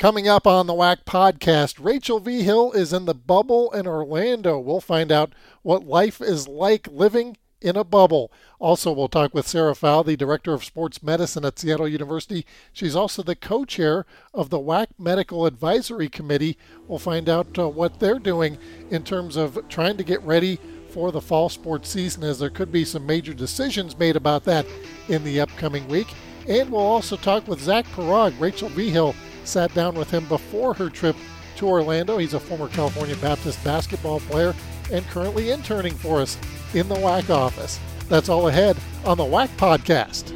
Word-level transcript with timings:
Coming 0.00 0.28
up 0.28 0.46
on 0.46 0.66
the 0.66 0.72
WAC 0.72 1.04
podcast, 1.04 1.76
Rachel 1.78 2.20
Vigil 2.20 2.72
is 2.72 2.94
in 2.94 3.04
the 3.04 3.12
bubble 3.12 3.70
in 3.72 3.86
Orlando. 3.86 4.58
We'll 4.58 4.80
find 4.80 5.12
out 5.12 5.34
what 5.60 5.84
life 5.84 6.22
is 6.22 6.48
like 6.48 6.88
living 6.90 7.36
in 7.60 7.76
a 7.76 7.84
bubble. 7.84 8.32
Also, 8.58 8.92
we'll 8.92 9.08
talk 9.08 9.34
with 9.34 9.46
Sarah 9.46 9.74
Fowl, 9.74 10.02
the 10.02 10.16
Director 10.16 10.54
of 10.54 10.64
Sports 10.64 11.02
Medicine 11.02 11.44
at 11.44 11.58
Seattle 11.58 11.86
University. 11.86 12.46
She's 12.72 12.96
also 12.96 13.22
the 13.22 13.36
co 13.36 13.66
chair 13.66 14.06
of 14.32 14.48
the 14.48 14.58
WAC 14.58 14.86
Medical 14.98 15.44
Advisory 15.44 16.08
Committee. 16.08 16.56
We'll 16.88 16.98
find 16.98 17.28
out 17.28 17.58
uh, 17.58 17.68
what 17.68 18.00
they're 18.00 18.18
doing 18.18 18.56
in 18.88 19.04
terms 19.04 19.36
of 19.36 19.68
trying 19.68 19.98
to 19.98 20.02
get 20.02 20.22
ready 20.22 20.58
for 20.88 21.12
the 21.12 21.20
fall 21.20 21.50
sports 21.50 21.90
season, 21.90 22.24
as 22.24 22.38
there 22.38 22.48
could 22.48 22.72
be 22.72 22.86
some 22.86 23.04
major 23.04 23.34
decisions 23.34 23.98
made 23.98 24.16
about 24.16 24.44
that 24.44 24.64
in 25.10 25.24
the 25.24 25.40
upcoming 25.40 25.86
week. 25.88 26.08
And 26.48 26.70
we'll 26.70 26.80
also 26.80 27.16
talk 27.16 27.46
with 27.46 27.60
Zach 27.60 27.84
Paraag, 27.88 28.40
Rachel 28.40 28.70
Vigil 28.70 29.14
sat 29.50 29.74
down 29.74 29.94
with 29.94 30.10
him 30.10 30.24
before 30.26 30.74
her 30.74 30.88
trip 30.88 31.16
to 31.56 31.68
Orlando. 31.68 32.18
He's 32.18 32.34
a 32.34 32.40
former 32.40 32.68
California 32.68 33.16
Baptist 33.16 33.62
basketball 33.64 34.20
player 34.20 34.54
and 34.92 35.04
currently 35.06 35.50
interning 35.50 35.94
for 35.94 36.20
us 36.20 36.38
in 36.72 36.88
the 36.88 36.94
WAC 36.94 37.30
office. 37.30 37.80
That's 38.08 38.28
all 38.28 38.48
ahead 38.48 38.76
on 39.04 39.18
the 39.18 39.24
WAC 39.24 39.48
podcast. 39.56 40.30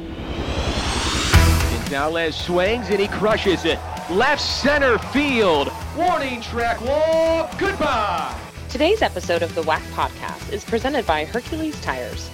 Gonzalez 1.71 2.35
swings 2.35 2.89
and 2.89 2.99
he 2.99 3.07
crushes 3.07 3.63
it. 3.63 3.79
Left 4.09 4.41
center 4.41 4.97
field. 4.97 5.71
Warning 5.95 6.41
track 6.41 6.81
walk. 6.81 7.57
Goodbye. 7.57 8.37
Today's 8.69 9.01
episode 9.01 9.41
of 9.41 9.55
the 9.55 9.61
WAC 9.61 9.81
podcast 9.91 10.51
is 10.51 10.65
presented 10.65 11.07
by 11.07 11.23
Hercules 11.25 11.79
Tires. 11.81 12.29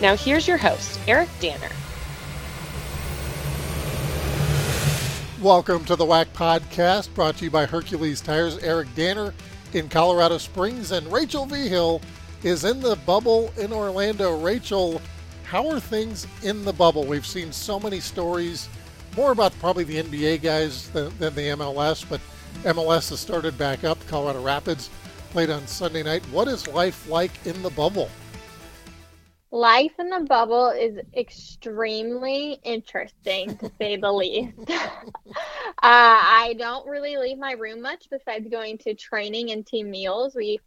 Now 0.00 0.16
here's 0.16 0.48
your 0.48 0.56
host, 0.56 0.98
Eric 1.06 1.28
Danner. 1.40 1.68
Welcome 5.42 5.84
to 5.86 5.96
the 5.96 6.04
WAC 6.04 6.26
podcast, 6.26 7.12
brought 7.14 7.36
to 7.38 7.44
you 7.46 7.50
by 7.50 7.66
Hercules 7.66 8.20
Tires. 8.20 8.58
Eric 8.58 8.94
Danner 8.94 9.34
in 9.72 9.88
Colorado 9.88 10.38
Springs, 10.38 10.92
and 10.92 11.12
Rachel 11.12 11.46
Vigil 11.46 12.00
is 12.44 12.62
in 12.62 12.78
the 12.78 12.94
bubble 13.04 13.52
in 13.58 13.72
Orlando. 13.72 14.40
Rachel, 14.40 15.02
how 15.42 15.68
are 15.68 15.80
things 15.80 16.28
in 16.44 16.64
the 16.64 16.72
bubble? 16.72 17.04
We've 17.04 17.26
seen 17.26 17.50
so 17.50 17.80
many 17.80 17.98
stories, 17.98 18.68
more 19.16 19.32
about 19.32 19.52
probably 19.58 19.82
the 19.82 20.00
NBA 20.04 20.42
guys 20.42 20.88
than, 20.90 21.12
than 21.18 21.34
the 21.34 21.48
MLS, 21.48 22.08
but 22.08 22.20
MLS 22.62 23.10
has 23.10 23.18
started 23.18 23.58
back 23.58 23.82
up. 23.82 23.98
Colorado 24.06 24.44
Rapids 24.44 24.90
played 25.30 25.50
on 25.50 25.66
Sunday 25.66 26.04
night. 26.04 26.22
What 26.30 26.46
is 26.46 26.68
life 26.68 27.08
like 27.08 27.32
in 27.44 27.60
the 27.62 27.70
bubble? 27.70 28.10
Life 29.54 29.92
in 29.98 30.08
the 30.08 30.20
bubble 30.20 30.70
is 30.70 30.98
extremely 31.14 32.58
interesting 32.64 33.54
to 33.58 33.70
say 33.78 33.96
the 33.98 34.10
least. 34.10 34.56
uh, 34.70 35.12
I 35.82 36.54
don't 36.58 36.88
really 36.88 37.18
leave 37.18 37.36
my 37.36 37.52
room 37.52 37.82
much 37.82 38.06
besides 38.10 38.48
going 38.48 38.78
to 38.78 38.94
training 38.94 39.50
and 39.50 39.66
team 39.66 39.90
meals. 39.90 40.34
We, 40.34 40.58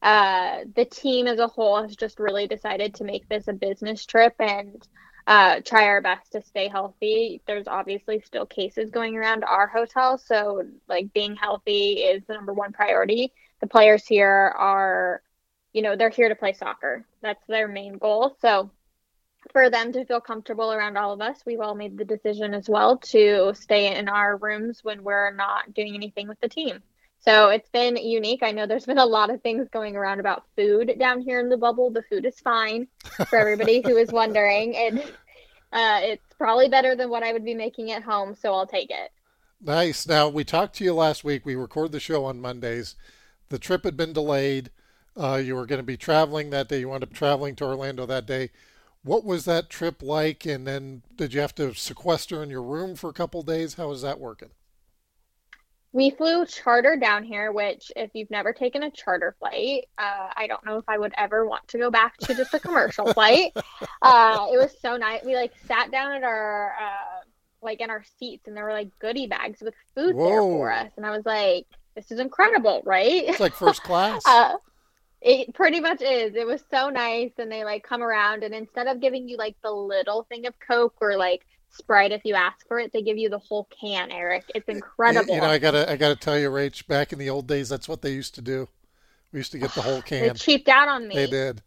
uh, 0.00 0.60
the 0.74 0.86
team 0.86 1.26
as 1.26 1.38
a 1.38 1.48
whole 1.48 1.82
has 1.82 1.94
just 1.96 2.18
really 2.18 2.46
decided 2.46 2.94
to 2.94 3.04
make 3.04 3.28
this 3.28 3.46
a 3.46 3.52
business 3.52 4.06
trip 4.06 4.36
and 4.38 4.88
uh, 5.26 5.60
try 5.62 5.84
our 5.84 6.00
best 6.00 6.32
to 6.32 6.40
stay 6.40 6.68
healthy. 6.68 7.42
There's 7.46 7.68
obviously 7.68 8.22
still 8.24 8.46
cases 8.46 8.90
going 8.90 9.16
around 9.16 9.44
our 9.44 9.66
hotel, 9.66 10.16
so 10.16 10.62
like 10.88 11.12
being 11.12 11.36
healthy 11.36 11.96
is 11.96 12.22
the 12.26 12.32
number 12.32 12.54
one 12.54 12.72
priority. 12.72 13.34
The 13.60 13.66
players 13.66 14.06
here 14.06 14.54
are 14.56 15.20
you 15.72 15.82
know, 15.82 15.96
they're 15.96 16.10
here 16.10 16.28
to 16.28 16.34
play 16.34 16.52
soccer. 16.52 17.04
That's 17.22 17.44
their 17.46 17.68
main 17.68 17.98
goal. 17.98 18.36
So 18.40 18.70
for 19.52 19.70
them 19.70 19.92
to 19.92 20.04
feel 20.04 20.20
comfortable 20.20 20.72
around 20.72 20.96
all 20.96 21.12
of 21.12 21.20
us, 21.20 21.40
we've 21.46 21.60
all 21.60 21.74
made 21.74 21.96
the 21.96 22.04
decision 22.04 22.54
as 22.54 22.68
well 22.68 22.98
to 22.98 23.52
stay 23.54 23.96
in 23.96 24.08
our 24.08 24.36
rooms 24.36 24.80
when 24.82 25.02
we're 25.02 25.32
not 25.34 25.72
doing 25.74 25.94
anything 25.94 26.28
with 26.28 26.40
the 26.40 26.48
team. 26.48 26.82
So 27.22 27.50
it's 27.50 27.68
been 27.68 27.96
unique. 27.96 28.42
I 28.42 28.52
know 28.52 28.66
there's 28.66 28.86
been 28.86 28.98
a 28.98 29.04
lot 29.04 29.30
of 29.30 29.42
things 29.42 29.68
going 29.70 29.94
around 29.94 30.20
about 30.20 30.44
food 30.56 30.94
down 30.98 31.20
here 31.20 31.38
in 31.38 31.50
the 31.50 31.56
bubble. 31.56 31.90
The 31.90 32.02
food 32.02 32.24
is 32.24 32.40
fine 32.40 32.88
for 33.28 33.38
everybody 33.38 33.82
who 33.82 33.96
is 33.96 34.10
wondering. 34.10 34.74
And 34.74 35.00
uh, 35.72 36.00
it's 36.02 36.34
probably 36.38 36.68
better 36.68 36.96
than 36.96 37.10
what 37.10 37.22
I 37.22 37.32
would 37.32 37.44
be 37.44 37.54
making 37.54 37.92
at 37.92 38.02
home, 38.02 38.34
so 38.34 38.54
I'll 38.54 38.66
take 38.66 38.90
it. 38.90 39.10
Nice. 39.60 40.06
Now, 40.06 40.28
we 40.28 40.44
talked 40.44 40.76
to 40.76 40.84
you 40.84 40.94
last 40.94 41.22
week. 41.22 41.44
We 41.44 41.54
record 41.54 41.92
the 41.92 42.00
show 42.00 42.24
on 42.24 42.40
Mondays. 42.40 42.96
The 43.50 43.58
trip 43.58 43.84
had 43.84 43.96
been 43.96 44.14
delayed. 44.14 44.70
Uh, 45.16 45.40
you 45.42 45.54
were 45.54 45.66
going 45.66 45.80
to 45.80 45.86
be 45.86 45.96
traveling 45.96 46.50
that 46.50 46.68
day. 46.68 46.80
You 46.80 46.88
wound 46.88 47.02
up 47.02 47.12
traveling 47.12 47.56
to 47.56 47.64
Orlando 47.64 48.06
that 48.06 48.26
day. 48.26 48.50
What 49.02 49.24
was 49.24 49.44
that 49.46 49.70
trip 49.70 50.02
like? 50.02 50.44
And 50.46 50.66
then 50.66 51.02
did 51.16 51.32
you 51.34 51.40
have 51.40 51.54
to 51.56 51.74
sequester 51.74 52.42
in 52.42 52.50
your 52.50 52.62
room 52.62 52.94
for 52.94 53.10
a 53.10 53.14
couple 53.14 53.42
days? 53.42 53.74
How 53.74 53.88
was 53.88 54.02
that 54.02 54.20
working? 54.20 54.50
We 55.92 56.10
flew 56.10 56.46
charter 56.46 56.96
down 56.96 57.24
here, 57.24 57.50
which, 57.50 57.90
if 57.96 58.10
you've 58.14 58.30
never 58.30 58.52
taken 58.52 58.84
a 58.84 58.92
charter 58.92 59.34
flight, 59.40 59.86
uh, 59.98 60.28
I 60.36 60.46
don't 60.46 60.64
know 60.64 60.78
if 60.78 60.84
I 60.88 60.96
would 60.96 61.12
ever 61.16 61.44
want 61.48 61.66
to 61.68 61.78
go 61.78 61.90
back 61.90 62.16
to 62.18 62.34
just 62.34 62.54
a 62.54 62.60
commercial 62.60 63.06
flight. 63.12 63.52
Uh, 64.00 64.46
it 64.52 64.56
was 64.56 64.72
so 64.80 64.96
nice. 64.96 65.24
We 65.24 65.34
like 65.34 65.52
sat 65.66 65.90
down 65.90 66.12
at 66.12 66.22
our 66.22 66.74
uh, 66.80 67.24
like 67.60 67.80
in 67.80 67.90
our 67.90 68.04
seats, 68.20 68.46
and 68.46 68.56
there 68.56 68.64
were 68.64 68.72
like 68.72 68.96
goodie 69.00 69.26
bags 69.26 69.60
with 69.60 69.74
food 69.96 70.14
Whoa. 70.14 70.28
there 70.28 70.40
for 70.42 70.72
us, 70.72 70.92
and 70.96 71.04
I 71.04 71.10
was 71.10 71.26
like, 71.26 71.66
"This 71.96 72.12
is 72.12 72.20
incredible, 72.20 72.82
right?" 72.84 73.24
It's 73.26 73.40
like 73.40 73.54
first 73.54 73.82
class. 73.82 74.22
It 75.20 75.54
pretty 75.54 75.80
much 75.80 76.00
is. 76.00 76.34
It 76.34 76.46
was 76.46 76.62
so 76.70 76.88
nice, 76.88 77.32
and 77.38 77.50
they 77.50 77.64
like 77.64 77.82
come 77.82 78.02
around, 78.02 78.42
and 78.42 78.54
instead 78.54 78.86
of 78.86 79.00
giving 79.00 79.28
you 79.28 79.36
like 79.36 79.56
the 79.62 79.70
little 79.70 80.24
thing 80.24 80.46
of 80.46 80.54
Coke 80.58 80.96
or 81.00 81.16
like 81.16 81.46
Sprite 81.70 82.12
if 82.12 82.22
you 82.24 82.34
ask 82.34 82.66
for 82.66 82.78
it, 82.78 82.92
they 82.92 83.02
give 83.02 83.18
you 83.18 83.28
the 83.28 83.38
whole 83.38 83.68
can. 83.80 84.10
Eric, 84.10 84.44
it's 84.54 84.68
incredible. 84.68 85.34
You 85.34 85.40
know, 85.40 85.48
I 85.48 85.58
gotta, 85.58 85.90
I 85.90 85.96
gotta 85.96 86.16
tell 86.16 86.38
you, 86.38 86.50
Rach. 86.50 86.86
Back 86.86 87.12
in 87.12 87.18
the 87.18 87.30
old 87.30 87.46
days, 87.46 87.68
that's 87.68 87.88
what 87.88 88.02
they 88.02 88.12
used 88.12 88.34
to 88.36 88.42
do. 88.42 88.68
We 89.32 89.40
used 89.40 89.52
to 89.52 89.58
get 89.58 89.72
the 89.74 89.82
whole 89.82 90.02
can. 90.06 90.28
they 90.28 90.34
cheaped 90.34 90.68
out 90.68 90.88
on 90.88 91.06
me. 91.06 91.14
They 91.14 91.26
did, 91.26 91.62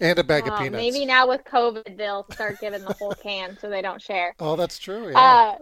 and 0.00 0.18
a 0.18 0.24
bag 0.24 0.44
oh, 0.46 0.52
of 0.52 0.58
peanuts. 0.58 0.82
Maybe 0.82 1.04
now 1.04 1.28
with 1.28 1.44
COVID, 1.44 1.96
they'll 1.96 2.26
start 2.32 2.60
giving 2.60 2.84
the 2.84 2.94
whole 2.94 3.12
can 3.12 3.58
so 3.60 3.68
they 3.68 3.82
don't 3.82 4.00
share. 4.00 4.34
Oh, 4.38 4.56
that's 4.56 4.78
true. 4.78 5.10
Yeah. 5.10 5.18
Uh, 5.18 5.58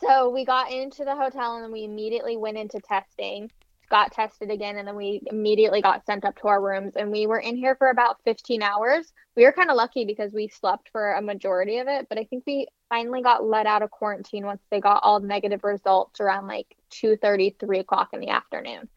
so 0.00 0.30
we 0.30 0.44
got 0.44 0.72
into 0.72 1.04
the 1.04 1.14
hotel 1.14 1.56
and 1.56 1.64
then 1.64 1.72
we 1.72 1.84
immediately 1.84 2.36
went 2.36 2.56
into 2.56 2.80
testing 2.80 3.50
got 3.92 4.10
tested 4.10 4.50
again 4.50 4.78
and 4.78 4.88
then 4.88 4.96
we 4.96 5.20
immediately 5.26 5.82
got 5.82 6.04
sent 6.06 6.24
up 6.24 6.34
to 6.40 6.48
our 6.48 6.62
rooms 6.62 6.94
and 6.96 7.12
we 7.12 7.26
were 7.26 7.38
in 7.38 7.54
here 7.54 7.76
for 7.76 7.90
about 7.90 8.16
15 8.24 8.62
hours. 8.62 9.12
We 9.36 9.44
were 9.44 9.52
kind 9.52 9.68
of 9.68 9.76
lucky 9.76 10.06
because 10.06 10.32
we 10.32 10.48
slept 10.48 10.88
for 10.90 11.12
a 11.12 11.22
majority 11.22 11.76
of 11.78 11.88
it 11.88 12.08
but 12.08 12.18
i 12.18 12.24
think 12.24 12.44
we 12.46 12.66
finally 12.88 13.22
got 13.22 13.44
let 13.44 13.66
out 13.66 13.82
of 13.82 13.90
quarantine 13.90 14.46
once 14.46 14.62
they 14.70 14.80
got 14.80 15.02
all 15.02 15.20
negative 15.20 15.62
results 15.62 16.20
around 16.20 16.46
like 16.46 16.74
2 16.90 17.18
3 17.18 17.54
o'clock 17.78 18.08
in 18.14 18.20
the 18.20 18.30
afternoon. 18.30 18.88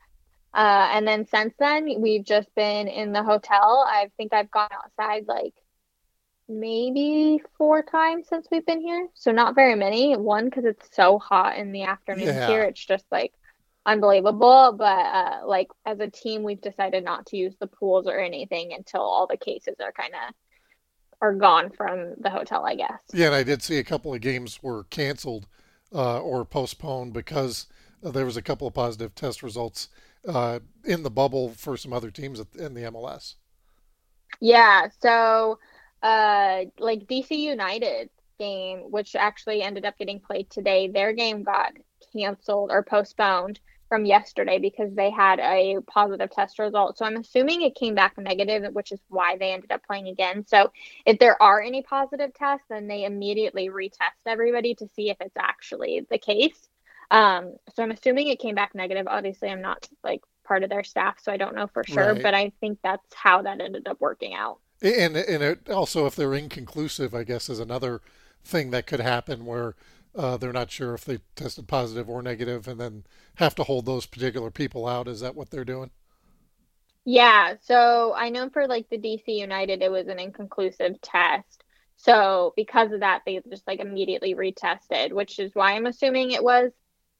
Uh, 0.53 0.89
and 0.93 1.05
then 1.05 1.27
since 1.27 1.53
then 1.59 2.01
we've 2.01 2.23
just 2.23 2.47
been 2.55 2.87
in 2.87 3.11
the 3.11 3.23
hotel. 3.23 3.85
I 3.85 4.09
think 4.15 4.33
i've 4.33 4.49
gone 4.49 4.69
outside 4.71 5.25
like 5.27 5.53
maybe 6.47 7.41
four 7.57 7.83
times 7.83 8.27
since 8.29 8.47
we've 8.49 8.65
been 8.65 8.81
here 8.81 9.09
so 9.13 9.33
not 9.33 9.55
very 9.55 9.75
many. 9.75 10.15
One 10.15 10.45
because 10.45 10.63
it's 10.63 10.87
so 10.95 11.19
hot 11.19 11.57
in 11.57 11.73
the 11.73 11.83
afternoon 11.83 12.27
yeah. 12.27 12.47
here 12.47 12.63
it's 12.63 12.85
just 12.85 13.05
like 13.11 13.33
unbelievable. 13.85 14.75
But 14.77 15.05
uh, 15.05 15.39
like 15.45 15.67
as 15.85 15.99
a 15.99 16.09
team, 16.09 16.43
we've 16.43 16.61
decided 16.61 17.03
not 17.03 17.25
to 17.27 17.37
use 17.37 17.55
the 17.59 17.67
pools 17.67 18.07
or 18.07 18.19
anything 18.19 18.73
until 18.73 19.01
all 19.01 19.27
the 19.27 19.37
cases 19.37 19.75
are 19.81 19.91
kind 19.91 20.13
of 20.13 20.33
are 21.21 21.33
gone 21.33 21.71
from 21.71 22.13
the 22.19 22.29
hotel, 22.29 22.65
I 22.65 22.75
guess. 22.75 22.99
Yeah, 23.13 23.27
and 23.27 23.35
I 23.35 23.43
did 23.43 23.63
see 23.63 23.77
a 23.77 23.83
couple 23.83 24.13
of 24.13 24.21
games 24.21 24.61
were 24.61 24.83
canceled 24.85 25.47
uh, 25.93 26.19
or 26.19 26.45
postponed 26.45 27.13
because 27.13 27.67
uh, 28.03 28.11
there 28.11 28.25
was 28.25 28.37
a 28.37 28.41
couple 28.41 28.67
of 28.67 28.73
positive 28.73 29.15
test 29.15 29.41
results 29.41 29.89
uh, 30.27 30.59
in 30.83 31.03
the 31.03 31.09
bubble 31.09 31.49
for 31.49 31.77
some 31.77 31.93
other 31.93 32.11
teams 32.11 32.41
in 32.57 32.73
the 32.73 32.81
MLS. 32.81 33.35
Yeah, 34.41 34.87
so 35.01 35.59
uh, 36.03 36.65
like 36.79 37.07
DC 37.07 37.31
United 37.31 38.09
game, 38.37 38.91
which 38.91 39.15
actually 39.15 39.61
ended 39.61 39.85
up 39.85 39.97
getting 39.97 40.19
played 40.19 40.49
today, 40.49 40.87
their 40.87 41.13
game 41.13 41.43
got 41.43 41.73
canceled 42.11 42.71
or 42.71 42.83
postponed 42.83 43.59
from 43.87 44.05
yesterday 44.05 44.57
because 44.59 44.93
they 44.95 45.09
had 45.09 45.39
a 45.39 45.77
positive 45.87 46.31
test 46.31 46.59
result. 46.59 46.97
So 46.97 47.05
I'm 47.05 47.17
assuming 47.17 47.61
it 47.61 47.75
came 47.75 47.95
back 47.95 48.17
negative, 48.17 48.73
which 48.73 48.91
is 48.91 48.99
why 49.09 49.37
they 49.37 49.53
ended 49.53 49.71
up 49.71 49.85
playing 49.85 50.07
again. 50.07 50.45
So 50.47 50.71
if 51.05 51.19
there 51.19 51.41
are 51.41 51.61
any 51.61 51.83
positive 51.83 52.33
tests, 52.33 52.65
then 52.69 52.87
they 52.87 53.05
immediately 53.05 53.69
retest 53.69 54.25
everybody 54.25 54.75
to 54.75 54.87
see 54.95 55.09
if 55.09 55.17
it's 55.19 55.37
actually 55.37 56.05
the 56.09 56.17
case. 56.17 56.67
Um, 57.11 57.55
so 57.75 57.83
I'm 57.83 57.91
assuming 57.91 58.27
it 58.27 58.39
came 58.39 58.55
back 58.55 58.73
negative. 58.73 59.07
Obviously, 59.07 59.49
I'm 59.49 59.61
not 59.61 59.87
like 60.03 60.21
part 60.43 60.63
of 60.63 60.69
their 60.69 60.83
staff, 60.83 61.17
so 61.21 61.31
I 61.31 61.37
don't 61.37 61.55
know 61.55 61.67
for 61.67 61.83
sure, 61.83 62.13
right. 62.13 62.23
but 62.23 62.33
I 62.33 62.51
think 62.59 62.79
that's 62.83 63.13
how 63.13 63.43
that 63.43 63.61
ended 63.61 63.87
up 63.87 64.01
working 64.01 64.33
out. 64.33 64.59
And 64.81 65.15
and 65.15 65.43
it 65.43 65.69
also, 65.69 66.05
if 66.05 66.15
they're 66.15 66.33
inconclusive, 66.33 67.13
I 67.13 67.23
guess 67.23 67.49
is 67.49 67.59
another 67.59 68.01
thing 68.43 68.71
that 68.71 68.87
could 68.87 68.99
happen 68.99 69.45
where 69.45 69.75
uh, 70.15 70.37
they're 70.37 70.53
not 70.53 70.71
sure 70.71 70.93
if 70.93 71.05
they 71.05 71.19
tested 71.35 71.67
positive 71.67 72.09
or 72.09 72.21
negative, 72.21 72.67
and 72.67 72.79
then 72.79 73.05
have 73.35 73.55
to 73.55 73.63
hold 73.63 73.85
those 73.85 74.05
particular 74.05 74.51
people 74.51 74.87
out. 74.87 75.07
Is 75.07 75.19
that 75.21 75.35
what 75.35 75.49
they're 75.51 75.65
doing? 75.65 75.91
Yeah. 77.05 77.55
So 77.61 78.13
I 78.15 78.29
know 78.29 78.49
for 78.49 78.67
like 78.67 78.89
the 78.89 78.97
DC 78.97 79.27
United, 79.27 79.81
it 79.81 79.91
was 79.91 80.07
an 80.07 80.19
inconclusive 80.19 80.99
test. 81.01 81.63
So 81.97 82.53
because 82.55 82.91
of 82.91 83.01
that, 83.01 83.21
they 83.25 83.41
just 83.49 83.67
like 83.67 83.79
immediately 83.79 84.35
retested, 84.35 85.13
which 85.13 85.39
is 85.39 85.51
why 85.53 85.73
I'm 85.73 85.85
assuming 85.85 86.31
it 86.31 86.43
was 86.43 86.71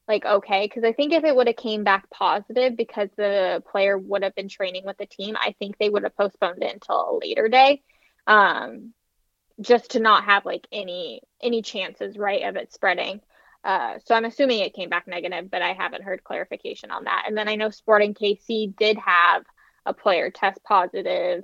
like 0.07 0.23
okay 0.25 0.67
because 0.67 0.83
I 0.83 0.93
think 0.93 1.13
if 1.13 1.23
it 1.23 1.35
would 1.35 1.47
have 1.47 1.55
came 1.55 1.83
back 1.83 2.07
positive 2.11 2.77
because 2.77 3.09
the 3.17 3.63
player 3.71 3.97
would 3.97 4.23
have 4.23 4.35
been 4.35 4.49
training 4.49 4.85
with 4.85 4.97
the 4.97 5.05
team, 5.07 5.35
I 5.39 5.55
think 5.59 5.77
they 5.77 5.89
would 5.89 6.03
have 6.03 6.15
postponed 6.15 6.63
it 6.63 6.73
until 6.73 6.95
a 6.95 7.19
later 7.19 7.47
day. 7.47 7.81
Um, 8.27 8.93
just 9.61 9.91
to 9.91 9.99
not 9.99 10.25
have 10.25 10.45
like 10.45 10.67
any 10.71 11.21
any 11.41 11.61
chances 11.61 12.17
right 12.17 12.43
of 12.43 12.55
it 12.55 12.73
spreading. 12.73 13.21
Uh, 13.63 13.97
so 14.05 14.13
I'm 14.13 14.25
assuming 14.25 14.59
it 14.59 14.75
came 14.75 14.89
back 14.89 15.07
negative, 15.07 15.49
but 15.49 15.63
I 15.63 15.73
haven't 15.73 16.03
heard 16.03 16.23
clarification 16.23 16.91
on 16.91 17.05
that. 17.05 17.23
And 17.27 17.35
then 17.35 17.47
I 17.47 17.55
know 17.55 17.71
Sporting 17.71 18.13
KC 18.13 18.75
did 18.75 18.97
have 18.97 19.43
a 19.87 19.93
player 19.93 20.29
test 20.29 20.63
positive 20.63 21.43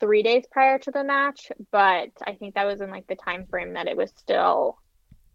three 0.00 0.22
days 0.22 0.44
prior 0.50 0.78
to 0.80 0.90
the 0.90 1.04
match, 1.04 1.52
but 1.70 2.10
I 2.24 2.34
think 2.38 2.54
that 2.54 2.66
was 2.66 2.80
in 2.80 2.90
like 2.90 3.06
the 3.06 3.14
time 3.14 3.46
frame 3.46 3.74
that 3.74 3.86
it 3.86 3.96
was 3.96 4.12
still 4.16 4.78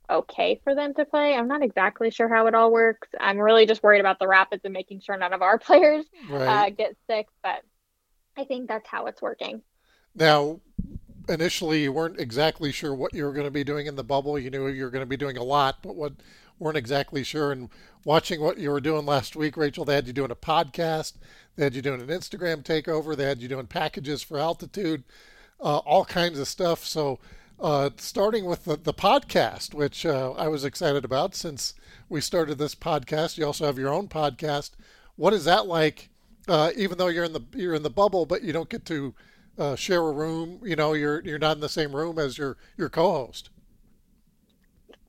okay 0.09 0.59
for 0.63 0.75
them 0.75 0.93
to 0.95 1.05
play. 1.05 1.33
I'm 1.33 1.47
not 1.47 1.63
exactly 1.63 2.11
sure 2.11 2.27
how 2.27 2.47
it 2.47 2.55
all 2.55 2.71
works. 2.71 3.07
I'm 3.19 3.37
really 3.37 3.65
just 3.65 3.81
worried 3.81 4.01
about 4.01 4.19
the 4.19 4.27
Rapids 4.27 4.65
and 4.65 4.73
making 4.73 4.99
sure 4.99 5.17
none 5.17 5.33
of 5.33 5.41
our 5.41 5.57
players 5.59 6.05
right. 6.29 6.67
uh, 6.67 6.69
get 6.71 6.95
sick, 7.09 7.27
but 7.41 7.61
I 8.37 8.43
think 8.43 8.67
that's 8.67 8.87
how 8.87 9.05
it's 9.05 9.21
working. 9.21 9.61
Now, 10.13 10.59
initially 11.31 11.83
you 11.83 11.91
weren't 11.91 12.19
exactly 12.19 12.71
sure 12.71 12.93
what 12.93 13.13
you 13.13 13.23
were 13.25 13.33
going 13.33 13.47
to 13.47 13.51
be 13.51 13.63
doing 13.63 13.87
in 13.87 13.95
the 13.95 14.03
bubble. 14.03 14.37
You 14.37 14.49
knew 14.49 14.67
you 14.67 14.83
were 14.83 14.91
going 14.91 15.03
to 15.03 15.07
be 15.07 15.17
doing 15.17 15.37
a 15.37 15.43
lot, 15.43 15.77
but 15.81 15.95
what 15.95 16.13
weren't 16.59 16.77
exactly 16.77 17.23
sure. 17.23 17.51
And 17.51 17.69
watching 18.05 18.39
what 18.39 18.57
you 18.57 18.69
were 18.69 18.79
doing 18.79 19.05
last 19.05 19.35
week, 19.35 19.57
Rachel, 19.57 19.83
they 19.83 19.95
had 19.95 20.07
you 20.07 20.13
doing 20.13 20.31
a 20.31 20.35
podcast, 20.35 21.13
they 21.55 21.63
had 21.63 21.75
you 21.75 21.81
doing 21.81 22.01
an 22.01 22.07
Instagram 22.07 22.63
takeover, 22.63 23.15
they 23.15 23.25
had 23.25 23.41
you 23.41 23.47
doing 23.47 23.67
packages 23.67 24.21
for 24.21 24.37
altitude, 24.37 25.03
uh, 25.59 25.77
all 25.79 26.05
kinds 26.05 26.39
of 26.39 26.47
stuff. 26.47 26.85
So, 26.85 27.19
uh, 27.59 27.91
starting 27.97 28.45
with 28.45 28.65
the, 28.65 28.75
the 28.75 28.93
podcast, 28.93 29.73
which 29.73 30.05
uh, 30.05 30.31
I 30.31 30.47
was 30.47 30.65
excited 30.65 31.05
about 31.05 31.35
since 31.35 31.75
we 32.09 32.19
started 32.19 32.57
this 32.57 32.73
podcast. 32.73 33.37
You 33.37 33.45
also 33.45 33.65
have 33.65 33.77
your 33.77 33.93
own 33.93 34.07
podcast. 34.07 34.71
What 35.15 35.33
is 35.33 35.45
that 35.45 35.67
like? 35.67 36.09
Uh, 36.47 36.71
even 36.75 36.97
though 36.97 37.07
you're 37.07 37.23
in 37.23 37.33
the 37.33 37.41
you're 37.53 37.75
in 37.75 37.83
the 37.83 37.89
bubble, 37.91 38.25
but 38.25 38.41
you 38.41 38.51
don't 38.51 38.69
get 38.69 38.83
to 38.85 39.13
uh, 39.57 39.75
share 39.75 40.01
a 40.01 40.11
room. 40.11 40.59
You 40.63 40.75
know, 40.75 40.93
you're 40.93 41.21
you're 41.23 41.39
not 41.39 41.57
in 41.57 41.61
the 41.61 41.69
same 41.69 41.95
room 41.95 42.17
as 42.17 42.37
your 42.37 42.57
your 42.77 42.89
co-host. 42.89 43.49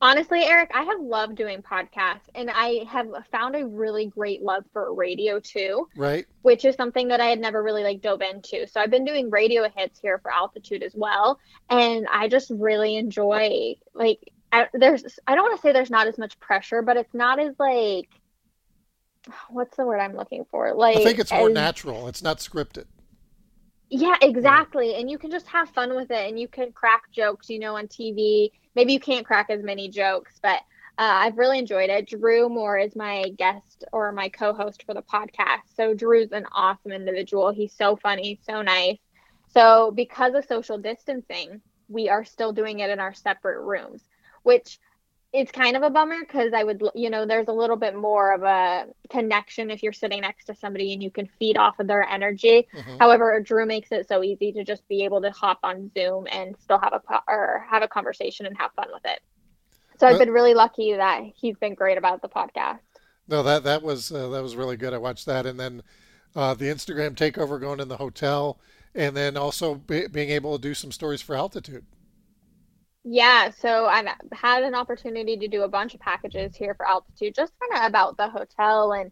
Honestly, 0.03 0.43
Eric, 0.43 0.73
I 0.75 0.83
have 0.83 1.01
loved 1.01 1.37
doing 1.37 1.63
podcasts 1.63 2.29
and 2.35 2.51
I 2.53 2.85
have 2.91 3.07
found 3.31 3.55
a 3.55 3.65
really 3.65 4.07
great 4.07 4.43
love 4.43 4.65
for 4.73 4.93
radio 4.93 5.39
too. 5.39 5.89
Right. 5.95 6.27
Which 6.43 6.65
is 6.65 6.75
something 6.75 7.07
that 7.07 7.21
I 7.21 7.27
had 7.27 7.39
never 7.39 7.63
really 7.63 7.85
like 7.85 8.01
dove 8.01 8.21
into. 8.21 8.67
So 8.67 8.81
I've 8.81 8.91
been 8.91 9.05
doing 9.05 9.31
radio 9.31 9.71
hits 9.77 10.01
here 10.01 10.19
for 10.19 10.33
altitude 10.33 10.83
as 10.83 10.93
well. 10.97 11.39
And 11.71 12.09
I 12.11 12.27
just 12.27 12.51
really 12.51 12.97
enjoy 12.97 13.77
like 13.95 14.19
I, 14.51 14.67
there's 14.75 15.21
I 15.29 15.37
don't 15.37 15.45
want 15.45 15.57
to 15.61 15.63
say 15.63 15.73
there's 15.73 15.89
not 15.89 16.09
as 16.09 16.19
much 16.19 16.39
pressure, 16.41 16.83
but 16.83 16.97
it's 16.97 17.15
not 17.15 17.39
as 17.39 17.55
like 17.61 18.09
what's 19.51 19.77
the 19.77 19.87
word 19.87 20.01
I'm 20.01 20.17
looking 20.17 20.47
for? 20.51 20.75
Like 20.75 20.97
I 20.97 21.05
think 21.05 21.21
it's 21.21 21.31
more 21.31 21.49
as, 21.49 21.55
natural. 21.55 22.09
It's 22.09 22.25
not 22.25 22.39
scripted. 22.39 22.87
Yeah, 23.93 24.17
exactly. 24.23 24.95
And 24.97 25.11
you 25.11 25.19
can 25.19 25.31
just 25.31 25.49
have 25.49 25.69
fun 25.71 25.95
with 25.95 26.11
it 26.11 26.29
and 26.29 26.39
you 26.41 26.49
can 26.49 26.73
crack 26.73 27.03
jokes, 27.13 27.51
you 27.51 27.59
know, 27.61 27.77
on 27.77 27.89
TV. 27.89 28.53
Maybe 28.75 28.93
you 28.95 29.01
can't 29.01 29.27
crack 29.27 29.51
as 29.51 29.63
many 29.63 29.91
jokes, 29.91 30.41
but 30.43 30.57
uh, 30.99 31.21
I've 31.25 31.39
really 31.39 31.59
enjoyed 31.59 31.91
it. 31.91 32.09
Drew 32.09 32.49
Moore 32.49 32.79
is 32.79 32.97
my 32.97 33.31
guest 33.39 33.85
or 33.93 34.13
my 34.13 34.31
co 34.31 34.55
host 34.55 34.85
for 34.87 34.95
the 34.95 35.03
podcast. 35.03 35.75
So 35.77 35.95
Drew's 35.95 36.33
an 36.33 36.47
awesome 36.55 36.93
individual. 36.93 37.53
He's 37.53 37.75
so 37.77 37.97
funny, 37.97 38.41
so 38.43 38.63
nice. 38.63 38.99
So, 39.49 39.93
because 39.95 40.35
of 40.35 40.45
social 40.47 40.79
distancing, 40.79 41.63
we 41.89 42.09
are 42.09 42.25
still 42.25 42.53
doing 42.53 42.81
it 42.81 42.91
in 42.91 43.01
our 43.01 43.15
separate 43.15 43.61
rooms, 43.63 44.09
which 44.43 44.79
it's 45.33 45.51
kind 45.51 45.77
of 45.77 45.83
a 45.83 45.89
bummer 45.89 46.21
because 46.21 46.53
I 46.53 46.63
would, 46.63 46.83
you 46.95 47.09
know, 47.09 47.25
there's 47.25 47.49
a 47.49 47.53
little 47.53 47.77
bit 47.77 47.97
more 47.97 48.35
of 48.35 48.43
a 48.43 48.87
connection 49.09 49.71
if 49.71 49.83
you're 49.83 49.93
sitting 49.93 50.21
next 50.21 50.45
to 50.47 50.55
somebody 50.55 50.93
and 50.93 51.03
you 51.03 51.11
can 51.11 51.27
feed 51.39 51.57
off 51.57 51.79
of 51.79 51.87
their 51.87 52.03
energy. 52.03 52.69
Mm-hmm. 52.75 52.99
However, 52.99 53.41
Drew 53.41 53.65
makes 53.65 53.91
it 53.93 54.07
so 54.09 54.23
easy 54.23 54.53
to 54.53 54.63
just 54.63 54.87
be 54.89 55.05
able 55.05 55.23
to 55.23 55.31
hop 55.31 55.59
on 55.63 55.91
Zoom 55.95 56.27
and 56.31 56.55
still 56.59 56.79
have 56.79 56.93
a 56.93 57.23
or 57.27 57.65
have 57.69 57.83
a 57.83 57.89
conversation 57.89 58.45
and 58.45 58.57
have 58.59 58.73
fun 58.73 58.89
with 58.93 59.05
it. 59.07 59.21
So 59.99 60.09
I've 60.09 60.19
been 60.19 60.33
really 60.33 60.53
lucky 60.53 60.95
that 60.95 61.23
he's 61.37 61.57
been 61.57 61.75
great 61.75 61.97
about 61.97 62.23
the 62.23 62.29
podcast. 62.29 62.81
No, 63.29 63.43
that 63.45 63.63
that 63.63 63.83
was 63.83 64.11
uh, 64.11 64.29
that 64.31 64.43
was 64.43 64.57
really 64.57 64.77
good. 64.77 64.93
I 64.93 64.99
watched 64.99 65.27
that, 65.27 65.47
and 65.47 65.61
then 65.61 65.83
uh, 66.35 66.55
the 66.55 66.65
Instagram 66.65 67.15
takeover 67.15 67.61
going 67.61 67.79
in 67.79 67.87
the 67.87 67.99
hotel, 67.99 68.59
and 68.97 69.17
then 69.17 69.37
also 69.37 69.77
be, 69.77 70.09
being 70.09 70.31
able 70.31 70.59
to 70.59 70.61
do 70.61 70.75
some 70.75 70.91
stories 70.91 71.23
for 71.23 71.37
altitude. 71.37 71.87
Yeah, 73.05 73.51
so 73.51 73.87
I've 73.87 74.07
had 74.33 74.63
an 74.63 74.75
opportunity 74.75 75.37
to 75.37 75.49
do 75.49 75.63
a 75.63 75.69
bunch 75.69 75.95
of 75.95 76.01
packages 76.01 76.55
here 76.55 76.75
for 76.75 76.87
altitude, 76.89 77.35
just 77.35 77.53
kind 77.59 77.83
of 77.83 77.89
about 77.89 78.17
the 78.17 78.29
hotel 78.29 78.93
and 78.93 79.11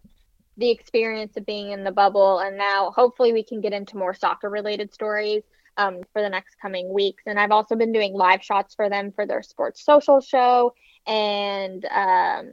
the 0.56 0.70
experience 0.70 1.37
of 1.37 1.44
being 1.44 1.72
in 1.72 1.82
the 1.82 1.90
bubble. 1.90 2.38
And 2.38 2.56
now 2.56 2.92
hopefully 2.94 3.32
we 3.32 3.42
can 3.42 3.60
get 3.60 3.72
into 3.72 3.96
more 3.96 4.14
soccer 4.14 4.48
related 4.48 4.94
stories 4.94 5.42
um, 5.76 6.02
for 6.12 6.22
the 6.22 6.28
next 6.28 6.56
coming 6.62 6.92
weeks. 6.92 7.25
And 7.26 7.38
I've 7.38 7.50
also 7.50 7.75
been 7.75 7.92
doing 7.92 8.12
live 8.12 8.44
shots 8.44 8.75
for 8.75 8.88
them 8.88 9.10
for 9.10 9.26
their 9.26 9.42
sports 9.42 9.84
social 9.84 10.20
show 10.20 10.75
and 11.06 11.84
um, 11.86 12.52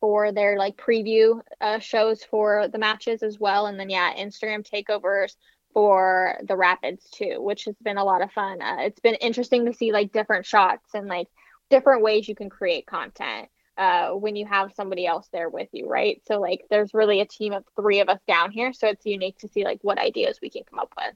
for 0.00 0.32
their 0.32 0.58
like 0.58 0.76
preview 0.76 1.40
uh, 1.62 1.78
shows 1.78 2.24
for 2.24 2.68
the 2.68 2.78
matches 2.78 3.22
as 3.22 3.38
well. 3.40 3.66
And 3.66 3.80
then, 3.80 3.88
yeah, 3.88 4.12
Instagram 4.14 4.68
takeovers 4.68 5.36
for 5.74 6.38
the 6.44 6.56
rapids 6.56 7.10
too 7.10 7.36
which 7.42 7.64
has 7.64 7.74
been 7.82 7.98
a 7.98 8.04
lot 8.04 8.22
of 8.22 8.32
fun. 8.32 8.62
Uh, 8.62 8.76
it's 8.80 9.00
been 9.00 9.16
interesting 9.16 9.66
to 9.66 9.74
see 9.74 9.92
like 9.92 10.12
different 10.12 10.46
shots 10.46 10.94
and 10.94 11.08
like 11.08 11.28
different 11.68 12.02
ways 12.02 12.28
you 12.28 12.34
can 12.34 12.48
create 12.48 12.86
content 12.86 13.48
uh, 13.76 14.10
when 14.10 14.36
you 14.36 14.46
have 14.46 14.72
somebody 14.74 15.04
else 15.06 15.28
there 15.32 15.50
with 15.50 15.68
you 15.72 15.88
right? 15.88 16.22
So 16.26 16.40
like 16.40 16.64
there's 16.70 16.94
really 16.94 17.20
a 17.20 17.26
team 17.26 17.52
of 17.52 17.64
three 17.76 18.00
of 18.00 18.08
us 18.08 18.20
down 18.26 18.52
here 18.52 18.72
so 18.72 18.86
it's 18.86 19.04
unique 19.04 19.38
to 19.38 19.48
see 19.48 19.64
like 19.64 19.80
what 19.82 19.98
ideas 19.98 20.38
we 20.40 20.48
can 20.48 20.62
come 20.64 20.78
up 20.78 20.92
with. 20.96 21.14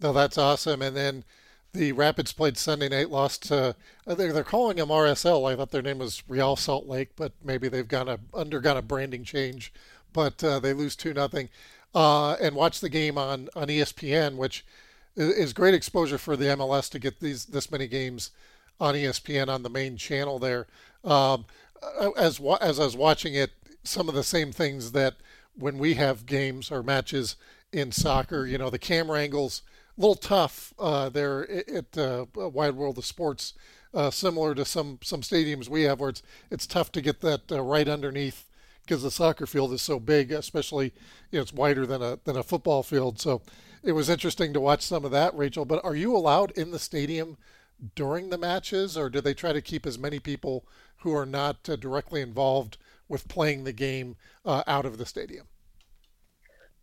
No 0.00 0.12
that's 0.12 0.36
awesome. 0.36 0.82
And 0.82 0.96
then 0.96 1.24
the 1.72 1.92
rapids 1.92 2.32
played 2.32 2.56
sunday 2.56 2.88
night 2.88 3.10
lost 3.10 3.48
to 3.48 3.74
they're, 4.06 4.32
they're 4.32 4.44
calling 4.44 4.76
them 4.76 4.90
rsl 4.90 5.50
i 5.50 5.56
thought 5.56 5.72
their 5.72 5.82
name 5.82 5.98
was 5.98 6.22
real 6.28 6.54
salt 6.54 6.86
lake 6.86 7.10
but 7.16 7.32
maybe 7.42 7.66
they've 7.66 7.88
gone 7.88 8.08
a 8.08 8.20
undergone 8.32 8.76
a 8.76 8.82
branding 8.82 9.24
change. 9.24 9.72
But 10.14 10.42
uh, 10.44 10.60
they 10.60 10.72
lose 10.72 10.96
two 10.96 11.12
nothing 11.12 11.50
uh, 11.94 12.34
and 12.34 12.54
watch 12.54 12.80
the 12.80 12.88
game 12.88 13.16
on, 13.16 13.48
on 13.54 13.68
ESPN, 13.68 14.36
which 14.36 14.64
is 15.16 15.52
great 15.52 15.74
exposure 15.74 16.18
for 16.18 16.36
the 16.36 16.46
MLS 16.46 16.90
to 16.90 16.98
get 16.98 17.20
these 17.20 17.46
this 17.46 17.70
many 17.70 17.86
games 17.86 18.30
on 18.80 18.94
ESPN 18.94 19.48
on 19.48 19.62
the 19.62 19.70
main 19.70 19.96
channel 19.96 20.38
there. 20.38 20.66
Um, 21.04 21.44
as 22.16 22.40
as 22.60 22.80
I 22.80 22.84
was 22.84 22.96
watching 22.96 23.34
it, 23.34 23.52
some 23.84 24.08
of 24.08 24.14
the 24.14 24.24
same 24.24 24.50
things 24.50 24.92
that 24.92 25.14
when 25.56 25.78
we 25.78 25.94
have 25.94 26.26
games 26.26 26.70
or 26.70 26.82
matches 26.82 27.36
in 27.72 27.92
soccer, 27.92 28.46
you 28.46 28.58
know, 28.58 28.70
the 28.70 28.78
camera 28.78 29.20
angles 29.20 29.62
a 29.96 30.00
little 30.00 30.16
tough 30.16 30.74
uh, 30.78 31.08
there 31.08 31.48
at 31.50 31.96
uh, 31.96 32.26
Wide 32.34 32.74
World 32.74 32.98
of 32.98 33.04
Sports, 33.04 33.54
uh, 33.92 34.10
similar 34.10 34.54
to 34.54 34.64
some 34.64 34.98
some 35.02 35.20
stadiums 35.20 35.68
we 35.68 35.82
have 35.82 36.00
where 36.00 36.10
it's 36.10 36.22
it's 36.50 36.66
tough 36.66 36.90
to 36.92 37.00
get 37.00 37.20
that 37.20 37.52
uh, 37.52 37.62
right 37.62 37.88
underneath 37.88 38.48
because 38.84 39.02
the 39.02 39.10
soccer 39.10 39.46
field 39.46 39.72
is 39.72 39.82
so 39.82 39.98
big, 39.98 40.32
especially 40.32 40.92
you 41.30 41.38
know, 41.38 41.42
it's 41.42 41.52
wider 41.52 41.86
than 41.86 42.02
a 42.02 42.18
than 42.24 42.36
a 42.36 42.42
football 42.42 42.82
field. 42.82 43.20
So 43.20 43.42
it 43.82 43.92
was 43.92 44.08
interesting 44.08 44.52
to 44.52 44.60
watch 44.60 44.82
some 44.82 45.04
of 45.04 45.10
that, 45.10 45.34
Rachel. 45.34 45.64
But 45.64 45.84
are 45.84 45.96
you 45.96 46.14
allowed 46.16 46.52
in 46.52 46.70
the 46.70 46.78
stadium 46.78 47.36
during 47.94 48.30
the 48.30 48.38
matches, 48.38 48.96
or 48.96 49.10
do 49.10 49.20
they 49.20 49.34
try 49.34 49.52
to 49.52 49.60
keep 49.60 49.86
as 49.86 49.98
many 49.98 50.18
people 50.18 50.64
who 50.98 51.14
are 51.14 51.26
not 51.26 51.68
uh, 51.68 51.76
directly 51.76 52.20
involved 52.20 52.78
with 53.08 53.28
playing 53.28 53.64
the 53.64 53.72
game 53.72 54.16
uh, 54.44 54.62
out 54.66 54.86
of 54.86 54.98
the 54.98 55.06
stadium? 55.06 55.46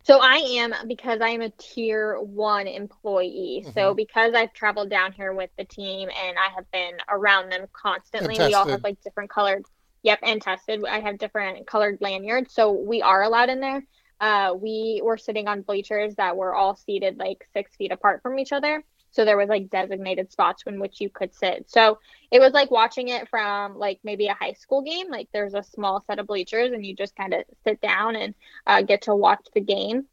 So 0.04 0.18
I 0.20 0.36
am 0.36 0.74
because 0.88 1.20
I 1.20 1.28
am 1.28 1.42
a 1.42 1.50
tier 1.50 2.18
one 2.20 2.66
employee. 2.66 3.62
Mm-hmm. 3.62 3.72
So 3.72 3.94
because 3.94 4.34
I've 4.34 4.52
traveled 4.52 4.90
down 4.90 5.12
here 5.12 5.32
with 5.32 5.50
the 5.56 5.64
team 5.64 6.08
and 6.08 6.36
I 6.38 6.52
have 6.54 6.68
been 6.72 6.98
around 7.08 7.50
them 7.50 7.66
constantly, 7.72 8.36
we 8.36 8.54
all 8.54 8.66
have 8.66 8.82
like 8.82 9.00
different 9.02 9.30
colored 9.30 9.64
Yep, 10.02 10.18
and 10.22 10.42
tested. 10.42 10.84
I 10.84 11.00
have 11.00 11.18
different 11.18 11.66
colored 11.66 11.98
lanyards, 12.00 12.52
so 12.52 12.72
we 12.72 13.02
are 13.02 13.22
allowed 13.22 13.50
in 13.50 13.60
there. 13.60 13.84
Uh, 14.20 14.54
we 14.54 15.00
were 15.02 15.16
sitting 15.16 15.48
on 15.48 15.62
bleachers 15.62 16.14
that 16.16 16.36
were 16.36 16.54
all 16.54 16.76
seated 16.76 17.18
like 17.18 17.46
six 17.52 17.74
feet 17.76 17.92
apart 17.92 18.22
from 18.22 18.38
each 18.38 18.52
other. 18.52 18.84
So 19.10 19.24
there 19.24 19.36
was 19.36 19.48
like 19.48 19.68
designated 19.68 20.32
spots 20.32 20.62
in 20.66 20.80
which 20.80 21.00
you 21.00 21.10
could 21.10 21.34
sit. 21.34 21.70
So 21.70 21.98
it 22.30 22.40
was 22.40 22.52
like 22.52 22.70
watching 22.70 23.08
it 23.08 23.28
from 23.28 23.76
like 23.76 24.00
maybe 24.02 24.28
a 24.28 24.34
high 24.34 24.54
school 24.54 24.80
game. 24.82 25.10
Like 25.10 25.28
there's 25.32 25.54
a 25.54 25.62
small 25.62 26.02
set 26.06 26.18
of 26.18 26.26
bleachers 26.26 26.72
and 26.72 26.84
you 26.84 26.96
just 26.96 27.14
kind 27.14 27.34
of 27.34 27.42
sit 27.64 27.80
down 27.80 28.16
and 28.16 28.34
uh, 28.66 28.82
get 28.82 29.02
to 29.02 29.14
watch 29.14 29.46
the 29.54 29.60
game. 29.60 30.06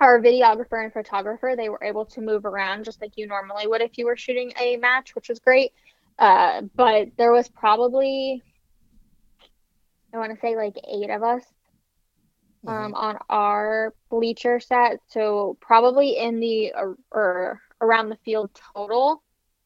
Our 0.00 0.20
videographer 0.20 0.82
and 0.82 0.92
photographer, 0.92 1.54
they 1.56 1.68
were 1.68 1.84
able 1.84 2.06
to 2.06 2.20
move 2.20 2.44
around 2.44 2.84
just 2.84 3.00
like 3.00 3.12
you 3.16 3.28
normally 3.28 3.68
would 3.68 3.80
if 3.80 3.96
you 3.98 4.06
were 4.06 4.16
shooting 4.16 4.52
a 4.58 4.76
match, 4.78 5.14
which 5.14 5.28
was 5.28 5.38
great. 5.38 5.72
Uh, 6.18 6.62
but 6.74 7.10
there 7.16 7.30
was 7.30 7.48
probably 7.48 8.42
I 10.14 10.18
want 10.18 10.32
to 10.32 10.40
say 10.40 10.56
like 10.56 10.76
eight 10.88 11.10
of 11.10 11.22
us 11.22 11.42
um, 12.66 12.74
mm-hmm. 12.74 12.94
on 12.94 13.18
our 13.28 13.94
bleacher 14.10 14.60
set. 14.60 15.00
So 15.08 15.58
probably 15.60 16.16
in 16.18 16.40
the 16.40 16.72
or 17.10 17.60
around 17.80 18.08
the 18.08 18.18
field 18.24 18.50
total, 18.74 19.22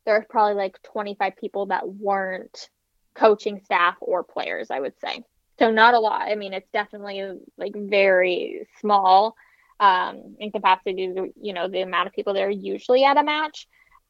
there's 0.07 0.25
probably 0.29 0.55
like 0.55 0.83
25 0.83 1.37
people 1.37 1.67
that 1.67 1.89
weren't 1.89 2.71
coaching 3.15 3.61
staff 3.65 3.97
or 4.01 4.25
players. 4.25 4.71
I 4.71 4.81
would 4.81 4.99
say. 5.01 5.23
So 5.59 5.71
not 5.71 5.95
a 5.95 5.99
lot. 5.99 6.23
I 6.23 6.35
mean, 6.37 6.53
it's 6.53 6.71
definitely 6.73 7.39
like 7.57 7.75
very 7.75 8.67
small 8.81 9.35
um, 9.81 10.37
in 10.39 10.51
capacity 10.51 11.09
to 11.09 11.33
you 11.41 11.53
know 11.53 11.69
the 11.69 11.83
amount 11.83 12.07
of 12.07 12.15
people 12.15 12.35
that 12.35 12.43
are 12.43 12.51
usually 12.51 13.05
at 13.05 13.19
a 13.19 13.23
match. 13.23 13.69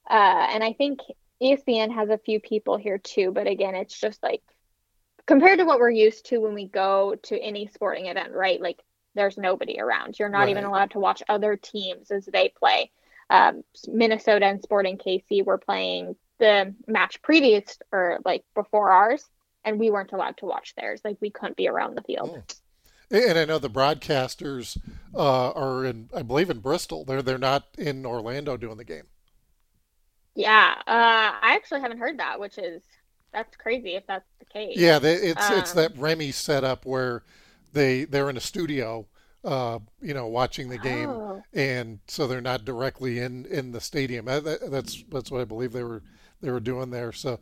Uh, 0.09 0.47
and 0.53 0.63
I 0.63 0.73
think 0.73 1.01
ESPN 1.43 1.93
has 1.95 2.09
a 2.11 2.19
few 2.19 2.41
people 2.41 2.77
here 2.77 2.99
too, 2.99 3.33
but 3.33 3.47
again, 3.47 3.75
it's 3.75 3.99
just 3.99 4.23
like 4.23 4.43
compared 5.29 5.59
to 5.59 5.65
what 5.67 5.79
we're 5.79 5.91
used 5.91 6.25
to 6.27 6.39
when 6.39 6.55
we 6.55 6.67
go 6.67 7.15
to 7.23 7.39
any 7.39 7.69
sporting 7.69 8.07
event, 8.07 8.33
right? 8.33 8.61
Like 8.61 8.83
there's 9.15 9.37
nobody 9.37 9.79
around. 9.79 10.19
You're 10.19 10.31
not 10.31 10.41
right. 10.41 10.49
even 10.49 10.65
allowed 10.65 10.91
to 10.93 10.99
watch 10.99 11.23
other 11.29 11.55
teams 11.55 12.11
as 12.11 12.25
they 12.25 12.49
play. 12.49 12.91
Um, 13.31 13.63
Minnesota 13.87 14.47
and 14.47 14.63
Sporting 14.63 14.97
KC 14.97 15.45
were 15.45 15.59
playing 15.59 16.17
the 16.39 16.75
match 16.87 17.21
previous 17.21 17.79
or 17.93 18.21
like 18.25 18.43
before 18.55 18.91
ours, 18.91 19.23
and 19.65 19.79
we 19.79 19.91
weren't 19.91 20.13
allowed 20.13 20.39
to 20.39 20.47
watch 20.47 20.75
theirs. 20.77 21.03
Like 21.05 21.19
we 21.21 21.31
couldn't 21.31 21.59
be 21.59 21.69
around 21.69 21.95
the 21.95 22.03
field. 22.03 22.31
Oh. 22.35 22.43
And 23.11 23.39
I 23.39 23.45
know 23.45 23.59
the 23.59 23.71
broadcasters 23.71 24.79
uh, 25.15 25.51
are 25.51 25.85
in, 25.85 26.11
I 26.15 26.23
believe, 26.23 26.51
in 26.51 26.61
Bristol. 26.61 27.05
They're 27.05 27.23
they're 27.23 27.39
not 27.39 27.67
in 27.77 28.07
Orlando 28.07 28.57
doing 28.57 28.79
the 28.79 28.85
game. 28.85 29.05
Yeah, 30.35 30.75
uh, 30.87 31.33
I 31.43 31.55
actually 31.55 31.81
haven't 31.81 31.99
heard 31.99 32.19
that, 32.19 32.41
which 32.41 32.57
is 32.59 32.83
that's 33.33 33.57
crazy 33.57 33.95
if 33.95 34.07
that's 34.07 34.29
the 34.39 34.45
case. 34.45 34.77
Yeah, 34.77 34.99
they, 34.99 35.15
it's 35.15 35.51
um, 35.51 35.59
it's 35.59 35.73
that 35.73 35.95
REMI 35.97 36.33
setup 36.33 36.85
where 36.87 37.23
they 37.73 38.05
they're 38.05 38.31
in 38.31 38.37
a 38.37 38.41
studio, 38.41 39.07
uh, 39.45 39.79
you 40.01 40.15
know, 40.15 40.27
watching 40.27 40.69
the 40.69 40.79
game, 40.79 41.11
oh. 41.11 41.43
and 41.53 42.01
so 42.07 42.27
they're 42.27 42.41
not 42.41 42.65
directly 42.65 43.19
in 43.19 43.47
in 43.47 43.73
the 43.73 43.81
stadium. 43.81 44.27
That, 44.27 44.71
that's 44.71 45.03
that's 45.11 45.31
what 45.31 45.41
I 45.41 45.45
believe 45.45 45.73
they 45.73 45.85
were 45.85 46.03
they 46.41 46.51
were 46.51 46.61
doing 46.61 46.91
there. 46.91 47.13
So 47.13 47.39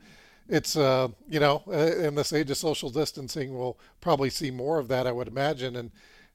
it's 0.49 0.77
uh, 0.77 1.09
you 1.29 1.41
know, 1.41 1.63
uh, 1.69 1.73
in 1.73 2.15
this 2.15 2.33
age 2.33 2.51
of 2.51 2.57
social 2.57 2.91
distancing, 2.91 3.57
we'll 3.57 3.79
probably 4.01 4.31
see 4.31 4.51
more 4.51 4.79
of 4.79 4.89
that, 4.89 5.07
I 5.07 5.13
would 5.13 5.29
imagine. 5.29 5.77
And 5.77 5.91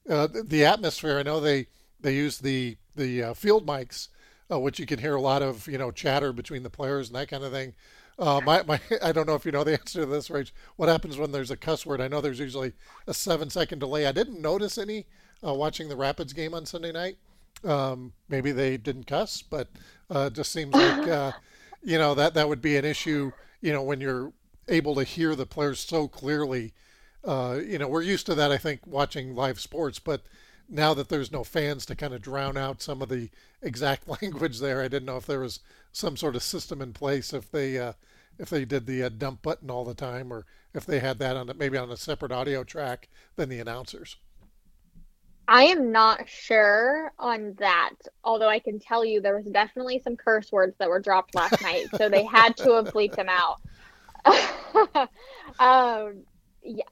uh, 0.08 0.28
the 0.44 0.64
atmosphere, 0.64 1.18
I 1.18 1.22
know 1.22 1.40
they 1.40 1.66
they 2.00 2.14
use 2.14 2.38
the 2.38 2.76
the 2.94 3.22
uh, 3.22 3.34
field 3.34 3.66
mics, 3.66 4.08
uh, 4.50 4.58
which 4.58 4.78
you 4.78 4.86
can 4.86 4.98
hear 4.98 5.14
a 5.14 5.20
lot 5.20 5.42
of 5.42 5.66
you 5.66 5.78
know 5.78 5.90
chatter 5.90 6.32
between 6.32 6.62
the 6.62 6.70
players 6.70 7.08
and 7.08 7.16
that 7.16 7.28
kind 7.28 7.44
of 7.44 7.52
thing. 7.52 7.74
Uh, 8.22 8.40
my, 8.40 8.62
my, 8.62 8.80
I 9.02 9.10
don't 9.10 9.26
know 9.26 9.34
if 9.34 9.44
you 9.44 9.50
know 9.50 9.64
the 9.64 9.72
answer 9.72 10.02
to 10.02 10.06
this, 10.06 10.28
Rach. 10.28 10.52
What 10.76 10.88
happens 10.88 11.18
when 11.18 11.32
there's 11.32 11.50
a 11.50 11.56
cuss 11.56 11.84
word? 11.84 12.00
I 12.00 12.06
know 12.06 12.20
there's 12.20 12.38
usually 12.38 12.72
a 13.08 13.12
seven 13.12 13.50
second 13.50 13.80
delay. 13.80 14.06
I 14.06 14.12
didn't 14.12 14.40
notice 14.40 14.78
any 14.78 15.06
uh, 15.44 15.52
watching 15.52 15.88
the 15.88 15.96
Rapids 15.96 16.32
game 16.32 16.54
on 16.54 16.64
Sunday 16.64 16.92
night. 16.92 17.16
Um, 17.64 18.12
maybe 18.28 18.52
they 18.52 18.76
didn't 18.76 19.08
cuss, 19.08 19.42
but 19.42 19.68
uh, 20.08 20.26
it 20.30 20.34
just 20.34 20.52
seems 20.52 20.72
like 20.72 21.08
uh, 21.08 21.32
you 21.82 21.98
know 21.98 22.14
that 22.14 22.34
that 22.34 22.48
would 22.48 22.62
be 22.62 22.76
an 22.76 22.84
issue. 22.84 23.32
You 23.60 23.72
know 23.72 23.82
when 23.82 24.00
you're 24.00 24.32
able 24.68 24.94
to 24.94 25.04
hear 25.04 25.34
the 25.34 25.46
players 25.46 25.80
so 25.80 26.06
clearly. 26.06 26.74
Uh, 27.24 27.58
you 27.64 27.76
know 27.76 27.88
we're 27.88 28.02
used 28.02 28.26
to 28.26 28.36
that. 28.36 28.52
I 28.52 28.56
think 28.56 28.86
watching 28.86 29.34
live 29.34 29.58
sports, 29.58 29.98
but 29.98 30.22
now 30.68 30.94
that 30.94 31.08
there's 31.08 31.32
no 31.32 31.42
fans 31.42 31.84
to 31.86 31.96
kind 31.96 32.14
of 32.14 32.22
drown 32.22 32.56
out 32.56 32.82
some 32.82 33.02
of 33.02 33.08
the 33.08 33.30
exact 33.60 34.06
language 34.22 34.60
there, 34.60 34.80
I 34.80 34.86
didn't 34.86 35.06
know 35.06 35.16
if 35.16 35.26
there 35.26 35.40
was 35.40 35.58
some 35.90 36.16
sort 36.16 36.36
of 36.36 36.42
system 36.44 36.80
in 36.80 36.92
place 36.92 37.32
if 37.32 37.50
they 37.50 37.78
uh, 37.78 37.94
if 38.38 38.50
they 38.50 38.64
did 38.64 38.86
the 38.86 39.02
uh, 39.04 39.08
dump 39.08 39.42
button 39.42 39.70
all 39.70 39.84
the 39.84 39.94
time, 39.94 40.32
or 40.32 40.46
if 40.74 40.86
they 40.86 41.00
had 41.00 41.18
that 41.18 41.36
on 41.36 41.50
maybe 41.56 41.76
on 41.76 41.90
a 41.90 41.96
separate 41.96 42.32
audio 42.32 42.64
track 42.64 43.08
than 43.36 43.48
the 43.48 43.60
announcers. 43.60 44.16
I 45.48 45.64
am 45.64 45.90
not 45.90 46.28
sure 46.28 47.12
on 47.18 47.54
that, 47.58 47.94
although 48.24 48.48
I 48.48 48.58
can 48.58 48.78
tell 48.78 49.04
you 49.04 49.20
there 49.20 49.36
was 49.36 49.46
definitely 49.46 49.98
some 49.98 50.16
curse 50.16 50.52
words 50.52 50.76
that 50.78 50.88
were 50.88 51.00
dropped 51.00 51.34
last 51.34 51.60
night, 51.62 51.86
so 51.96 52.08
they 52.08 52.24
had 52.24 52.56
to 52.58 52.72
have 52.74 52.86
bleeped 52.86 53.16
them 53.16 53.28
out. 53.28 53.60
um, 55.58 56.22
yeah, 56.62 56.84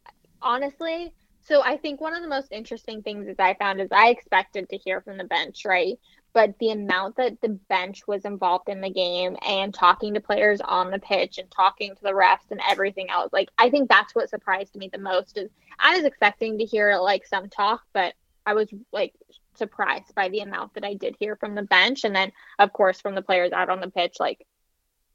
honestly, 0.43 1.13
so 1.43 1.63
I 1.63 1.77
think 1.77 2.01
one 2.01 2.15
of 2.15 2.23
the 2.23 2.29
most 2.29 2.53
interesting 2.53 3.03
things 3.03 3.27
that 3.27 3.41
I 3.41 3.55
found 3.55 3.81
is 3.81 3.89
I 3.93 4.11
expected 4.11 4.69
to 4.69 4.77
hear 4.77 5.01
from 5.01 5.17
the 5.17 5.25
bench, 5.25 5.65
right? 5.65 5.99
But 6.33 6.59
the 6.59 6.71
amount 6.71 7.17
that 7.17 7.41
the 7.41 7.49
bench 7.49 8.07
was 8.07 8.25
involved 8.25 8.69
in 8.69 8.81
the 8.81 8.91
game 8.91 9.37
and 9.47 9.75
talking 9.75 10.15
to 10.15 10.21
players 10.21 10.61
on 10.61 10.91
the 10.91 10.99
pitch 10.99 11.39
and 11.39 11.51
talking 11.51 11.95
to 11.95 12.03
the 12.03 12.13
refs 12.13 12.51
and 12.51 12.61
everything 12.69 13.11
else, 13.11 13.33
like 13.33 13.49
I 13.59 13.71
think 13.71 13.89
that's 13.89 14.15
what 14.15 14.31
surprised 14.31 14.77
me 14.77 14.89
the 14.93 14.99
most. 14.99 15.37
Is 15.37 15.51
I 15.79 15.97
was 15.97 16.05
expecting 16.05 16.59
to 16.59 16.65
hear 16.65 16.97
like 16.99 17.27
some 17.27 17.49
talk, 17.49 17.83
but 17.93 18.15
I 18.47 18.55
was 18.55 18.69
like 18.93 19.15
surprised 19.55 20.15
by 20.15 20.29
the 20.29 20.41
amount 20.41 20.75
that 20.75 20.85
I 20.85 20.95
did 20.95 21.17
hear 21.19 21.37
from 21.37 21.55
the 21.55 21.63
bench, 21.63 22.05
and 22.05 22.15
then 22.15 22.31
of 22.59 22.73
course 22.73 23.01
from 23.01 23.15
the 23.15 23.23
players 23.23 23.53
out 23.53 23.71
on 23.71 23.81
the 23.81 23.91
pitch, 23.91 24.17
like 24.21 24.47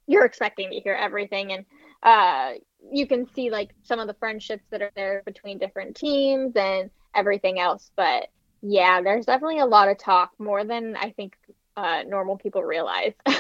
you're 0.08 0.26
expecting 0.26 0.72
to 0.72 0.80
hear 0.80 0.94
everything 0.94 1.52
and 1.52 1.66
uh, 2.04 2.52
you 2.92 3.08
can 3.08 3.26
see 3.34 3.50
like 3.50 3.72
some 3.84 4.00
of 4.00 4.08
the 4.08 4.14
friendships 4.16 4.64
that 4.70 4.82
are 4.82 4.92
there 4.96 5.24
between 5.26 5.58
different 5.58 5.96
teams 5.96 6.56
and 6.56 6.90
everything 7.16 7.60
else 7.60 7.92
but 7.96 8.30
yeah 8.66 9.02
there's 9.02 9.26
definitely 9.26 9.60
a 9.60 9.66
lot 9.66 9.88
of 9.88 9.98
talk 9.98 10.32
more 10.40 10.64
than 10.64 10.96
i 10.98 11.10
think 11.12 11.36
uh, 11.78 12.04
normal 12.08 12.38
people 12.38 12.64
realize. 12.64 13.14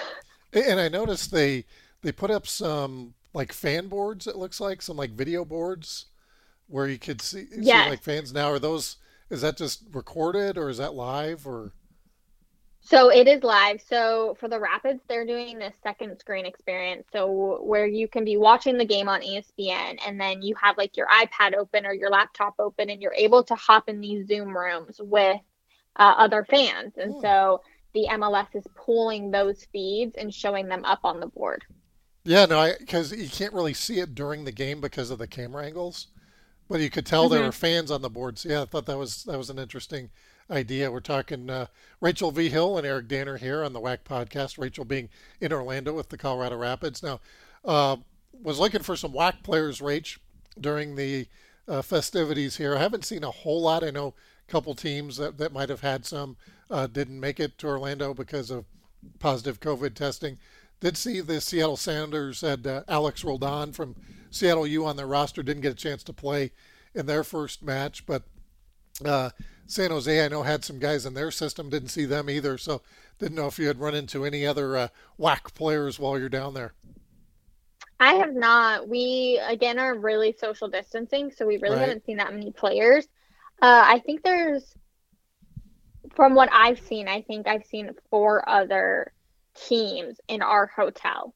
And 0.54 0.80
i 0.80 0.88
noticed 0.88 1.32
they 1.32 1.66
they 2.02 2.14
put 2.14 2.32
up 2.32 2.48
some 2.48 3.14
like 3.34 3.52
fan 3.52 3.90
boards 3.90 4.26
it 4.26 4.38
looks 4.38 4.62
like 4.62 4.82
some 4.82 4.96
like 4.96 5.12
video 5.12 5.44
boards 5.44 6.06
where 6.68 6.88
you 6.88 6.98
could 6.98 7.22
see, 7.22 7.46
yes. 7.56 7.86
see 7.86 7.90
like 7.90 8.04
fans 8.04 8.34
now. 8.34 8.52
Are 8.52 8.60
those 8.60 8.98
is 9.30 9.42
that 9.42 9.58
just 9.58 9.84
recorded 9.92 10.58
or 10.58 10.70
is 10.70 10.78
that 10.78 10.94
live 10.94 11.48
or 11.48 11.72
so 12.86 13.10
it 13.10 13.28
is 13.28 13.44
live. 13.44 13.82
So 13.82 14.38
for 14.40 14.48
the 14.48 14.60
Rapids, 14.60 15.02
they're 15.08 15.26
doing 15.26 15.58
this 15.58 15.74
second 15.82 16.20
screen 16.20 16.46
experience. 16.46 17.08
So 17.12 17.60
where 17.64 17.88
you 17.88 18.08
can 18.08 18.24
be 18.24 18.38
watching 18.38 18.78
the 18.78 18.86
game 18.86 19.10
on 19.10 19.22
ESPN 19.22 19.98
and 20.06 20.22
then 20.22 20.44
you 20.44 20.54
have 20.62 20.78
like 20.78 20.96
your 20.96 21.08
iPad 21.08 21.56
open 21.56 21.88
or 21.88 21.94
your 21.94 22.12
laptop 22.12 22.54
open 22.60 22.92
and 22.92 23.02
you're 23.02 23.16
able 23.16 23.44
to 23.46 23.56
hop 23.56 23.90
in 23.90 24.02
these 24.02 24.28
Zoom 24.28 24.56
rooms 24.56 25.02
with 25.02 25.42
uh, 25.96 26.14
other 26.18 26.46
fans. 26.46 26.94
And 26.98 27.16
so 27.22 27.62
the 27.94 28.06
MLS 28.12 28.54
is 28.54 28.66
pulling 28.76 29.32
those 29.32 29.66
feeds 29.72 30.16
and 30.16 30.32
showing 30.32 30.68
them 30.68 30.86
up 30.86 31.00
on 31.04 31.20
the 31.20 31.28
board. 31.28 31.64
Yeah, 32.24 32.46
no, 32.46 32.72
because 32.80 33.12
you 33.12 33.30
can't 33.30 33.54
really 33.54 33.74
see 33.74 34.00
it 34.00 34.14
during 34.14 34.46
the 34.46 34.52
game 34.52 34.80
because 34.80 35.10
of 35.10 35.18
the 35.18 35.28
camera 35.28 35.66
angles, 35.66 36.08
but 36.68 36.82
you 36.82 36.92
could 36.92 37.06
tell 37.06 37.26
mm-hmm. 37.26 37.34
there 37.34 37.44
were 37.46 37.52
fans 37.52 37.90
on 37.90 38.04
the 38.04 38.10
boards. 38.10 38.46
Yeah, 38.46 38.64
I 38.64 38.66
thought 38.66 38.86
that 38.88 38.98
was 38.98 39.24
that 39.24 39.38
was 39.38 39.50
an 39.50 39.60
interesting 39.60 40.10
idea. 40.50 40.92
We're 40.92 41.00
talking 41.00 41.50
uh, 41.50 41.68
Rachel 42.02 42.32
Vigil 42.32 42.78
and 42.78 42.86
Eric 42.86 43.08
Danner 43.08 43.38
here 43.38 43.64
on 43.64 43.74
the 43.74 43.82
WAC 43.82 44.00
podcast. 44.04 44.58
Rachel 44.58 44.86
being 44.86 45.10
in 45.42 45.52
Orlando 45.52 45.94
with 45.94 46.10
the 46.10 46.18
Colorado 46.18 46.58
Rapids. 46.58 47.02
Now, 47.02 47.20
uh, 47.64 47.98
was 48.42 48.60
looking 48.60 48.84
for 48.84 48.96
some 48.96 49.14
WAC 49.14 49.44
players, 49.44 49.80
Rach, 49.80 50.20
during 50.60 50.96
the 50.96 51.28
uh, 51.68 51.82
festivities 51.82 52.58
here. 52.58 52.76
I 52.76 52.80
haven't 52.80 53.06
seen 53.06 53.24
a 53.24 53.32
whole 53.32 53.62
lot. 53.62 53.84
I 53.84 53.92
know 53.92 54.14
a 54.48 54.52
couple 54.52 54.76
teams 54.76 55.18
that, 55.18 55.38
that 55.38 55.54
might 55.54 55.70
have 55.70 55.82
had 55.82 56.06
some 56.06 56.38
uh, 56.70 56.88
didn't 56.88 57.20
make 57.20 57.40
it 57.40 57.58
to 57.60 57.68
Orlando 57.68 58.14
because 58.14 58.52
of 58.52 58.66
positive 59.20 59.60
COVID 59.60 59.96
testing. 59.96 60.38
Did 60.80 60.98
see 60.98 61.22
the 61.22 61.42
Seattle 61.42 61.78
Sounders 61.78 62.42
had 62.42 62.68
uh, 62.68 62.84
Alex 62.88 63.24
Roldan 63.24 63.72
from 63.72 63.96
Seattle 64.30 64.68
U 64.68 64.86
on 64.86 64.98
their 64.98 65.08
roster. 65.08 65.42
Didn't 65.42 65.62
get 65.62 65.72
a 65.72 65.76
chance 65.76 66.04
to 66.04 66.14
play 66.14 66.52
in 66.94 67.06
their 67.06 67.24
first 67.24 67.64
match, 67.64 68.06
but 68.06 68.24
uh, 69.04 69.30
San 69.68 69.92
Jose, 69.92 70.24
I 70.24 70.28
know, 70.28 70.44
had 70.44 70.64
some 70.64 70.80
guys 70.80 71.06
in 71.06 71.14
their 71.14 71.32
system. 71.32 71.70
Didn't 71.70 71.90
see 71.90 72.06
them 72.06 72.30
either. 72.30 72.58
So 72.58 72.82
didn't 73.20 73.36
know 73.36 73.48
if 73.48 73.58
you 73.58 73.68
had 73.68 73.80
run 73.80 73.96
into 73.96 74.26
any 74.26 74.46
other 74.46 74.78
uh, 74.78 74.88
WAC 75.20 75.54
players 75.54 76.00
while 76.00 76.20
you're 76.20 76.30
down 76.30 76.54
there. 76.54 76.74
I 78.00 78.16
have 78.16 78.34
not. 78.34 78.88
We, 78.88 79.42
again, 79.48 79.80
are 79.80 79.98
really 79.98 80.36
social 80.38 80.68
distancing. 80.68 81.32
So 81.32 81.46
we 81.46 81.58
really 81.58 81.78
right. 81.78 81.88
haven't 81.88 82.06
seen 82.06 82.18
that 82.18 82.34
many 82.34 82.52
players. 82.52 83.06
Uh, 83.62 83.84
I 83.88 84.00
think 84.00 84.22
there's, 84.22 84.76
from 86.14 86.36
what 86.36 86.50
I've 86.52 86.80
seen, 86.80 87.08
I 87.08 87.22
think 87.22 87.48
I've 87.48 87.66
seen 87.66 87.92
four 88.10 88.48
other 88.48 89.14
teams 89.56 90.20
in 90.28 90.42
our 90.42 90.68
hotel. 90.68 91.34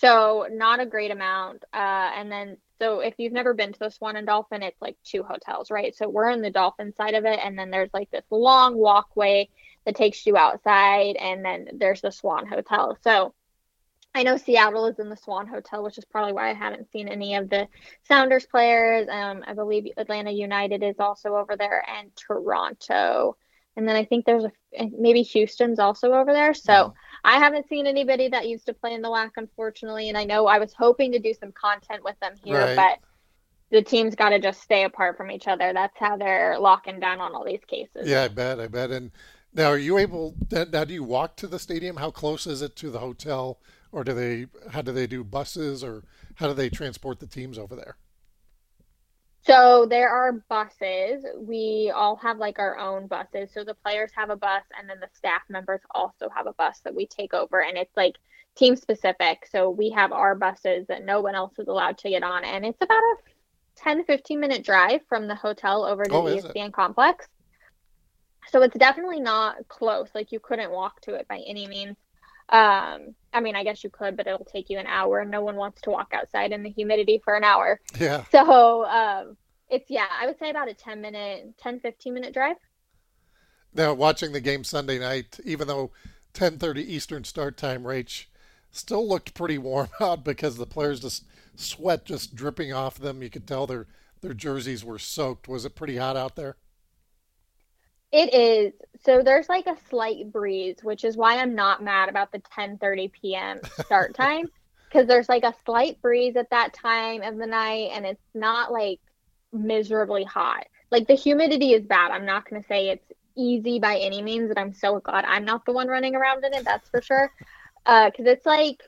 So 0.00 0.46
not 0.50 0.80
a 0.80 0.86
great 0.86 1.10
amount. 1.10 1.64
Uh, 1.74 2.10
and 2.16 2.32
then 2.32 2.56
so 2.80 3.00
if 3.00 3.14
you've 3.18 3.34
never 3.34 3.52
been 3.52 3.74
to 3.74 3.78
the 3.78 3.90
Swan 3.90 4.16
and 4.16 4.26
Dolphin, 4.26 4.62
it's 4.62 4.80
like 4.80 4.96
two 5.04 5.22
hotels, 5.22 5.70
right? 5.70 5.94
So 5.94 6.08
we're 6.08 6.30
in 6.30 6.40
the 6.40 6.50
Dolphin 6.50 6.94
side 6.94 7.14
of 7.14 7.26
it, 7.26 7.38
and 7.42 7.58
then 7.58 7.70
there's 7.70 7.90
like 7.92 8.10
this 8.10 8.24
long 8.30 8.76
walkway 8.76 9.50
that 9.84 9.96
takes 9.96 10.26
you 10.26 10.38
outside, 10.38 11.16
and 11.16 11.44
then 11.44 11.68
there's 11.74 12.00
the 12.00 12.10
Swan 12.10 12.46
Hotel. 12.46 12.96
So 13.04 13.34
I 14.14 14.22
know 14.22 14.38
Seattle 14.38 14.86
is 14.86 14.98
in 14.98 15.10
the 15.10 15.16
Swan 15.16 15.46
Hotel, 15.46 15.82
which 15.82 15.98
is 15.98 16.06
probably 16.06 16.32
why 16.32 16.48
I 16.48 16.54
haven't 16.54 16.90
seen 16.90 17.06
any 17.06 17.34
of 17.34 17.50
the 17.50 17.68
Sounders 18.08 18.46
players. 18.46 19.06
Um, 19.10 19.44
I 19.46 19.52
believe 19.52 19.92
Atlanta 19.98 20.30
United 20.30 20.82
is 20.82 20.96
also 20.98 21.36
over 21.36 21.56
there, 21.58 21.84
and 21.86 22.10
Toronto 22.16 23.36
and 23.76 23.88
then 23.88 23.96
I 23.96 24.04
think 24.04 24.24
there's 24.24 24.44
a 24.44 24.52
maybe 24.98 25.22
Houston's 25.22 25.78
also 25.78 26.12
over 26.12 26.32
there. 26.32 26.54
So 26.54 26.72
mm-hmm. 26.72 27.09
I 27.24 27.38
haven't 27.38 27.68
seen 27.68 27.86
anybody 27.86 28.28
that 28.28 28.48
used 28.48 28.66
to 28.66 28.74
play 28.74 28.94
in 28.94 29.02
the 29.02 29.08
WAC, 29.08 29.30
unfortunately. 29.36 30.08
And 30.08 30.16
I 30.16 30.24
know 30.24 30.46
I 30.46 30.58
was 30.58 30.72
hoping 30.72 31.12
to 31.12 31.18
do 31.18 31.34
some 31.34 31.52
content 31.52 32.02
with 32.04 32.18
them 32.20 32.34
here, 32.42 32.60
right. 32.60 32.76
but 32.76 32.98
the 33.70 33.82
teams 33.82 34.14
got 34.14 34.30
to 34.30 34.38
just 34.38 34.62
stay 34.62 34.84
apart 34.84 35.16
from 35.16 35.30
each 35.30 35.46
other. 35.46 35.72
That's 35.72 35.96
how 35.98 36.16
they're 36.16 36.58
locking 36.58 37.00
down 37.00 37.20
on 37.20 37.34
all 37.34 37.44
these 37.44 37.64
cases. 37.66 38.08
Yeah, 38.08 38.24
I 38.24 38.28
bet. 38.28 38.60
I 38.60 38.66
bet. 38.66 38.90
And 38.90 39.10
now, 39.52 39.66
are 39.66 39.78
you 39.78 39.98
able? 39.98 40.34
Now, 40.50 40.84
do 40.84 40.94
you 40.94 41.04
walk 41.04 41.36
to 41.36 41.46
the 41.46 41.58
stadium? 41.58 41.96
How 41.96 42.10
close 42.10 42.46
is 42.46 42.62
it 42.62 42.76
to 42.76 42.90
the 42.90 43.00
hotel, 43.00 43.58
or 43.92 44.04
do 44.04 44.14
they? 44.14 44.46
How 44.70 44.82
do 44.82 44.92
they 44.92 45.06
do 45.06 45.24
buses, 45.24 45.82
or 45.82 46.04
how 46.36 46.48
do 46.48 46.54
they 46.54 46.70
transport 46.70 47.20
the 47.20 47.26
teams 47.26 47.58
over 47.58 47.74
there? 47.74 47.96
So 49.46 49.86
there 49.86 50.10
are 50.10 50.32
buses. 50.48 51.24
We 51.38 51.92
all 51.94 52.16
have 52.16 52.38
like 52.38 52.58
our 52.58 52.78
own 52.78 53.06
buses. 53.06 53.50
So 53.54 53.64
the 53.64 53.74
players 53.74 54.10
have 54.14 54.30
a 54.30 54.36
bus, 54.36 54.62
and 54.78 54.88
then 54.88 55.00
the 55.00 55.08
staff 55.14 55.42
members 55.48 55.80
also 55.94 56.28
have 56.34 56.46
a 56.46 56.52
bus 56.52 56.80
that 56.84 56.94
we 56.94 57.06
take 57.06 57.32
over, 57.32 57.62
and 57.62 57.78
it's 57.78 57.96
like 57.96 58.16
team 58.56 58.76
specific. 58.76 59.46
So 59.50 59.70
we 59.70 59.90
have 59.90 60.12
our 60.12 60.34
buses 60.34 60.86
that 60.88 61.04
no 61.04 61.20
one 61.20 61.34
else 61.34 61.58
is 61.58 61.68
allowed 61.68 61.98
to 61.98 62.10
get 62.10 62.22
on, 62.22 62.44
and 62.44 62.66
it's 62.66 62.82
about 62.82 62.98
a 62.98 63.16
10 63.76 64.04
15 64.04 64.40
minute 64.40 64.64
drive 64.64 65.00
from 65.08 65.26
the 65.26 65.34
hotel 65.34 65.84
over 65.84 66.04
to 66.04 66.14
Oh, 66.14 66.28
the? 66.28 66.36
ESPN 66.36 66.72
complex. 66.72 67.26
So 68.50 68.62
it's 68.62 68.76
definitely 68.76 69.20
not 69.20 69.68
close. 69.68 70.08
Like 70.14 70.32
you 70.32 70.40
couldn't 70.40 70.70
walk 70.70 71.00
to 71.02 71.14
it 71.14 71.26
by 71.28 71.38
any 71.46 71.66
means. 71.66 71.96
Um, 72.48 73.14
I 73.32 73.40
mean, 73.40 73.54
I 73.54 73.64
guess 73.64 73.84
you 73.84 73.90
could, 73.90 74.16
but 74.16 74.26
it'll 74.26 74.44
take 74.44 74.70
you 74.70 74.78
an 74.78 74.86
hour, 74.86 75.20
and 75.20 75.30
no 75.30 75.42
one 75.42 75.56
wants 75.56 75.80
to 75.82 75.90
walk 75.90 76.12
outside 76.12 76.52
in 76.52 76.62
the 76.62 76.70
humidity 76.70 77.20
for 77.24 77.36
an 77.36 77.44
hour. 77.44 77.80
Yeah. 77.98 78.24
So 78.30 78.84
um, 78.86 79.36
it's 79.68 79.90
yeah, 79.90 80.06
I 80.20 80.26
would 80.26 80.38
say 80.38 80.50
about 80.50 80.68
a 80.68 80.74
10 80.74 81.00
minute, 81.00 81.54
10 81.58 81.80
15 81.80 82.14
minute 82.14 82.34
drive. 82.34 82.56
Now, 83.72 83.94
watching 83.94 84.32
the 84.32 84.40
game 84.40 84.64
Sunday 84.64 84.98
night, 84.98 85.38
even 85.44 85.68
though 85.68 85.92
10:30 86.34 86.78
Eastern 86.78 87.24
start 87.24 87.56
time, 87.56 87.84
Rach 87.84 88.26
still 88.70 89.08
looked 89.08 89.34
pretty 89.34 89.58
warm 89.58 89.88
out 90.00 90.24
because 90.24 90.56
the 90.56 90.66
players 90.66 91.00
just 91.00 91.24
sweat 91.56 92.04
just 92.04 92.34
dripping 92.34 92.72
off 92.72 92.98
them. 92.98 93.22
You 93.22 93.30
could 93.30 93.46
tell 93.46 93.66
their 93.66 93.86
their 94.20 94.34
jerseys 94.34 94.84
were 94.84 94.98
soaked. 94.98 95.48
Was 95.48 95.64
it 95.64 95.76
pretty 95.76 95.96
hot 95.96 96.16
out 96.16 96.36
there? 96.36 96.56
It 98.12 98.34
is. 98.34 98.72
So 99.04 99.22
there's 99.22 99.48
like 99.48 99.66
a 99.66 99.76
slight 99.88 100.32
breeze, 100.32 100.76
which 100.82 101.04
is 101.04 101.16
why 101.16 101.38
I'm 101.38 101.54
not 101.54 101.82
mad 101.82 102.08
about 102.08 102.32
the 102.32 102.42
10:30 102.56 103.12
p.m. 103.12 103.60
start 103.84 104.14
time 104.14 104.46
because 104.88 105.06
there's 105.06 105.28
like 105.28 105.44
a 105.44 105.54
slight 105.64 106.00
breeze 106.02 106.36
at 106.36 106.50
that 106.50 106.74
time 106.74 107.22
of 107.22 107.36
the 107.36 107.46
night 107.46 107.90
and 107.92 108.04
it's 108.04 108.24
not 108.34 108.72
like 108.72 109.00
miserably 109.52 110.24
hot. 110.24 110.66
Like 110.90 111.06
the 111.06 111.14
humidity 111.14 111.72
is 111.72 111.86
bad. 111.86 112.10
I'm 112.10 112.26
not 112.26 112.48
going 112.48 112.60
to 112.60 112.66
say 112.66 112.88
it's 112.88 113.12
easy 113.36 113.78
by 113.78 113.98
any 113.98 114.22
means, 114.22 114.48
but 114.48 114.58
I'm 114.58 114.72
so 114.72 114.98
glad 114.98 115.24
I'm 115.24 115.44
not 115.44 115.64
the 115.64 115.72
one 115.72 115.86
running 115.86 116.16
around 116.16 116.44
in 116.44 116.52
it, 116.52 116.64
that's 116.64 116.88
for 116.88 117.00
sure. 117.00 117.30
Uh 117.86 118.10
cuz 118.10 118.26
it's 118.26 118.44
like 118.44 118.82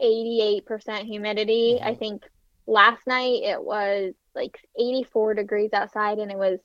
88% 0.00 1.04
humidity. 1.04 1.80
I 1.82 1.94
think 1.94 2.22
last 2.66 3.06
night 3.06 3.42
it 3.42 3.62
was 3.62 4.14
like 4.34 4.60
84 4.78 5.34
degrees 5.34 5.70
outside 5.72 6.18
and 6.18 6.30
it 6.30 6.38
was 6.38 6.60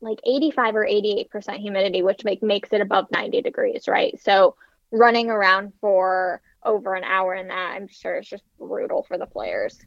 like 0.00 0.18
85 0.26 0.76
or 0.76 0.86
88% 0.86 1.56
humidity, 1.58 2.02
which 2.02 2.24
make, 2.24 2.42
makes 2.42 2.72
it 2.72 2.80
above 2.80 3.06
90 3.10 3.42
degrees, 3.42 3.88
right? 3.88 4.18
So 4.22 4.56
running 4.90 5.30
around 5.30 5.72
for 5.80 6.40
over 6.64 6.94
an 6.94 7.04
hour 7.04 7.34
in 7.34 7.48
that, 7.48 7.74
I'm 7.76 7.88
sure 7.88 8.16
it's 8.16 8.28
just 8.28 8.44
brutal 8.58 9.04
for 9.06 9.18
the 9.18 9.26
players. 9.26 9.78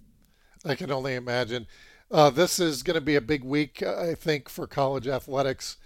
I 0.66 0.76
can 0.76 0.92
only 0.92 1.16
imagine. 1.16 1.68
Uh, 2.10 2.30
this 2.30 2.60
is 2.60 2.84
going 2.84 2.96
to 2.96 3.02
be 3.02 3.16
a 3.16 3.22
big 3.22 3.44
week, 3.44 3.84
I 3.84 4.16
think, 4.16 4.50
for 4.50 4.68
college 4.68 5.08
athletics. 5.08 5.78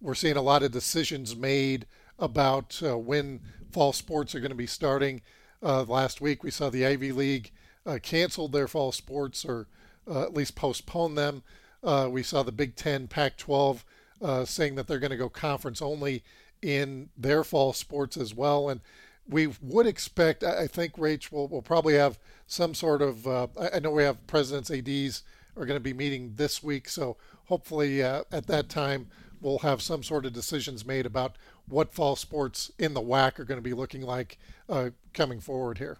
We're 0.00 0.14
seeing 0.14 0.36
a 0.36 0.42
lot 0.42 0.62
of 0.62 0.72
decisions 0.72 1.36
made 1.36 1.86
about 2.18 2.80
uh, 2.82 2.98
when 2.98 3.40
fall 3.70 3.92
sports 3.92 4.34
are 4.34 4.40
going 4.40 4.50
to 4.50 4.56
be 4.56 4.66
starting. 4.66 5.22
Uh, 5.62 5.84
last 5.84 6.20
week, 6.20 6.42
we 6.42 6.50
saw 6.50 6.70
the 6.70 6.86
Ivy 6.86 7.12
League 7.12 7.52
uh, 7.86 7.98
canceled 8.02 8.52
their 8.52 8.68
fall 8.68 8.92
sports 8.92 9.44
or 9.44 9.66
uh, 10.08 10.22
at 10.22 10.34
least 10.34 10.54
postpone 10.54 11.14
them. 11.14 11.42
Uh, 11.82 12.08
we 12.10 12.22
saw 12.22 12.42
the 12.42 12.52
Big 12.52 12.74
Ten, 12.76 13.06
Pac 13.06 13.36
12 13.36 13.84
uh, 14.20 14.44
saying 14.44 14.74
that 14.74 14.86
they're 14.86 14.98
going 14.98 15.10
to 15.10 15.16
go 15.16 15.28
conference 15.28 15.80
only 15.80 16.22
in 16.60 17.08
their 17.16 17.44
fall 17.44 17.72
sports 17.72 18.16
as 18.16 18.34
well. 18.34 18.68
And 18.68 18.80
we 19.28 19.48
would 19.60 19.86
expect, 19.86 20.42
I 20.42 20.66
think, 20.66 20.94
Rach, 20.94 21.30
will 21.30 21.48
will 21.48 21.62
probably 21.62 21.94
have 21.94 22.18
some 22.46 22.74
sort 22.74 23.02
of, 23.02 23.26
uh, 23.26 23.48
I 23.60 23.76
I 23.76 23.78
know 23.78 23.90
we 23.90 24.02
have 24.02 24.26
presidents, 24.26 24.70
ADs 24.70 25.22
are 25.56 25.66
going 25.66 25.76
to 25.76 25.80
be 25.80 25.92
meeting 25.92 26.32
this 26.36 26.62
week. 26.62 26.88
So 26.88 27.16
hopefully 27.46 28.02
uh, 28.02 28.24
at 28.32 28.46
that 28.46 28.68
time, 28.68 29.08
we'll 29.40 29.58
have 29.58 29.82
some 29.82 30.02
sort 30.02 30.26
of 30.26 30.32
decisions 30.32 30.84
made 30.84 31.06
about 31.06 31.36
what 31.68 31.92
fall 31.92 32.16
sports 32.16 32.70
in 32.78 32.94
the 32.94 33.02
WAC 33.02 33.38
are 33.38 33.44
going 33.44 33.58
to 33.58 33.62
be 33.62 33.74
looking 33.74 34.02
like 34.02 34.38
uh, 34.68 34.90
coming 35.12 35.40
forward 35.40 35.78
here. 35.78 35.98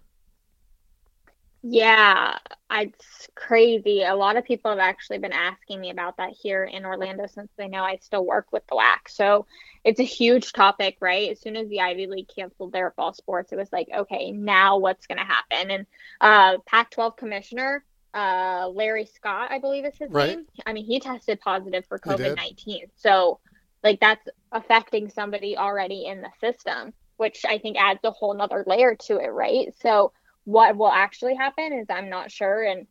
Yeah, 1.61 2.37
it's 2.71 3.27
crazy. 3.35 4.03
A 4.03 4.15
lot 4.15 4.37
of 4.37 4.45
people 4.45 4.71
have 4.71 4.79
actually 4.79 5.17
been 5.17 5.33
asking 5.33 5.81
me 5.81 5.89
about 5.89 6.17
that 6.17 6.31
here 6.31 6.63
in 6.63 6.85
Orlando 6.85 7.27
since 7.27 7.51
they 7.57 7.67
know 7.67 7.83
I 7.83 7.97
still 7.97 8.25
work 8.25 8.47
with 8.53 8.63
the 8.69 8.75
WAC. 8.75 9.09
So 9.09 9.45
it's 9.83 9.99
a 9.99 10.03
huge 10.03 10.53
topic, 10.53 10.97
right? 11.01 11.31
As 11.31 11.41
soon 11.41 11.57
as 11.57 11.67
the 11.67 11.81
Ivy 11.81 12.07
League 12.07 12.29
canceled 12.33 12.71
their 12.71 12.91
fall 12.91 13.13
sports, 13.13 13.51
it 13.51 13.57
was 13.57 13.71
like, 13.73 13.89
okay, 13.93 14.31
now 14.31 14.77
what's 14.77 15.05
going 15.05 15.17
to 15.17 15.25
happen? 15.25 15.71
And 15.71 15.85
uh, 16.21 16.57
Pac 16.65 16.91
12 16.91 17.17
commissioner, 17.17 17.83
uh, 18.13 18.69
Larry 18.73 19.05
Scott, 19.05 19.51
I 19.51 19.59
believe 19.59 19.85
is 19.85 19.97
his 19.97 20.13
Right. 20.13 20.27
name. 20.29 20.45
I 20.65 20.71
mean, 20.71 20.85
he 20.85 21.01
tested 21.01 21.41
positive 21.41 21.85
for 21.87 21.99
COVID 21.99 22.35
19. 22.37 22.87
So, 22.95 23.39
like, 23.83 23.99
that's 23.99 24.25
affecting 24.53 25.09
somebody 25.09 25.57
already 25.57 26.05
in 26.05 26.21
the 26.21 26.31
system, 26.39 26.93
which 27.17 27.43
I 27.45 27.57
think 27.57 27.77
adds 27.77 27.99
a 28.05 28.11
whole 28.11 28.33
nother 28.33 28.63
layer 28.65 28.95
to 29.07 29.17
it, 29.17 29.27
right? 29.27 29.73
So, 29.81 30.13
what 30.49 30.77
will 30.77 30.91
actually 30.91 31.35
happen 31.35 31.73
is 31.73 31.87
I'm 31.89 32.09
not 32.09 32.31
sure. 32.31 32.63
And 32.63 32.87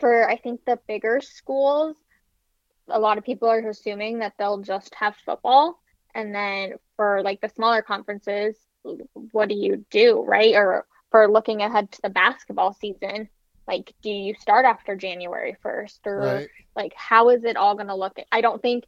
for 0.00 0.28
I 0.28 0.36
think 0.36 0.60
the 0.66 0.78
bigger 0.86 1.20
schools, 1.22 1.96
a 2.88 2.98
lot 2.98 3.18
of 3.18 3.24
people 3.24 3.48
are 3.48 3.68
assuming 3.68 4.18
that 4.18 4.34
they'll 4.38 4.60
just 4.62 4.94
have 4.96 5.16
football. 5.24 5.78
And 6.14 6.34
then 6.34 6.74
for 6.96 7.22
like 7.22 7.40
the 7.40 7.48
smaller 7.48 7.82
conferences, 7.82 8.56
what 9.32 9.48
do 9.48 9.54
you 9.54 9.84
do, 9.90 10.22
right? 10.22 10.54
Or 10.54 10.86
for 11.10 11.28
looking 11.30 11.62
ahead 11.62 11.92
to 11.92 12.02
the 12.02 12.10
basketball 12.10 12.74
season, 12.74 13.28
like 13.66 13.92
do 14.02 14.10
you 14.10 14.34
start 14.34 14.64
after 14.64 14.96
January 14.96 15.56
1st 15.64 16.06
or 16.06 16.18
Right. 16.18 16.48
like 16.76 16.92
how 16.94 17.30
is 17.30 17.44
it 17.44 17.56
all 17.56 17.74
going 17.74 17.88
to 17.88 17.94
look? 17.96 18.18
I 18.32 18.40
don't 18.42 18.62
think 18.62 18.84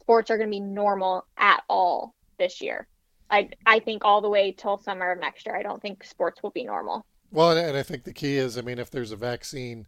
sports 0.00 0.30
are 0.30 0.38
going 0.38 0.48
to 0.48 0.56
be 0.56 0.60
normal 0.60 1.26
at 1.36 1.62
all 1.68 2.14
this 2.38 2.60
year. 2.62 2.88
I 3.30 3.50
I 3.66 3.80
think 3.80 4.04
all 4.04 4.20
the 4.22 4.30
way 4.30 4.52
till 4.52 4.78
summer 4.78 5.10
of 5.12 5.20
next 5.20 5.46
year. 5.46 5.56
I 5.56 5.62
don't 5.62 5.82
think 5.82 6.04
sports 6.04 6.42
will 6.42 6.50
be 6.50 6.64
normal. 6.64 7.06
Well, 7.30 7.56
and- 7.56 7.76
I 7.76 7.82
think 7.82 8.04
the 8.04 8.12
key 8.12 8.36
is, 8.36 8.56
I 8.58 8.62
mean, 8.62 8.78
if 8.78 8.90
there's 8.90 9.12
a 9.12 9.16
vaccine, 9.16 9.86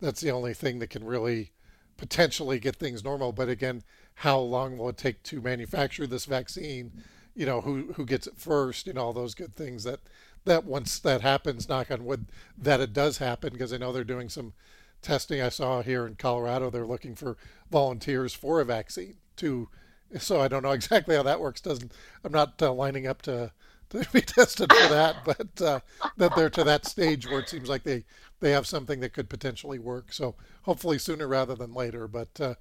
that's 0.00 0.20
the 0.20 0.30
only 0.30 0.54
thing 0.54 0.78
that 0.80 0.90
can 0.90 1.04
really 1.04 1.52
potentially 1.96 2.58
get 2.58 2.76
things 2.76 3.04
normal. 3.04 3.32
But 3.32 3.48
again, 3.48 3.82
how 4.16 4.38
long 4.38 4.78
will 4.78 4.90
it 4.90 4.96
take 4.98 5.22
to 5.24 5.40
manufacture 5.42 6.06
this 6.06 6.26
vaccine? 6.26 6.92
You 7.34 7.46
know, 7.46 7.60
who 7.62 7.92
who 7.94 8.06
gets 8.06 8.26
it 8.26 8.36
first? 8.38 8.86
You 8.86 8.94
know, 8.94 9.06
all 9.06 9.12
those 9.12 9.34
good 9.34 9.56
things 9.56 9.84
that 9.84 10.00
that 10.44 10.64
once 10.64 10.98
that 11.00 11.22
happens, 11.22 11.68
knock 11.68 11.90
on 11.90 12.04
wood, 12.04 12.26
that 12.58 12.80
it 12.80 12.92
does 12.92 13.18
happen 13.18 13.52
because 13.52 13.72
I 13.72 13.78
know 13.78 13.92
they're 13.92 14.04
doing 14.04 14.28
some 14.28 14.54
testing. 15.02 15.40
I 15.40 15.48
saw 15.50 15.82
here 15.82 16.06
in 16.06 16.16
Colorado, 16.16 16.70
they're 16.70 16.86
looking 16.86 17.14
for 17.14 17.36
volunteers 17.70 18.34
for 18.34 18.60
a 18.60 18.64
vaccine 18.64 19.16
to. 19.36 19.68
So 20.18 20.40
I 20.40 20.48
don't 20.48 20.62
know 20.62 20.72
exactly 20.80 21.16
how 21.16 21.22
that 21.24 21.40
works. 21.40 21.60
Doesn't 21.60 21.92
I'm 22.24 22.32
not 22.32 22.60
uh, 22.62 22.72
lining 22.72 23.06
up 23.06 23.22
to 23.22 23.52
to 23.90 24.06
be 24.12 24.20
tested 24.20 24.72
for 24.72 24.88
that, 24.88 25.16
but 25.24 25.62
uh, 25.62 25.80
that 26.16 26.34
they're 26.34 26.50
to 26.50 26.64
that 26.64 26.86
stage 26.86 27.28
where 27.28 27.40
it 27.40 27.48
seems 27.48 27.68
like 27.68 27.82
they 27.82 28.04
they 28.40 28.50
have 28.50 28.66
something 28.66 29.00
that 29.00 29.12
could 29.12 29.28
potentially 29.28 29.78
work. 29.78 30.12
So 30.12 30.34
hopefully 30.62 30.98
sooner 30.98 31.26
rather 31.26 31.54
than 31.54 31.72
later. 31.72 32.06
But 32.08 32.40
uh, 32.40 32.54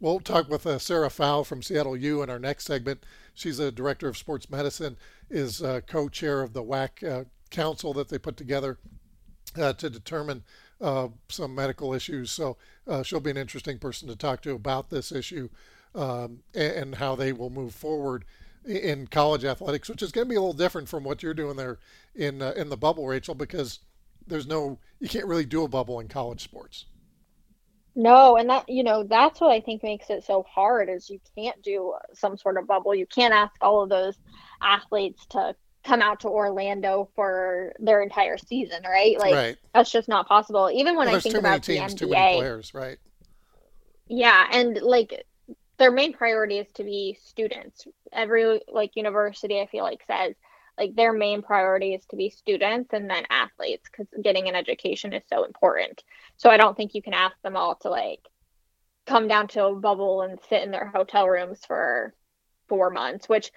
we'll 0.00 0.20
talk 0.20 0.48
with 0.48 0.66
uh, 0.66 0.78
Sarah 0.78 1.10
Fowl 1.10 1.44
from 1.44 1.62
Seattle 1.62 1.96
U 1.96 2.22
in 2.22 2.30
our 2.30 2.38
next 2.38 2.64
segment. 2.64 3.04
She's 3.34 3.58
a 3.58 3.72
director 3.72 4.08
of 4.08 4.16
sports 4.16 4.48
medicine, 4.48 4.96
is 5.28 5.62
uh, 5.62 5.80
co-chair 5.86 6.42
of 6.42 6.52
the 6.52 6.62
WAC 6.62 7.04
uh, 7.06 7.24
council 7.50 7.92
that 7.94 8.08
they 8.08 8.18
put 8.18 8.36
together 8.36 8.78
uh, 9.58 9.72
to 9.74 9.90
determine 9.90 10.44
some 10.80 11.54
medical 11.54 11.94
issues. 11.94 12.30
So 12.30 12.56
she'll 13.02 13.20
be 13.20 13.30
an 13.30 13.36
interesting 13.36 13.78
person 13.78 14.08
to 14.08 14.16
talk 14.16 14.42
to 14.42 14.52
about 14.54 14.90
this 14.90 15.10
issue 15.10 15.48
um, 15.94 16.40
and, 16.54 16.72
and 16.72 16.94
how 16.96 17.16
they 17.16 17.32
will 17.32 17.50
move 17.50 17.74
forward 17.74 18.24
in 18.66 19.06
college 19.06 19.44
athletics, 19.44 19.88
which 19.88 20.02
is 20.02 20.12
going 20.12 20.26
to 20.26 20.28
be 20.28 20.36
a 20.36 20.40
little 20.40 20.52
different 20.52 20.88
from 20.88 21.04
what 21.04 21.22
you're 21.22 21.34
doing 21.34 21.56
there 21.56 21.78
in 22.14 22.42
uh, 22.42 22.52
in 22.56 22.68
the 22.68 22.76
bubble, 22.76 23.06
Rachel, 23.06 23.34
because 23.34 23.80
there's 24.26 24.46
no 24.46 24.78
you 25.00 25.08
can't 25.08 25.26
really 25.26 25.44
do 25.44 25.64
a 25.64 25.68
bubble 25.68 26.00
in 26.00 26.08
college 26.08 26.42
sports. 26.42 26.86
No, 27.94 28.36
and 28.36 28.50
that 28.50 28.68
you 28.68 28.82
know 28.82 29.04
that's 29.04 29.40
what 29.40 29.52
I 29.52 29.60
think 29.60 29.82
makes 29.82 30.10
it 30.10 30.24
so 30.24 30.42
hard 30.42 30.88
is 30.90 31.08
you 31.08 31.20
can't 31.36 31.60
do 31.62 31.94
some 32.12 32.36
sort 32.36 32.58
of 32.58 32.66
bubble. 32.66 32.94
You 32.94 33.06
can't 33.06 33.32
ask 33.32 33.54
all 33.60 33.82
of 33.82 33.88
those 33.88 34.18
athletes 34.60 35.24
to 35.30 35.54
come 35.84 36.02
out 36.02 36.20
to 36.20 36.28
Orlando 36.28 37.08
for 37.14 37.72
their 37.78 38.02
entire 38.02 38.36
season, 38.36 38.82
right? 38.84 39.18
Like 39.18 39.34
right. 39.34 39.56
that's 39.72 39.90
just 39.90 40.08
not 40.08 40.28
possible. 40.28 40.70
Even 40.74 40.96
when 40.96 41.06
Well, 41.06 41.16
I 41.16 41.20
think 41.20 41.34
too 41.34 41.40
many 41.40 41.54
about 41.54 41.64
the 41.64 41.76
teams, 41.76 42.00
many 42.00 42.12
NBA, 42.12 42.36
players, 42.36 42.74
right? 42.74 42.98
yeah, 44.08 44.46
and 44.52 44.78
like 44.82 45.24
their 45.78 45.90
main 45.90 46.12
priority 46.12 46.58
is 46.58 46.70
to 46.74 46.84
be 46.84 47.18
students. 47.22 47.86
Every 48.12 48.60
like 48.68 48.96
university, 48.96 49.60
I 49.60 49.66
feel 49.66 49.84
like 49.84 50.02
says 50.06 50.34
like 50.78 50.94
their 50.94 51.12
main 51.12 51.42
priority 51.42 51.94
is 51.94 52.04
to 52.06 52.16
be 52.16 52.30
students 52.30 52.92
and 52.92 53.08
then 53.08 53.24
athletes 53.30 53.88
because 53.90 54.06
getting 54.22 54.48
an 54.48 54.54
education 54.54 55.12
is 55.12 55.22
so 55.28 55.44
important. 55.44 56.02
So 56.36 56.50
I 56.50 56.56
don't 56.56 56.76
think 56.76 56.94
you 56.94 57.02
can 57.02 57.14
ask 57.14 57.34
them 57.42 57.56
all 57.56 57.76
to 57.76 57.88
like 57.88 58.20
come 59.06 59.28
down 59.28 59.48
to 59.48 59.66
a 59.66 59.74
bubble 59.74 60.22
and 60.22 60.38
sit 60.48 60.62
in 60.62 60.70
their 60.70 60.86
hotel 60.86 61.28
rooms 61.28 61.60
for 61.66 62.12
four 62.68 62.90
months, 62.90 63.28
which 63.28 63.50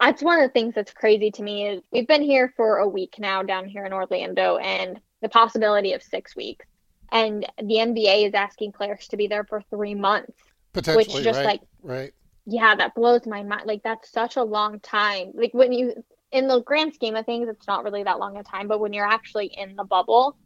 that's 0.00 0.22
one 0.22 0.38
of 0.38 0.46
the 0.46 0.52
things 0.52 0.74
that's 0.74 0.92
crazy 0.92 1.30
to 1.30 1.42
me 1.42 1.66
is 1.68 1.82
we've 1.90 2.06
been 2.06 2.22
here 2.22 2.52
for 2.56 2.78
a 2.78 2.88
week 2.88 3.14
now 3.18 3.42
down 3.42 3.66
here 3.66 3.86
in 3.86 3.92
Orlando 3.92 4.58
and 4.58 5.00
the 5.22 5.28
possibility 5.28 5.94
of 5.94 6.02
six 6.02 6.36
weeks. 6.36 6.66
and 7.10 7.46
the 7.58 7.76
NBA 7.76 8.26
is 8.26 8.34
asking 8.34 8.72
players 8.72 9.06
to 9.08 9.16
be 9.16 9.26
there 9.26 9.44
for 9.44 9.62
three 9.70 9.94
months. 9.94 10.32
Potentially, 10.72 11.14
which 11.14 11.24
just 11.24 11.38
right? 11.38 11.46
like 11.46 11.60
right. 11.82 12.12
yeah, 12.46 12.74
that 12.74 12.94
blows 12.94 13.26
my 13.26 13.42
mind. 13.42 13.62
Like 13.66 13.82
that's 13.82 14.10
such 14.10 14.36
a 14.36 14.42
long 14.42 14.80
time. 14.80 15.32
Like 15.34 15.52
when 15.52 15.72
you 15.72 16.02
in 16.30 16.48
the 16.48 16.62
grand 16.62 16.94
scheme 16.94 17.14
of 17.14 17.26
things, 17.26 17.48
it's 17.48 17.66
not 17.66 17.84
really 17.84 18.02
that 18.04 18.18
long 18.18 18.36
a 18.38 18.42
time, 18.42 18.68
but 18.68 18.80
when 18.80 18.92
you're 18.92 19.06
actually 19.06 19.46
in 19.46 19.76
the 19.76 19.84
bubble, 19.84 20.36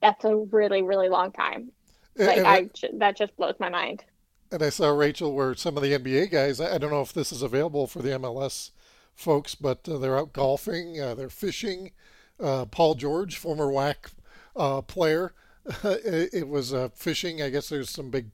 that's 0.00 0.24
a 0.24 0.36
really 0.36 0.82
really 0.82 1.08
long 1.08 1.32
time. 1.32 1.72
Like 2.16 2.38
And- 2.38 2.46
I 2.46 2.70
that 2.98 3.16
just 3.16 3.36
blows 3.36 3.56
my 3.58 3.68
mind. 3.68 4.04
And 4.50 4.62
I 4.62 4.68
saw 4.68 4.90
Rachel 4.90 5.34
where 5.34 5.54
some 5.54 5.78
of 5.78 5.82
the 5.82 5.94
NBA 5.94 6.30
guys, 6.30 6.60
I 6.60 6.76
don't 6.76 6.90
know 6.90 7.00
if 7.00 7.14
this 7.14 7.32
is 7.32 7.40
available 7.40 7.86
for 7.86 8.02
the 8.02 8.10
MLS 8.10 8.70
folks, 9.14 9.54
but 9.54 9.88
uh, 9.88 9.96
they're 9.96 10.18
out 10.18 10.34
golfing, 10.34 11.00
uh, 11.00 11.14
they're 11.14 11.30
fishing. 11.30 11.92
Uh, 12.38 12.66
Paul 12.66 12.94
George, 12.94 13.36
former 13.36 13.68
WAC 13.68 14.12
uh, 14.54 14.82
player, 14.82 15.32
it, 15.84 16.30
it 16.34 16.48
was 16.48 16.74
uh, 16.74 16.90
fishing. 16.94 17.40
I 17.40 17.48
guess 17.48 17.68
there's 17.70 17.88
some 17.88 18.10
big 18.10 18.30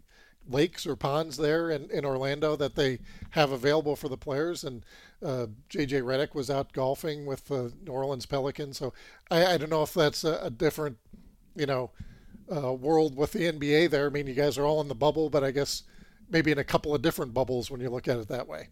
lakes 0.48 0.86
or 0.86 0.96
ponds 0.96 1.36
there 1.36 1.70
in, 1.70 1.90
in 1.90 2.04
Orlando 2.04 2.56
that 2.56 2.74
they 2.74 2.98
have 3.30 3.52
available 3.52 3.96
for 3.96 4.08
the 4.08 4.16
players. 4.16 4.64
And 4.64 4.84
uh, 5.24 5.46
JJ 5.70 6.02
Redick 6.02 6.34
was 6.34 6.50
out 6.50 6.72
golfing 6.72 7.26
with 7.26 7.46
the 7.46 7.72
New 7.84 7.92
Orleans 7.92 8.26
Pelicans. 8.26 8.78
So 8.78 8.92
I, 9.30 9.54
I 9.54 9.56
don't 9.58 9.70
know 9.70 9.82
if 9.82 9.94
that's 9.94 10.24
a, 10.24 10.38
a 10.42 10.50
different, 10.50 10.98
you 11.54 11.66
know, 11.66 11.90
uh, 12.54 12.72
world 12.72 13.16
with 13.16 13.32
the 13.32 13.40
NBA 13.40 13.90
there. 13.90 14.06
I 14.06 14.10
mean, 14.10 14.26
you 14.26 14.34
guys 14.34 14.58
are 14.58 14.64
all 14.64 14.80
in 14.80 14.88
the 14.88 14.94
bubble, 14.94 15.30
but 15.30 15.44
I 15.44 15.50
guess 15.50 15.82
maybe 16.30 16.50
in 16.52 16.58
a 16.58 16.64
couple 16.64 16.94
of 16.94 17.02
different 17.02 17.34
bubbles 17.34 17.70
when 17.70 17.80
you 17.80 17.90
look 17.90 18.08
at 18.08 18.18
it 18.18 18.28
that 18.28 18.48
way. 18.48 18.68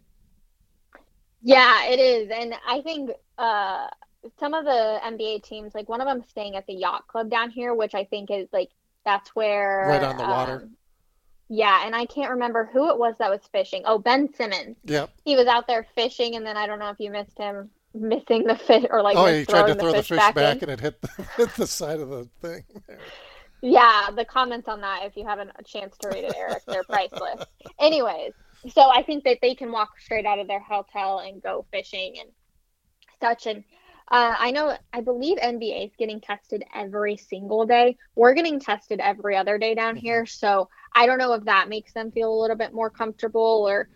Yeah, 1.43 1.85
it 1.87 1.99
is. 2.01 2.31
And 2.31 2.55
I 2.67 2.81
think 2.83 3.11
uh, 3.39 3.89
some 4.39 4.55
of 4.55 4.65
the 4.65 5.01
NBA 5.05 5.43
teams, 5.45 5.75
like 5.75 5.89
one 5.89 6.01
of 6.01 6.07
them 6.07 6.23
staying 6.29 6.57
at 6.57 6.67
the 6.67 6.75
yacht 6.75 7.07
club 7.09 7.31
down 7.31 7.51
here, 7.51 7.75
which 7.75 7.95
I 7.95 8.05
think 8.05 8.31
is 8.31 8.49
like 8.53 8.71
that's 9.05 9.35
where 9.37 9.87
Right 9.87 10.03
on 10.03 10.17
the 10.17 10.25
water. 10.25 10.65
um, 10.65 10.77
yeah, 11.49 11.87
and 11.87 11.95
I 11.95 12.07
can't 12.07 12.31
remember 12.33 12.69
who 12.73 12.91
it 12.91 12.99
was 12.99 13.15
that 13.19 13.31
was 13.31 13.41
fishing. 13.53 13.83
Oh, 13.85 13.99
Ben 13.99 14.33
Simmons. 14.35 14.77
Yep. 14.85 15.11
He 15.25 15.37
was 15.37 15.47
out 15.47 15.67
there 15.67 15.87
fishing, 15.95 16.35
and 16.35 16.45
then 16.45 16.57
I 16.57 16.67
don't 16.67 16.79
know 16.79 16.91
if 16.91 16.99
you 16.99 17.11
missed 17.11 17.39
him 17.39 17.71
missing 17.95 18.45
the 18.45 18.57
fish 18.57 18.85
or 18.91 19.03
like 19.03 19.17
oh, 19.17 19.27
he 19.27 19.45
tried 19.45 19.67
to 19.69 19.75
throw 19.75 19.93
the 19.93 20.03
fish 20.03 20.19
back, 20.19 20.35
back, 20.35 20.63
and 20.63 20.71
it 20.71 20.81
hit 20.81 21.01
the, 21.01 21.09
hit 21.37 21.55
the 21.55 21.67
side 21.67 22.01
of 22.01 22.09
the 22.09 22.29
thing. 22.43 22.65
Yeah, 23.63 24.11
the 24.15 24.25
comments 24.25 24.69
on 24.69 24.81
that, 24.83 25.05
if 25.05 25.17
you 25.17 25.25
haven't 25.25 25.51
a 25.59 25.63
chance 25.63 25.97
to 25.99 26.09
read 26.09 26.25
it, 26.25 26.35
Eric, 26.37 26.63
they're 26.67 26.85
priceless. 26.85 27.45
Anyways, 27.81 28.33
so 28.69 28.91
I 28.91 29.03
think 29.03 29.25
that 29.25 29.39
they 29.41 29.55
can 29.55 29.73
walk 29.73 29.99
straight 29.99 30.27
out 30.27 30.39
of 30.39 30.47
their 30.47 30.61
hotel 30.61 31.21
and 31.21 31.43
go 31.43 31.65
fishing 31.71 32.17
and 32.21 32.29
such. 33.21 33.47
And 33.47 33.65
uh, 34.11 34.35
I 34.39 34.51
know, 34.53 34.77
I 34.93 35.01
believe 35.01 35.39
NBA 35.39 35.87
is 35.87 35.93
getting 35.99 36.21
tested 36.21 36.65
every 36.75 37.17
single 37.17 37.67
day. 37.67 37.97
We're 38.15 38.35
getting 38.35 38.61
tested 38.61 39.01
every 39.01 39.37
other 39.37 39.59
day 39.59 39.75
down 39.75 39.97
here. 39.97 40.27
So 40.27 40.69
I 40.95 41.07
don't 41.07 41.19
know 41.19 41.33
if 41.35 41.45
that 41.45 41.69
makes 41.69 41.93
them 41.93 42.13
feel 42.13 42.33
a 42.33 42.41
little 42.41 42.57
bit 42.57 42.73
more 42.73 42.91
comfortable 42.91 43.67
or 43.69 43.89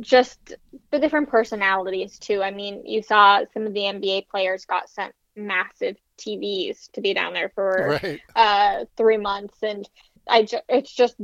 just 0.00 0.54
the 0.90 0.98
different 0.98 1.30
personalities 1.30 2.18
too. 2.18 2.42
I 2.42 2.50
mean, 2.50 2.84
you 2.86 3.02
saw 3.02 3.42
some 3.52 3.66
of 3.66 3.74
the 3.74 3.86
NBA 3.86 4.22
players 4.30 4.64
got 4.64 4.88
sent 4.90 5.14
massive 5.36 5.96
TVs 6.18 6.88
to 6.94 7.00
be 7.00 7.14
down 7.14 7.32
there 7.32 7.50
for 7.54 8.00
Right. 8.02 8.20
uh 8.34 8.84
three 8.96 9.18
months 9.18 9.56
and 9.62 9.88
i 10.28 10.42
ju- 10.42 10.58
it's 10.68 10.92
just 10.92 11.14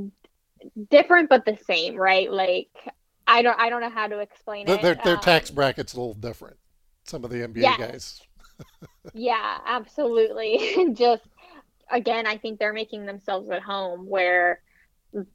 different 0.90 1.28
but 1.28 1.44
the 1.44 1.56
same 1.66 1.96
right 1.96 2.30
like 2.30 2.68
i 3.26 3.42
don't 3.42 3.58
i 3.58 3.70
don't 3.70 3.80
know 3.80 3.90
how 3.90 4.06
to 4.06 4.18
explain 4.20 4.66
Their, 4.66 4.76
it 4.76 4.82
their, 4.82 4.94
their 4.94 5.14
Um, 5.14 5.20
tax 5.20 5.50
bracket's 5.50 5.94
a 5.94 5.96
little 5.96 6.14
different. 6.14 6.56
Some 7.04 7.24
of 7.24 7.30
the 7.30 7.38
NBA 7.46 7.62
Yes. 7.62 7.78
guys. 7.78 8.20
yeah 9.14 9.58
absolutely 9.66 10.90
just 10.94 11.22
again 11.90 12.26
i 12.26 12.36
think 12.38 12.58
they're 12.58 12.72
making 12.72 13.04
themselves 13.04 13.50
at 13.50 13.62
home 13.62 14.08
where 14.08 14.60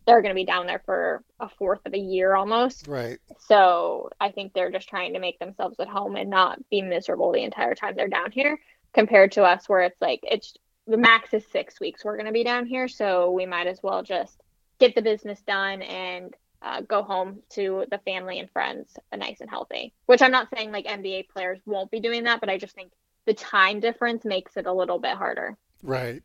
they're 0.05 0.21
going 0.21 0.34
to 0.34 0.36
be 0.39 0.45
down 0.45 0.67
there 0.67 0.82
for 0.86 1.23
a 1.39 1.47
fourth 1.49 1.79
of 1.86 1.93
a 1.93 1.97
year 1.97 2.36
almost 2.36 2.88
Right. 2.88 3.19
so 3.47 4.10
i 4.19 4.32
think 4.32 4.53
they're 4.53 4.71
just 4.71 4.88
trying 4.89 5.13
to 5.13 5.19
make 5.19 5.38
themselves 5.39 5.79
at 5.79 5.88
home 5.88 6.15
and 6.15 6.29
not 6.29 6.60
be 6.69 6.82
miserable 6.82 7.32
the 7.32 7.43
entire 7.43 7.75
time 7.75 7.93
they're 7.95 8.08
down 8.08 8.32
here 8.32 8.58
compared 8.93 9.34
to 9.34 9.43
us 9.43 9.67
where 9.67 9.82
it's 9.82 10.01
like 10.01 10.21
it's 10.23 10.53
the 10.88 10.97
max 10.97 11.34
is 11.34 11.43
six 11.51 11.79
weeks 11.79 12.03
we're 12.03 12.15
going 12.17 12.25
to 12.25 12.32
be 12.32 12.43
down 12.43 12.65
here 12.65 12.88
so 12.88 13.32
we 13.32 13.45
might 13.45 13.67
as 13.67 13.79
well 13.84 14.01
just 14.01 14.41
get 14.79 14.95
the 14.95 15.01
business 15.01 15.41
done 15.41 15.82
and 15.82 16.34
uh, 16.62 16.82
go 16.82 17.02
home 17.04 17.39
to 17.50 17.86
the 17.91 18.00
family 18.00 18.39
and 18.39 18.50
friends 18.52 18.98
uh, 19.12 19.15
nice 19.15 19.41
and 19.41 19.50
healthy 19.50 19.93
which 20.08 20.22
i'm 20.22 20.32
not 20.32 20.48
saying 20.54 20.72
like 20.72 20.86
nba 20.86 21.28
players 21.30 21.60
won't 21.65 21.91
be 21.91 22.00
doing 22.00 22.24
that 22.24 22.39
but 22.39 22.50
i 22.50 22.58
just 22.58 22.76
think 22.76 22.91
the 23.26 23.34
time 23.34 23.80
difference 23.80 24.26
makes 24.26 24.58
it 24.58 24.65
a 24.65 24.74
little 24.74 25.00
bit 25.00 25.15
harder 25.15 25.58
Right. 25.82 26.24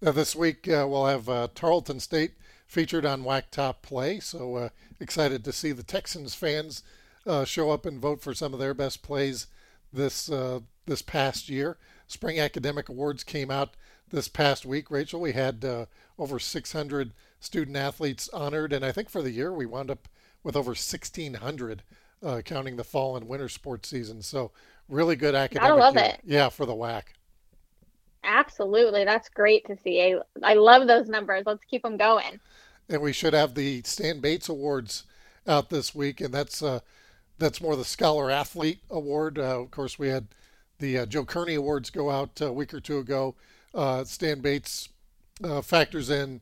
Now, 0.00 0.12
this 0.12 0.34
week 0.34 0.68
uh, 0.68 0.86
we'll 0.88 1.06
have 1.06 1.28
uh, 1.28 1.48
Tarleton 1.54 2.00
State 2.00 2.32
featured 2.66 3.04
on 3.04 3.24
WAC 3.24 3.50
Top 3.50 3.82
Play. 3.82 4.20
So 4.20 4.56
uh, 4.56 4.68
excited 5.00 5.44
to 5.44 5.52
see 5.52 5.72
the 5.72 5.82
Texans 5.82 6.34
fans 6.34 6.82
uh, 7.26 7.44
show 7.44 7.70
up 7.70 7.86
and 7.86 8.00
vote 8.00 8.20
for 8.20 8.34
some 8.34 8.52
of 8.52 8.60
their 8.60 8.74
best 8.74 9.02
plays 9.02 9.46
this 9.92 10.30
this 10.86 11.02
past 11.02 11.48
year. 11.48 11.76
Spring 12.08 12.40
Academic 12.40 12.88
Awards 12.88 13.22
came 13.22 13.50
out 13.50 13.76
this 14.10 14.26
past 14.28 14.66
week. 14.66 14.90
Rachel, 14.90 15.20
we 15.20 15.32
had 15.32 15.64
over 16.18 16.38
600 16.38 17.12
student 17.42 17.76
athletes 17.76 18.28
honored, 18.32 18.72
and 18.72 18.84
I 18.84 18.92
think 18.92 19.10
for 19.10 19.22
the 19.22 19.30
year 19.30 19.52
we 19.52 19.66
wound 19.66 19.90
up 19.90 20.08
with 20.42 20.56
over 20.56 20.70
1,600, 20.70 21.82
uh, 22.22 22.42
counting 22.44 22.76
the 22.76 22.84
fall 22.84 23.16
and 23.16 23.28
winter 23.28 23.48
sports 23.48 23.88
season. 23.88 24.22
So 24.22 24.52
really 24.88 25.16
good 25.16 25.34
academic 25.34 25.70
I 25.70 25.70
love 25.72 25.96
year. 25.96 26.04
it. 26.06 26.20
Yeah, 26.24 26.48
for 26.48 26.66
the 26.66 26.74
WAC. 26.74 27.02
absolutely 28.24 29.04
that's 29.04 29.28
great 29.28 29.66
to 29.66 29.76
see 29.76 30.00
i, 30.00 30.14
I 30.42 30.54
love 30.54 30.86
those 30.86 31.08
numbers 31.08 31.42
let's 31.46 31.64
keep 31.64 31.82
them 31.82 31.96
going 31.96 32.38
and 32.88 33.00
we 33.02 33.12
should 33.12 33.32
have 33.32 33.54
the 33.54 33.82
Stan 33.84 34.20
Bates 34.20 34.48
Awards 34.48 35.04
out 35.46 35.70
this 35.70 35.94
week, 35.94 36.20
and 36.20 36.32
that's 36.34 36.62
uh, 36.62 36.80
that's 37.38 37.60
more 37.60 37.76
the 37.76 37.84
Scholar 37.84 38.30
Athlete 38.30 38.80
Award. 38.90 39.38
Uh, 39.38 39.60
of 39.62 39.70
course, 39.70 39.98
we 39.98 40.08
had 40.08 40.26
the 40.78 40.98
uh, 40.98 41.06
Joe 41.06 41.24
Kearney 41.24 41.54
Awards 41.54 41.90
go 41.90 42.10
out 42.10 42.40
a 42.40 42.52
week 42.52 42.74
or 42.74 42.80
two 42.80 42.98
ago. 42.98 43.34
Uh, 43.74 44.04
Stan 44.04 44.40
Bates 44.40 44.88
uh, 45.42 45.62
factors 45.62 46.10
in 46.10 46.40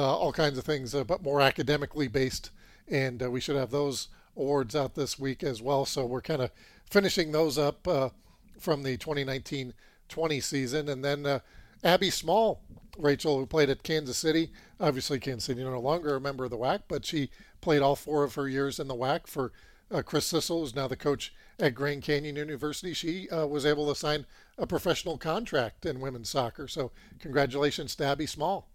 all 0.00 0.32
kinds 0.32 0.58
of 0.58 0.64
things, 0.64 0.94
uh, 0.94 1.04
but 1.04 1.22
more 1.22 1.40
academically 1.40 2.08
based, 2.08 2.50
and 2.88 3.22
uh, 3.22 3.30
we 3.30 3.40
should 3.40 3.56
have 3.56 3.70
those 3.70 4.08
awards 4.36 4.74
out 4.74 4.94
this 4.94 5.18
week 5.18 5.42
as 5.42 5.60
well. 5.60 5.84
So 5.84 6.06
we're 6.06 6.22
kind 6.22 6.42
of 6.42 6.50
finishing 6.90 7.32
those 7.32 7.58
up 7.58 7.86
uh, 7.86 8.10
from 8.58 8.82
the 8.82 8.96
2019-20 8.96 10.42
season, 10.42 10.88
and 10.88 11.04
then 11.04 11.26
uh, 11.26 11.40
Abby 11.84 12.10
Small, 12.10 12.62
Rachel, 12.98 13.38
who 13.38 13.46
played 13.46 13.70
at 13.70 13.82
Kansas 13.82 14.16
City. 14.16 14.50
Obviously, 14.80 15.18
Kansas 15.18 15.44
City 15.44 15.62
no 15.62 15.80
longer 15.80 16.16
a 16.16 16.20
member 16.20 16.44
of 16.44 16.50
the 16.50 16.58
WAC, 16.58 16.82
but 16.88 17.04
she 17.04 17.30
played 17.60 17.82
all 17.82 17.96
four 17.96 18.24
of 18.24 18.34
her 18.34 18.48
years 18.48 18.78
in 18.78 18.88
the 18.88 18.94
WAC 18.94 19.26
for 19.26 19.52
uh, 19.90 20.02
Chris 20.02 20.30
Sissel, 20.30 20.60
who's 20.60 20.74
now 20.74 20.88
the 20.88 20.96
coach 20.96 21.34
at 21.58 21.74
Grand 21.74 22.02
Canyon 22.02 22.36
University. 22.36 22.94
She 22.94 23.28
uh, 23.28 23.46
was 23.46 23.66
able 23.66 23.88
to 23.88 23.98
sign 23.98 24.26
a 24.56 24.66
professional 24.66 25.18
contract 25.18 25.84
in 25.84 26.00
women's 26.00 26.30
soccer. 26.30 26.66
So, 26.66 26.92
congratulations 27.18 27.94
to 27.96 28.04
Abby 28.04 28.26
Small. 28.26 28.71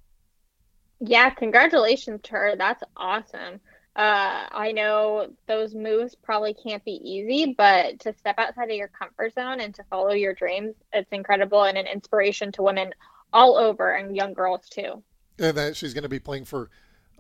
Yeah, 1.00 1.30
congratulations 1.30 2.22
to 2.24 2.32
her. 2.32 2.56
That's 2.58 2.84
awesome. 2.96 3.60
Uh, 3.96 4.46
I 4.52 4.74
know 4.74 5.32
those 5.48 5.74
moves 5.74 6.14
probably 6.14 6.54
can't 6.54 6.86
be 6.86 7.02
easy, 7.04 7.56
but 7.58 8.00
to 8.02 8.14
step 8.14 8.36
outside 8.38 8.70
of 8.70 8.76
your 8.76 8.90
comfort 8.90 9.34
zone 9.34 9.60
and 9.60 9.74
to 9.74 9.84
follow 9.90 10.12
your 10.12 10.34
dreams, 10.34 10.76
it's 10.94 11.12
incredible 11.12 11.64
and 11.64 11.78
an 11.80 11.88
inspiration 11.88 12.52
to 12.54 12.62
women 12.62 12.94
all 13.34 13.58
over 13.58 13.94
and 13.94 14.16
young 14.16 14.34
girls 14.34 14.70
too. 14.70 15.02
And 15.40 15.58
that 15.58 15.76
she's 15.76 15.96
going 15.96 16.04
to 16.04 16.10
be 16.10 16.20
playing 16.20 16.46
for, 16.46 16.70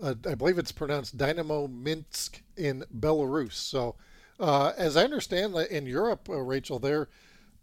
uh, 0.01 0.13
I 0.29 0.35
believe 0.35 0.59
it's 0.59 0.71
pronounced 0.71 1.17
Dynamo 1.17 1.67
Minsk 1.67 2.41
in 2.55 2.83
Belarus. 2.99 3.53
So, 3.53 3.95
uh, 4.39 4.73
as 4.77 4.95
I 4.95 5.03
understand, 5.03 5.55
in 5.55 5.87
Europe, 5.87 6.29
uh, 6.29 6.35
Rachel, 6.35 6.77
their 6.77 7.09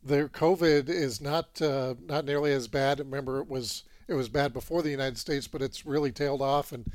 their 0.03 0.29
COVID 0.29 0.89
is 0.89 1.21
not 1.21 1.63
uh, 1.63 1.95
not 2.05 2.25
nearly 2.25 2.53
as 2.53 2.67
bad. 2.67 2.99
Remember, 2.99 3.41
it 3.41 3.49
was 3.49 3.85
it 4.09 4.15
was 4.15 4.29
bad 4.29 4.53
before 4.53 4.83
the 4.83 4.91
United 4.91 5.19
States, 5.19 5.47
but 5.49 5.63
it's 5.63 5.87
really 5.87 6.13
tailed 6.13 6.43
off. 6.43 6.73
And 6.73 6.91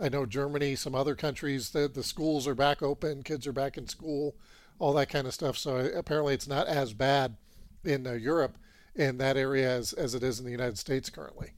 I 0.00 0.08
know 0.08 0.26
Germany, 0.26 0.74
some 0.76 0.94
other 0.94 1.14
countries, 1.14 1.70
the 1.70 1.88
the 1.88 2.02
schools 2.02 2.46
are 2.48 2.54
back 2.54 2.82
open, 2.82 3.22
kids 3.22 3.46
are 3.46 3.52
back 3.52 3.76
in 3.76 3.88
school, 3.88 4.34
all 4.78 4.92
that 4.94 5.08
kind 5.08 5.26
of 5.26 5.34
stuff. 5.34 5.56
So 5.56 5.76
apparently, 5.94 6.34
it's 6.34 6.48
not 6.48 6.66
as 6.66 6.92
bad 6.92 7.36
in 7.84 8.06
uh, 8.06 8.12
Europe 8.12 8.56
in 8.94 9.18
that 9.18 9.36
area 9.36 9.70
as 9.70 9.92
as 9.92 10.14
it 10.14 10.22
is 10.22 10.38
in 10.38 10.44
the 10.44 10.50
United 10.52 10.78
States 10.78 11.10
currently. 11.10 11.52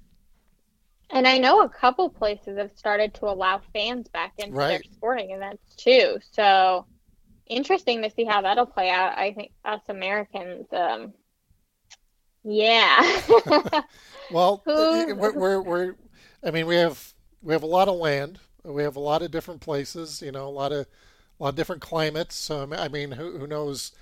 And 1.11 1.27
I 1.27 1.39
know 1.39 1.63
a 1.63 1.69
couple 1.69 2.09
places 2.11 2.59
have 2.59 2.73
started 2.77 3.15
to 3.15 3.27
allow 3.27 3.61
fans 3.73 4.09
back 4.09 4.35
into 4.39 4.57
Right. 4.57 4.69
their 4.69 4.83
sporting 4.93 5.31
events 5.31 5.75
too. 5.77 6.19
So 6.33 6.87
interesting 7.47 8.03
to 8.03 8.11
see 8.11 8.25
how 8.25 8.43
that'll 8.43 8.67
play 8.67 8.91
out. 8.91 9.17
I 9.17 9.33
think 9.33 9.53
us 9.65 9.81
Americans, 9.89 10.67
um, 10.73 11.15
yeah. 12.47 13.21
Well, 14.31 14.63
we're, 14.67 15.15
we're, 15.15 15.61
we're, 15.63 15.95
I 16.45 16.51
mean, 16.51 16.67
we 16.67 16.75
have 16.75 17.15
we 17.43 17.53
have 17.53 17.63
a 17.63 17.67
lot 17.67 17.87
of 17.87 17.95
land. 17.95 18.41
We 18.65 18.83
have 18.83 18.97
a 18.97 19.01
lot 19.01 19.23
of 19.23 19.31
different 19.31 19.61
places. 19.61 20.21
You 20.21 20.33
know, 20.33 20.49
a 20.49 20.51
lot 20.51 20.73
of 20.73 20.87
a 21.39 21.43
lot 21.43 21.51
of 21.51 21.55
different 21.55 21.81
climates. 21.83 22.51
Um, 22.51 22.73
I 22.73 22.89
mean, 22.89 23.13
who, 23.13 23.39
who 23.39 23.47
knows 23.47 23.93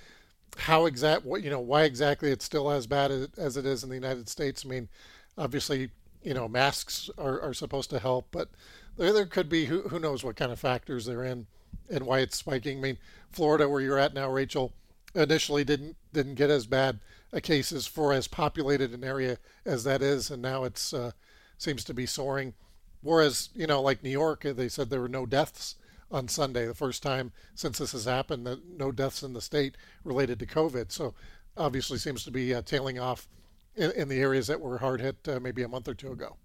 how 0.56 0.86
exact 0.86 1.26
what 1.26 1.42
you 1.42 1.50
know 1.50 1.60
why 1.60 1.82
exactly 1.82 2.30
it's 2.30 2.44
still 2.44 2.70
as 2.70 2.86
bad 2.86 3.10
as, 3.10 3.28
as 3.36 3.56
it 3.58 3.66
is 3.66 3.82
in 3.82 3.90
the 3.90 3.96
United 3.96 4.28
States. 4.28 4.64
I 4.64 4.68
mean, 4.70 4.88
obviously, 5.36 5.90
you 6.22 6.34
know, 6.34 6.48
masks 6.48 7.10
are, 7.18 7.40
are 7.42 7.54
supposed 7.54 7.90
to 7.90 7.98
help, 7.98 8.28
but 8.30 8.48
there, 8.96 9.12
there 9.12 9.26
could 9.26 9.50
be 9.50 9.66
who, 9.66 9.82
who 9.82 9.98
knows 9.98 10.24
what 10.24 10.36
kind 10.36 10.52
of 10.52 10.58
factors 10.58 11.04
they're 11.04 11.24
in 11.24 11.46
and 11.90 12.06
why 12.06 12.20
it's 12.20 12.38
spiking. 12.38 12.78
I 12.78 12.80
mean, 12.80 12.98
Florida, 13.30 13.68
where 13.68 13.82
you're 13.82 13.98
at 13.98 14.14
now, 14.14 14.30
Rachel, 14.30 14.72
initially 15.14 15.64
didn't 15.64 15.96
didn't 16.12 16.34
get 16.36 16.50
as 16.50 16.66
bad 16.66 17.00
a 17.34 17.40
cases 17.40 17.86
for 17.86 18.12
as 18.12 18.28
populated 18.28 18.94
an 18.94 19.04
area 19.04 19.38
as 19.66 19.84
that 19.84 20.00
is, 20.00 20.30
and 20.30 20.40
now 20.40 20.64
it's 20.64 20.94
uh, 20.94 21.10
seems 21.58 21.84
to 21.84 21.92
be 21.92 22.06
soaring. 22.06 22.54
Whereas, 23.02 23.50
you 23.54 23.66
know, 23.66 23.82
like 23.82 24.02
New 24.02 24.10
York, 24.10 24.42
they 24.42 24.68
said 24.68 24.88
there 24.88 25.00
were 25.00 25.08
no 25.08 25.26
deaths 25.26 25.74
on 26.10 26.28
Sunday, 26.28 26.64
the 26.64 26.74
first 26.74 27.02
time 27.02 27.32
since 27.54 27.78
this 27.78 27.92
has 27.92 28.04
happened 28.04 28.46
that 28.46 28.60
no 28.78 28.92
deaths 28.92 29.22
in 29.22 29.32
the 29.32 29.40
state 29.40 29.76
related 30.04 30.38
to 30.38 30.46
COVID. 30.46 30.92
So 30.92 31.12
obviously 31.56 31.98
seems 31.98 32.24
to 32.24 32.30
be 32.30 32.54
uh, 32.54 32.62
tailing 32.62 32.98
off 32.98 33.28
in, 33.74 33.90
in, 33.92 34.08
the 34.08 34.20
areas 34.20 34.46
that 34.46 34.60
were 34.60 34.78
hard 34.78 35.00
hit 35.00 35.16
uh, 35.28 35.40
maybe 35.40 35.62
a 35.62 35.68
month 35.68 35.88
or 35.88 35.94
two 35.94 36.12
ago. 36.12 36.36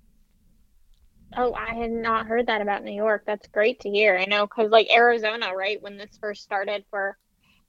Oh, 1.37 1.53
I 1.53 1.75
had 1.75 1.91
not 1.91 2.25
heard 2.25 2.47
that 2.47 2.61
about 2.61 2.83
New 2.83 2.93
York. 2.93 3.23
That's 3.27 3.47
great 3.47 3.79
to 3.81 3.89
hear. 3.89 4.17
I 4.17 4.25
know 4.25 4.47
because 4.47 4.71
like 4.71 4.89
Arizona, 4.91 5.53
right 5.55 5.81
when 5.81 5.97
this 5.97 6.17
first 6.19 6.41
started 6.41 6.83
for 6.89 7.17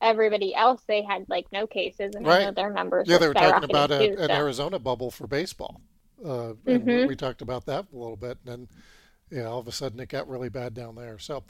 everybody 0.01 0.55
else, 0.55 0.83
they 0.87 1.03
had 1.03 1.27
like 1.29 1.47
no 1.53 1.67
cases, 1.67 2.15
and 2.15 2.27
right. 2.27 2.43
I 2.43 2.45
know 2.47 2.53
their 2.53 2.71
numbers. 2.71 3.09
Yeah, 3.09 3.19
they 3.19 3.29
were 3.29 3.35
talking 3.35 3.69
about 3.69 3.91
a, 3.91 3.99
too, 3.99 4.21
an 4.21 4.29
so. 4.29 4.35
Arizona 4.35 4.79
bubble 4.79 5.11
for 5.11 5.27
baseball. 5.27 5.81
Uh, 6.25 6.51
and 6.67 6.85
mm-hmm. 6.85 7.09
we 7.09 7.17
talked 7.17 7.43
about 7.43 7.67
that 7.67 7.87
a 7.93 7.97
little 7.97 8.17
bit, 8.17 8.39
and 8.45 8.53
then 8.53 8.69
yeah, 9.31 9.45
all 9.45 9.59
of 9.59 9.69
a 9.69 9.73
sudden 9.73 10.01
it 10.01 10.09
got 10.09 10.29
really 10.29 10.49
bad 10.49 10.75
down 10.75 10.95
there. 10.95 11.19
So 11.19 11.45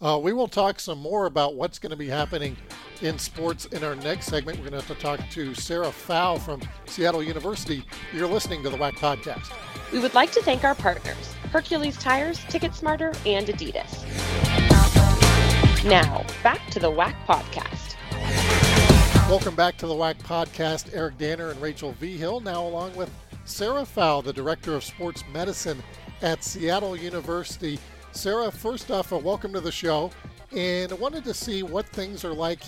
uh, 0.00 0.18
we 0.22 0.32
will 0.32 0.48
talk 0.48 0.78
some 0.78 0.98
more 0.98 1.26
about 1.26 1.54
what's 1.54 1.78
going 1.78 1.90
to 1.90 1.96
be 1.96 2.08
happening 2.08 2.56
in 3.00 3.18
sports 3.18 3.64
in 3.66 3.82
our 3.82 3.94
next 3.96 4.26
segment. 4.26 4.58
We're 4.58 4.68
going 4.68 4.80
to 4.80 4.86
have 4.86 4.96
to 4.96 5.02
talk 5.02 5.20
to 5.30 5.54
Sarah 5.54 5.90
Fow 5.90 6.36
from 6.36 6.60
Seattle 6.86 7.22
University. 7.22 7.84
You're 8.12 8.28
listening 8.28 8.62
to 8.64 8.70
the 8.70 8.76
WAC 8.76 8.92
Podcast. 8.94 9.52
We 9.92 10.00
would 10.00 10.14
like 10.14 10.32
to 10.32 10.42
thank 10.42 10.64
our 10.64 10.74
partners, 10.74 11.34
Hercules 11.52 11.96
Tires, 11.96 12.38
Ticket 12.48 12.74
Smarter, 12.74 13.12
and 13.24 13.46
Adidas. 13.46 14.73
Now, 15.84 16.24
back 16.42 16.70
to 16.70 16.80
the 16.80 16.90
WAC 16.90 17.14
Podcast. 17.26 17.96
Welcome 19.28 19.54
back 19.54 19.76
to 19.76 19.86
the 19.86 19.92
WAC 19.92 20.14
Podcast. 20.16 20.88
Eric 20.94 21.18
Danner 21.18 21.50
and 21.50 21.60
Rachel 21.60 21.92
Vigil, 21.92 22.40
now 22.40 22.66
along 22.66 22.96
with 22.96 23.10
Sarah 23.44 23.84
Fow, 23.84 24.22
the 24.22 24.32
Director 24.32 24.74
of 24.74 24.82
Sports 24.82 25.22
Medicine 25.30 25.82
at 26.22 26.42
Seattle 26.42 26.96
University. 26.96 27.78
Sarah, 28.12 28.50
first 28.50 28.90
off, 28.90 29.12
a 29.12 29.18
welcome 29.18 29.52
to 29.52 29.60
the 29.60 29.70
show. 29.70 30.10
And 30.56 30.90
I 30.90 30.94
wanted 30.94 31.22
to 31.24 31.34
see 31.34 31.62
what 31.62 31.86
things 31.88 32.24
are 32.24 32.32
like 32.32 32.60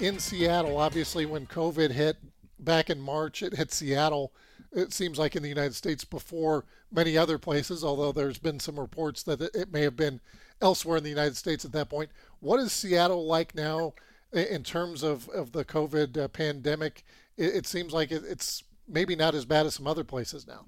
in 0.00 0.18
Seattle. 0.18 0.76
Obviously, 0.76 1.26
when 1.26 1.46
COVID 1.46 1.92
hit 1.92 2.16
back 2.58 2.90
in 2.90 3.00
March, 3.00 3.44
it 3.44 3.54
hit 3.54 3.72
Seattle. 3.72 4.32
It 4.74 4.92
seems 4.92 5.18
like 5.18 5.36
in 5.36 5.42
the 5.42 5.48
United 5.48 5.74
States 5.74 6.04
before 6.04 6.64
many 6.90 7.16
other 7.16 7.38
places, 7.38 7.84
although 7.84 8.12
there's 8.12 8.38
been 8.38 8.58
some 8.58 8.78
reports 8.78 9.22
that 9.22 9.40
it 9.40 9.72
may 9.72 9.82
have 9.82 9.96
been 9.96 10.20
elsewhere 10.60 10.96
in 10.96 11.04
the 11.04 11.10
United 11.10 11.36
States 11.36 11.64
at 11.64 11.72
that 11.72 11.88
point. 11.88 12.10
What 12.40 12.58
is 12.58 12.72
Seattle 12.72 13.24
like 13.26 13.54
now 13.54 13.94
in 14.32 14.64
terms 14.64 15.02
of, 15.02 15.28
of 15.28 15.52
the 15.52 15.64
COVID 15.64 16.18
uh, 16.18 16.28
pandemic? 16.28 17.04
It, 17.36 17.54
it 17.54 17.66
seems 17.66 17.92
like 17.92 18.10
it, 18.10 18.24
it's 18.28 18.64
maybe 18.88 19.14
not 19.14 19.34
as 19.34 19.44
bad 19.44 19.64
as 19.64 19.74
some 19.76 19.86
other 19.86 20.04
places 20.04 20.46
now. 20.46 20.66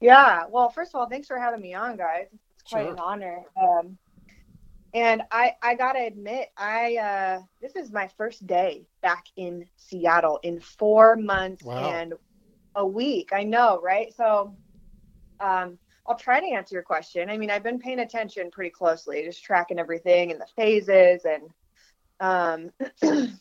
Yeah. 0.00 0.44
Well, 0.48 0.70
first 0.70 0.94
of 0.94 1.00
all, 1.00 1.08
thanks 1.08 1.28
for 1.28 1.38
having 1.38 1.60
me 1.60 1.74
on, 1.74 1.96
guys 1.96 2.26
It's 2.32 2.70
quite 2.70 2.84
sure. 2.84 2.92
an 2.92 2.98
honor. 2.98 3.42
Um, 3.60 3.98
and 4.94 5.22
I, 5.30 5.56
I 5.60 5.74
gotta 5.74 6.06
admit, 6.06 6.50
I 6.56 6.96
uh, 6.96 7.42
this 7.60 7.74
is 7.74 7.90
my 7.90 8.08
first 8.16 8.46
day 8.46 8.86
back 9.02 9.24
in 9.36 9.66
Seattle 9.76 10.38
in 10.42 10.60
four 10.60 11.16
months 11.16 11.64
wow. 11.64 11.90
and 11.90 12.14
a 12.74 12.86
week. 12.86 13.30
I 13.32 13.44
know, 13.44 13.80
right? 13.82 14.14
So, 14.14 14.54
um, 15.40 15.78
I'll 16.06 16.16
try 16.16 16.40
to 16.40 16.46
answer 16.46 16.74
your 16.74 16.82
question. 16.82 17.30
I 17.30 17.38
mean, 17.38 17.50
I've 17.50 17.62
been 17.62 17.78
paying 17.78 18.00
attention 18.00 18.50
pretty 18.50 18.70
closely, 18.70 19.22
just 19.24 19.42
tracking 19.42 19.78
everything 19.78 20.30
and 20.30 20.40
the 20.40 20.46
phases 20.54 21.24
and 21.24 21.50
um, 22.20 22.70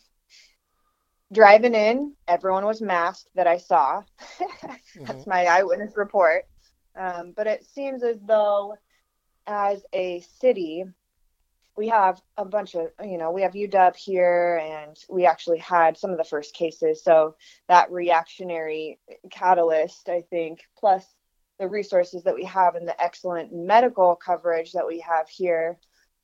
driving 1.33 1.75
in. 1.75 2.13
Everyone 2.27 2.65
was 2.65 2.81
masked 2.81 3.29
that 3.35 3.47
I 3.47 3.57
saw. 3.57 4.03
That's 4.39 4.95
mm-hmm. 4.95 5.29
my 5.29 5.45
eyewitness 5.45 5.97
report. 5.97 6.45
Um, 6.95 7.33
but 7.35 7.47
it 7.47 7.65
seems 7.65 8.01
as 8.01 8.17
though 8.25 8.75
as 9.45 9.83
a 9.91 10.21
city, 10.39 10.85
we 11.75 11.87
have 11.87 12.21
a 12.37 12.45
bunch 12.45 12.75
of, 12.75 12.89
you 13.03 13.17
know, 13.17 13.31
we 13.31 13.41
have 13.41 13.53
UW 13.53 13.95
here, 13.95 14.61
and 14.61 14.97
we 15.09 15.25
actually 15.25 15.57
had 15.57 15.97
some 15.97 16.11
of 16.11 16.17
the 16.17 16.23
first 16.23 16.53
cases. 16.53 17.03
So 17.03 17.35
that 17.67 17.91
reactionary 17.91 18.99
catalyst, 19.31 20.09
I 20.09 20.21
think, 20.29 20.61
plus 20.77 21.05
the 21.59 21.67
resources 21.67 22.23
that 22.23 22.35
we 22.35 22.45
have 22.45 22.75
and 22.75 22.87
the 22.87 23.01
excellent 23.01 23.53
medical 23.53 24.15
coverage 24.15 24.73
that 24.73 24.87
we 24.87 24.99
have 24.99 25.27
here, 25.29 25.77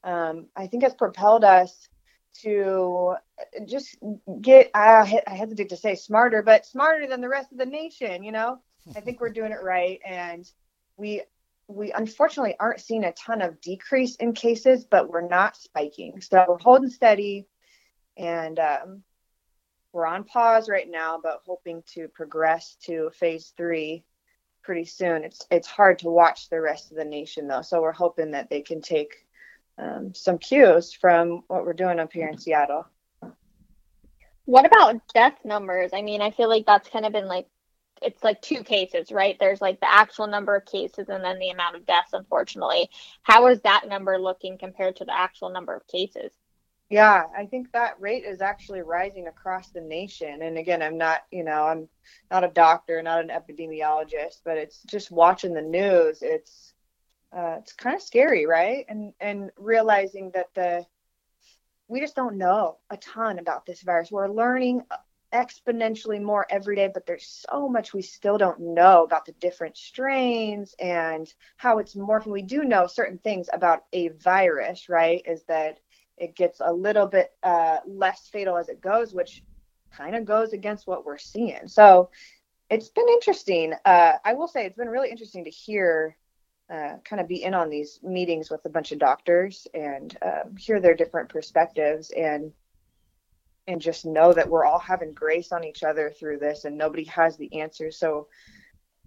um, 0.03 0.47
I 0.55 0.67
think 0.67 0.83
has 0.83 0.93
propelled 0.93 1.43
us 1.43 1.87
to 2.41 3.15
just 3.65 3.97
get, 4.41 4.69
I, 4.73 5.21
I 5.27 5.33
hesitate 5.33 5.69
to 5.69 5.77
say 5.77 5.95
smarter, 5.95 6.41
but 6.43 6.65
smarter 6.65 7.07
than 7.07 7.21
the 7.21 7.29
rest 7.29 7.51
of 7.51 7.57
the 7.57 7.65
nation, 7.65 8.23
you 8.23 8.31
know? 8.31 8.59
I 8.95 9.01
think 9.01 9.19
we're 9.19 9.29
doing 9.29 9.51
it 9.51 9.63
right. 9.63 9.99
And 10.05 10.49
we 10.97 11.21
we 11.69 11.91
unfortunately 11.91 12.55
aren't 12.59 12.81
seeing 12.81 13.03
a 13.03 13.13
ton 13.13 13.41
of 13.43 13.61
decrease 13.61 14.15
in 14.15 14.33
cases, 14.33 14.85
but 14.89 15.07
we're 15.07 15.27
not 15.27 15.55
spiking. 15.55 16.19
So 16.19 16.43
we're 16.49 16.57
holding 16.57 16.89
steady 16.89 17.47
and 18.17 18.57
um, 18.57 19.03
we're 19.93 20.07
on 20.07 20.23
pause 20.23 20.67
right 20.67 20.89
now, 20.89 21.19
but 21.21 21.43
hoping 21.45 21.83
to 21.93 22.07
progress 22.07 22.75
to 22.85 23.11
phase 23.13 23.53
three 23.55 24.03
pretty 24.63 24.85
soon. 24.85 25.23
It's 25.23 25.45
it's 25.51 25.67
hard 25.67 25.99
to 25.99 26.09
watch 26.09 26.49
the 26.49 26.59
rest 26.59 26.91
of 26.91 26.97
the 26.97 27.05
nation 27.05 27.47
though, 27.47 27.61
so 27.61 27.81
we're 27.81 27.91
hoping 27.91 28.31
that 28.31 28.49
they 28.49 28.61
can 28.61 28.81
take 28.81 29.13
um, 29.77 30.13
some 30.15 30.39
cues 30.39 30.91
from 30.91 31.43
what 31.47 31.65
we're 31.65 31.73
doing 31.73 31.99
up 31.99 32.11
here 32.11 32.27
in 32.27 32.37
Seattle. 32.39 32.87
What 34.45 34.65
about 34.65 35.01
death 35.13 35.37
numbers? 35.45 35.91
I 35.93 36.01
mean, 36.01 36.23
I 36.23 36.31
feel 36.31 36.49
like 36.49 36.65
that's 36.65 36.89
kind 36.89 37.05
of 37.05 37.13
been 37.13 37.27
like 37.27 37.47
it's 38.01 38.23
like 38.23 38.41
two 38.41 38.63
cases, 38.63 39.11
right? 39.11 39.37
There's 39.39 39.61
like 39.61 39.79
the 39.79 39.91
actual 39.91 40.27
number 40.27 40.55
of 40.55 40.65
cases 40.65 41.09
and 41.09 41.23
then 41.23 41.39
the 41.39 41.49
amount 41.49 41.75
of 41.75 41.85
deaths, 41.85 42.13
unfortunately. 42.13 42.89
How 43.23 43.47
is 43.47 43.61
that 43.61 43.87
number 43.87 44.17
looking 44.19 44.57
compared 44.57 44.97
to 44.97 45.05
the 45.05 45.17
actual 45.17 45.49
number 45.49 45.75
of 45.75 45.87
cases? 45.87 46.31
Yeah, 46.89 47.25
I 47.37 47.45
think 47.45 47.71
that 47.71 47.99
rate 48.01 48.25
is 48.25 48.41
actually 48.41 48.81
rising 48.81 49.27
across 49.27 49.69
the 49.69 49.81
nation. 49.81 50.41
And 50.41 50.57
again, 50.57 50.81
I'm 50.81 50.97
not, 50.97 51.21
you 51.31 51.43
know, 51.43 51.63
I'm 51.63 51.87
not 52.31 52.43
a 52.43 52.47
doctor, 52.47 53.01
not 53.03 53.23
an 53.23 53.29
epidemiologist, 53.29 54.41
but 54.43 54.57
it's 54.57 54.81
just 54.83 55.11
watching 55.11 55.53
the 55.53 55.61
news. 55.61 56.23
It's 56.23 56.73
uh, 57.31 57.57
it's 57.59 57.73
kind 57.73 57.95
of 57.95 58.01
scary, 58.01 58.47
right? 58.47 58.85
And 58.89 59.13
and 59.19 59.51
realizing 59.55 60.31
that 60.33 60.47
the 60.55 60.83
we 61.87 61.99
just 61.99 62.15
don't 62.15 62.37
know 62.37 62.77
a 62.89 62.97
ton 62.97 63.37
about 63.37 63.67
this 63.67 63.83
virus. 63.83 64.11
We're 64.11 64.27
learning 64.27 64.81
exponentially 65.33 66.21
more 66.21 66.45
every 66.49 66.75
day, 66.75 66.89
but 66.93 67.05
there's 67.05 67.45
so 67.49 67.67
much 67.67 67.93
we 67.93 68.01
still 68.01 68.37
don't 68.37 68.59
know 68.59 69.03
about 69.03 69.25
the 69.25 69.31
different 69.33 69.77
strains 69.77 70.75
and 70.79 71.31
how 71.57 71.77
it's 71.79 71.95
morphing. 71.95 72.27
We 72.27 72.41
do 72.41 72.63
know 72.63 72.87
certain 72.87 73.19
things 73.19 73.49
about 73.51 73.83
a 73.93 74.09
virus, 74.09 74.89
right? 74.89 75.21
Is 75.25 75.43
that 75.43 75.79
it 76.17 76.35
gets 76.35 76.61
a 76.63 76.71
little 76.71 77.07
bit 77.07 77.31
uh, 77.43 77.77
less 77.87 78.27
fatal 78.27 78.57
as 78.57 78.69
it 78.69 78.81
goes, 78.81 79.13
which 79.13 79.43
kind 79.91 80.15
of 80.15 80.25
goes 80.25 80.53
against 80.53 80.87
what 80.87 81.05
we're 81.05 81.17
seeing. 81.17 81.67
So 81.67 82.09
it's 82.69 82.89
been 82.89 83.09
interesting. 83.09 83.73
Uh, 83.85 84.13
I 84.23 84.33
will 84.33 84.47
say 84.47 84.65
it's 84.65 84.77
been 84.77 84.89
really 84.89 85.09
interesting 85.09 85.45
to 85.45 85.51
hear. 85.51 86.15
Uh, 86.71 86.97
kind 87.03 87.19
of 87.19 87.27
be 87.27 87.41
in 87.41 87.55
on 87.55 87.67
these 87.67 87.99
meetings 88.03 88.51
with 88.51 88.63
a 88.65 88.69
bunch 88.69 88.91
of 88.91 88.99
doctors 88.99 89.65
and 89.73 90.15
um, 90.21 90.55
hear 90.55 90.79
their 90.79 90.93
different 90.93 91.27
perspectives 91.27 92.11
and 92.11 92.53
and 93.67 93.81
just 93.81 94.05
know 94.05 94.33
that 94.33 94.49
we're 94.49 94.65
all 94.65 94.79
having 94.79 95.13
grace 95.13 95.51
on 95.51 95.63
each 95.63 95.83
other 95.83 96.09
through 96.09 96.39
this 96.39 96.65
and 96.65 96.77
nobody 96.77 97.03
has 97.05 97.37
the 97.37 97.61
answer. 97.61 97.91
So 97.91 98.27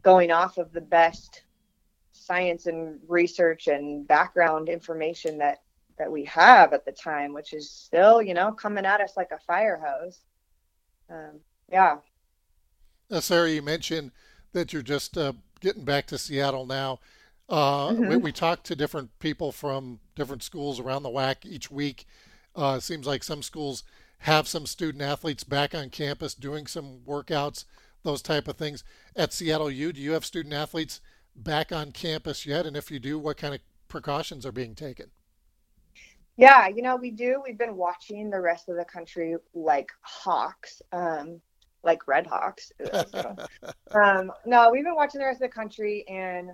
going 0.03 0.31
off 0.31 0.59
of 0.59 0.73
the 0.73 0.81
best 0.81 1.43
science 2.13 2.67
and 2.67 3.01
research 3.09 3.67
and 3.67 4.07
background 4.07 4.69
information 4.69 5.39
that 5.39 5.63
that 5.99 6.11
we 6.11 6.25
have 6.25 6.73
at 6.73 6.85
the 6.85 6.93
time, 6.93 7.33
which 7.33 7.53
is 7.53 7.71
still, 7.71 8.23
you 8.23 8.35
know, 8.35 8.51
coming 8.51 8.87
at 8.87 9.01
us 9.01 9.17
like 9.17 9.31
a 9.31 9.39
fire 9.39 9.81
hose. 9.85 10.21
Um, 11.11 11.41
yeah. 11.71 11.97
Now, 13.11 13.21
Sarah, 13.21 13.51
you 13.51 13.63
mentioned 13.63 14.11
that 14.53 14.73
you're 14.73 14.83
just 14.83 15.19
uh, 15.19 15.35
getting 15.61 15.85
back 15.85 16.07
to 16.07 16.19
Seattle 16.19 16.67
now. 16.67 16.99
Uh, 17.49 17.91
mm-hmm. 17.91 18.09
we, 18.09 18.17
we 18.17 18.33
talked 18.33 18.65
to 18.67 18.77
different 18.77 19.19
people 19.19 19.53
from 19.53 20.01
different 20.15 20.43
schools 20.43 20.81
around 20.81 21.03
the 21.03 21.11
WAC 21.11 21.45
each 21.45 21.71
week. 21.71 22.07
Uh, 22.57 22.77
it 22.79 22.83
seems 22.83 23.07
like 23.07 23.23
some 23.23 23.43
schools 23.43 23.85
have 24.23 24.47
some 24.47 24.67
student 24.67 25.03
athletes 25.03 25.45
back 25.45 25.75
on 25.75 25.91
campus 25.91 26.35
doing 26.35 26.67
some 26.67 27.01
workouts, 27.07 27.65
those 28.03 28.23
type 28.23 28.49
of 28.49 28.57
things. 28.57 28.85
At 29.17 29.33
Seattle 29.33 29.71
U, 29.71 29.93
do 29.93 30.01
you 30.01 30.13
have 30.13 30.25
student 30.25 30.55
athletes 30.55 31.01
back 31.35 31.73
on 31.73 31.93
campus 31.93 32.47
yet? 32.47 32.67
And 32.67 32.77
if 32.77 32.91
you 32.91 32.99
do, 32.99 33.19
what 33.19 33.37
kind 33.37 33.55
of 33.55 33.61
precautions 33.89 34.47
are 34.47 34.53
being 34.53 34.75
taken? 34.75 35.11
Yeah, 36.37 36.69
you 36.69 36.83
know, 36.83 36.97
we 36.97 37.11
do. 37.11 37.43
We've 37.45 37.59
been 37.59 37.77
watching 37.77 38.31
the 38.31 38.41
rest 38.41 38.69
of 38.69 38.77
the 38.77 38.85
country 38.85 39.37
like 39.55 39.91
hawks. 40.01 40.81
Um, 40.93 41.41
like 41.85 42.07
Red 42.07 42.29
Hawks. 42.29 42.73
um, 43.91 44.33
no, 44.47 44.71
we've 44.71 44.85
been 44.85 44.95
watching 44.95 45.19
the 45.19 45.27
rest 45.27 45.43
of 45.43 45.51
the 45.51 45.55
country, 45.55 46.05
and 46.09 46.51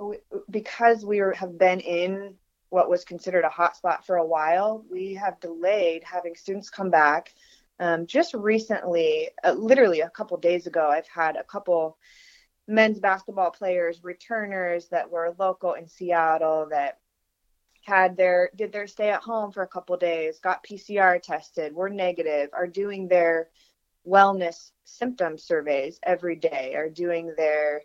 we, 0.00 0.16
because 0.50 1.04
we 1.04 1.18
have 1.18 1.58
been 1.58 1.80
in 1.80 2.34
what 2.72 2.88
was 2.88 3.04
considered 3.04 3.44
a 3.44 3.50
hotspot 3.50 4.02
for 4.02 4.16
a 4.16 4.26
while, 4.26 4.82
we 4.90 5.12
have 5.12 5.38
delayed 5.40 6.02
having 6.04 6.34
students 6.34 6.70
come 6.70 6.88
back. 6.88 7.34
Um, 7.78 8.06
just 8.06 8.32
recently, 8.32 9.28
uh, 9.44 9.52
literally 9.52 10.00
a 10.00 10.08
couple 10.08 10.38
days 10.38 10.66
ago, 10.66 10.88
I've 10.88 11.06
had 11.06 11.36
a 11.36 11.44
couple 11.44 11.98
men's 12.66 12.98
basketball 12.98 13.50
players, 13.50 14.02
returners 14.02 14.88
that 14.88 15.10
were 15.10 15.34
local 15.38 15.74
in 15.74 15.86
Seattle 15.86 16.68
that 16.70 16.98
had 17.84 18.16
their 18.16 18.50
did 18.56 18.72
their 18.72 18.86
stay 18.86 19.10
at 19.10 19.20
home 19.20 19.52
for 19.52 19.62
a 19.62 19.68
couple 19.68 19.98
days, 19.98 20.38
got 20.38 20.64
PCR 20.64 21.20
tested, 21.20 21.74
were 21.74 21.90
negative, 21.90 22.48
are 22.54 22.66
doing 22.66 23.06
their 23.06 23.50
wellness 24.08 24.70
symptom 24.84 25.36
surveys 25.36 26.00
every 26.02 26.36
day, 26.36 26.74
are 26.74 26.88
doing 26.88 27.34
their 27.36 27.82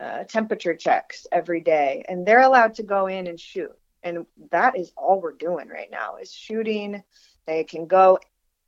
uh, 0.00 0.24
temperature 0.24 0.74
checks 0.74 1.26
every 1.30 1.60
day, 1.60 2.02
and 2.08 2.24
they're 2.24 2.40
allowed 2.40 2.72
to 2.72 2.82
go 2.82 3.06
in 3.06 3.26
and 3.26 3.38
shoot. 3.38 3.76
And 4.02 4.26
that 4.50 4.78
is 4.78 4.92
all 4.96 5.20
we're 5.20 5.32
doing 5.32 5.68
right 5.68 5.90
now 5.90 6.16
is 6.16 6.32
shooting. 6.32 7.02
They 7.46 7.64
can 7.64 7.86
go 7.86 8.18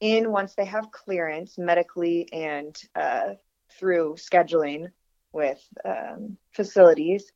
in 0.01 0.31
once 0.31 0.55
they 0.55 0.65
have 0.65 0.91
clearance 0.91 1.57
medically 1.59 2.29
and 2.33 2.77
uh, 2.95 3.35
through 3.79 4.17
scheduling 4.19 4.89
with 5.33 5.63
um, 5.85 6.37
facilities. 6.53 7.33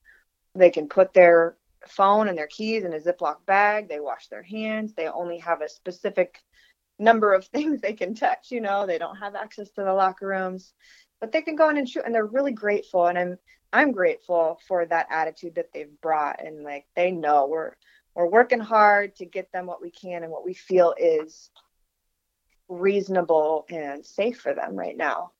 They 0.55 0.71
can 0.71 0.89
put 0.89 1.13
their 1.13 1.57
phone 1.87 2.29
and 2.29 2.37
their 2.37 2.47
keys 2.47 2.85
in 2.85 2.93
a 2.93 2.99
Ziploc 2.99 3.47
bag. 3.47 3.89
They 3.89 4.01
wash 4.01 4.29
their 4.29 4.43
hands. 4.43 4.95
They 4.95 5.09
only 5.09 5.39
have 5.39 5.61
a 5.61 5.69
specific 5.69 6.43
number 6.99 7.35
of 7.35 7.45
things 7.49 7.81
they 7.81 7.93
can 7.93 8.15
touch. 8.15 8.51
You 8.51 8.61
know, 8.61 8.87
they 8.87 8.99
don't 8.99 9.17
have 9.17 9.35
access 9.35 9.71
to 9.71 9.83
the 9.83 9.93
locker 9.93 10.27
rooms, 10.27 10.73
but 11.21 11.33
they 11.33 11.43
can 11.43 11.57
go 11.57 11.69
in 11.69 11.77
and 11.77 11.89
shoot, 11.89 12.05
and 12.05 12.15
they're 12.15 12.27
really 12.27 12.53
grateful. 12.53 13.07
And 13.07 13.19
I'm 13.19 13.39
I'm 13.73 13.93
grateful 13.93 14.59
for 14.67 14.87
that 14.87 15.09
attitude 15.11 15.57
that 15.57 15.73
they've 15.73 16.01
brought, 16.01 16.45
and 16.45 16.63
like 16.63 16.87
they 16.95 17.11
know 17.11 17.47
we're 17.47 17.73
we're 18.15 18.29
working 18.29 18.61
hard 18.61 19.17
to 19.17 19.27
get 19.27 19.53
them 19.53 19.67
what 19.67 19.83
we 19.83 19.91
can 19.91 20.23
and 20.23 20.33
what 20.33 20.45
we 20.45 20.55
feel 20.55 20.95
is 20.99 21.51
reasonable 22.69 23.67
and 23.71 24.05
safe 24.05 24.41
for 24.41 24.55
them 24.55 24.75
right 24.75 24.97
now. 24.97 25.33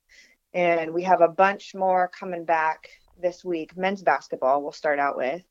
And 0.53 0.93
we 0.93 1.03
have 1.05 1.23
a 1.23 1.29
bunch 1.29 1.75
more 1.75 2.09
coming 2.09 2.45
back 2.45 2.89
this 3.21 3.45
week. 3.45 3.77
Men's 3.77 4.03
basketball 4.03 4.63
we'll 4.63 4.73
start 4.73 4.99
out 4.99 5.17
with. 5.17 5.43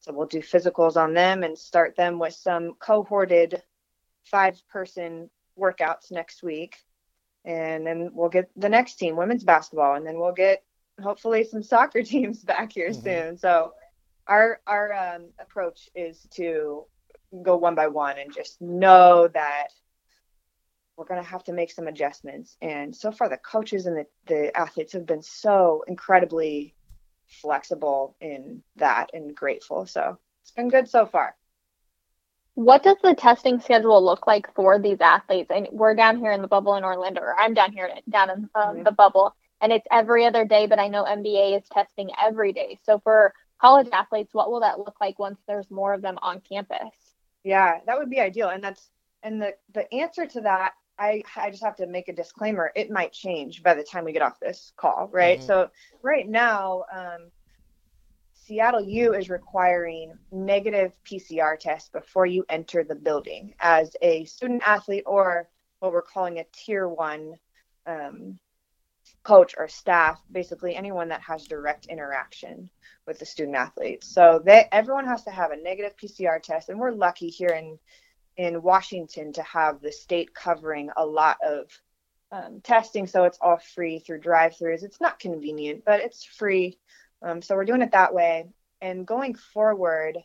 So 0.00 0.12
we'll 0.12 0.26
do 0.26 0.40
physicals 0.40 0.96
on 0.96 1.14
them 1.14 1.42
and 1.42 1.58
start 1.58 1.96
them 1.96 2.18
with 2.18 2.34
some 2.34 2.74
cohorted 2.78 3.62
five 4.24 4.60
person 4.68 5.30
workouts 5.58 6.10
next 6.10 6.42
week. 6.42 6.76
And 7.44 7.86
then 7.86 8.10
we'll 8.12 8.28
get 8.28 8.50
the 8.56 8.68
next 8.68 8.96
team, 8.96 9.16
women's 9.16 9.44
basketball, 9.44 9.94
and 9.94 10.06
then 10.06 10.18
we'll 10.18 10.32
get 10.32 10.62
hopefully 11.00 11.44
some 11.44 11.62
soccer 11.62 12.02
teams 12.04 12.42
back 12.42 12.72
here 12.72 12.90
mm-hmm. 12.90 13.02
soon. 13.02 13.38
So 13.38 13.72
our 14.26 14.60
our 14.66 14.92
um, 14.92 15.26
approach 15.40 15.88
is 15.94 16.26
to 16.32 16.84
go 17.42 17.56
one 17.56 17.74
by 17.74 17.88
one 17.88 18.18
and 18.18 18.34
just 18.34 18.60
know 18.60 19.28
that 19.28 19.68
we're 20.96 21.04
going 21.04 21.22
to 21.22 21.28
have 21.28 21.44
to 21.44 21.52
make 21.52 21.70
some 21.70 21.86
adjustments. 21.86 22.56
And 22.60 22.94
so 22.94 23.12
far, 23.12 23.28
the 23.28 23.36
coaches 23.36 23.86
and 23.86 23.96
the, 23.96 24.06
the 24.26 24.56
athletes 24.56 24.94
have 24.94 25.06
been 25.06 25.22
so 25.22 25.84
incredibly 25.86 26.74
flexible 27.28 28.16
in 28.20 28.62
that 28.76 29.10
and 29.14 29.34
grateful. 29.34 29.86
So 29.86 30.18
it's 30.42 30.50
been 30.50 30.68
good 30.68 30.88
so 30.88 31.06
far. 31.06 31.36
What 32.54 32.82
does 32.82 32.96
the 33.00 33.14
testing 33.14 33.60
schedule 33.60 34.04
look 34.04 34.26
like 34.26 34.52
for 34.54 34.80
these 34.80 35.00
athletes? 35.00 35.52
And 35.54 35.68
we're 35.70 35.94
down 35.94 36.18
here 36.18 36.32
in 36.32 36.42
the 36.42 36.48
bubble 36.48 36.74
in 36.74 36.82
Orlando, 36.82 37.20
or 37.20 37.38
I'm 37.38 37.54
down 37.54 37.70
here 37.70 37.88
down 38.08 38.30
in 38.30 38.36
um, 38.36 38.74
mm-hmm. 38.74 38.82
the 38.82 38.90
bubble, 38.90 39.36
and 39.60 39.72
it's 39.72 39.86
every 39.90 40.24
other 40.24 40.44
day. 40.44 40.66
But 40.66 40.78
I 40.78 40.88
know 40.88 41.04
NBA 41.04 41.56
is 41.58 41.68
testing 41.70 42.10
every 42.20 42.52
day. 42.52 42.78
So 42.84 42.98
for 42.98 43.32
college 43.60 43.88
athletes, 43.92 44.34
what 44.34 44.50
will 44.50 44.60
that 44.60 44.78
look 44.78 44.96
like 45.00 45.18
once 45.18 45.38
there's 45.46 45.70
more 45.70 45.92
of 45.92 46.02
them 46.02 46.18
on 46.22 46.40
campus? 46.40 46.94
Yeah, 47.44 47.78
that 47.86 47.98
would 47.98 48.10
be 48.10 48.20
ideal, 48.20 48.48
and 48.48 48.62
that's 48.62 48.90
and 49.22 49.40
the 49.40 49.54
the 49.72 49.92
answer 49.94 50.26
to 50.26 50.40
that 50.42 50.72
I 50.98 51.22
I 51.36 51.50
just 51.50 51.62
have 51.62 51.76
to 51.76 51.86
make 51.86 52.08
a 52.08 52.12
disclaimer. 52.12 52.72
It 52.74 52.90
might 52.90 53.12
change 53.12 53.62
by 53.62 53.74
the 53.74 53.84
time 53.84 54.04
we 54.04 54.12
get 54.12 54.22
off 54.22 54.40
this 54.40 54.72
call, 54.76 55.08
right? 55.12 55.38
Mm-hmm. 55.38 55.46
So 55.46 55.70
right 56.02 56.28
now, 56.28 56.84
um, 56.92 57.30
Seattle 58.32 58.82
U 58.82 59.14
is 59.14 59.30
requiring 59.30 60.18
negative 60.32 60.92
PCR 61.04 61.58
tests 61.58 61.90
before 61.90 62.26
you 62.26 62.44
enter 62.48 62.82
the 62.82 62.94
building 62.94 63.54
as 63.60 63.94
a 64.02 64.24
student 64.24 64.62
athlete 64.66 65.04
or 65.06 65.48
what 65.78 65.92
we're 65.92 66.02
calling 66.02 66.38
a 66.38 66.44
tier 66.52 66.88
one 66.88 67.34
um, 67.86 68.38
coach 69.22 69.54
or 69.58 69.68
staff, 69.68 70.20
basically 70.30 70.74
anyone 70.74 71.08
that 71.08 71.20
has 71.22 71.46
direct 71.46 71.86
interaction 71.86 72.70
with 73.06 73.18
the 73.18 73.26
student 73.26 73.56
athletes. 73.56 74.06
So 74.06 74.40
they, 74.44 74.66
everyone 74.72 75.06
has 75.06 75.24
to 75.24 75.30
have 75.30 75.50
a 75.50 75.56
negative 75.56 75.96
PCR 75.96 76.42
test, 76.42 76.68
and 76.68 76.78
we're 76.78 76.92
lucky 76.92 77.28
here 77.28 77.50
in 77.50 77.78
in 78.36 78.62
Washington 78.62 79.32
to 79.32 79.42
have 79.42 79.80
the 79.80 79.90
state 79.90 80.32
covering 80.32 80.90
a 80.96 81.04
lot 81.04 81.38
of 81.44 81.68
um, 82.30 82.60
testing, 82.62 83.06
so 83.06 83.24
it's 83.24 83.38
all 83.40 83.58
free 83.74 83.98
through 83.98 84.20
drive-throughs. 84.20 84.84
It's 84.84 85.00
not 85.00 85.18
convenient, 85.18 85.84
but 85.84 86.00
it's 86.00 86.24
free. 86.24 86.78
Um, 87.20 87.42
so 87.42 87.56
we're 87.56 87.64
doing 87.64 87.82
it 87.82 87.92
that 87.92 88.14
way. 88.14 88.46
And 88.80 89.06
going 89.06 89.34
forward, 89.34 90.18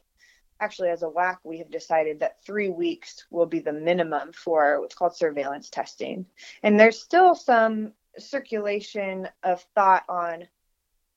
actually, 0.60 0.90
as 0.90 1.02
a 1.02 1.08
WAC, 1.08 1.38
we 1.44 1.58
have 1.58 1.72
decided 1.72 2.20
that 2.20 2.44
three 2.46 2.70
weeks 2.70 3.26
will 3.32 3.48
be 3.48 3.60
the 3.60 3.74
minimum 3.74 4.32
for 4.32 4.80
what's 4.80 4.96
called 4.96 5.16
surveillance 5.16 5.70
testing. 5.70 6.26
And 6.62 6.80
there's 6.80 7.02
still 7.02 7.34
some 7.36 7.94
circulation 8.20 9.28
of 9.44 9.66
thought 9.76 10.04
on 10.10 10.48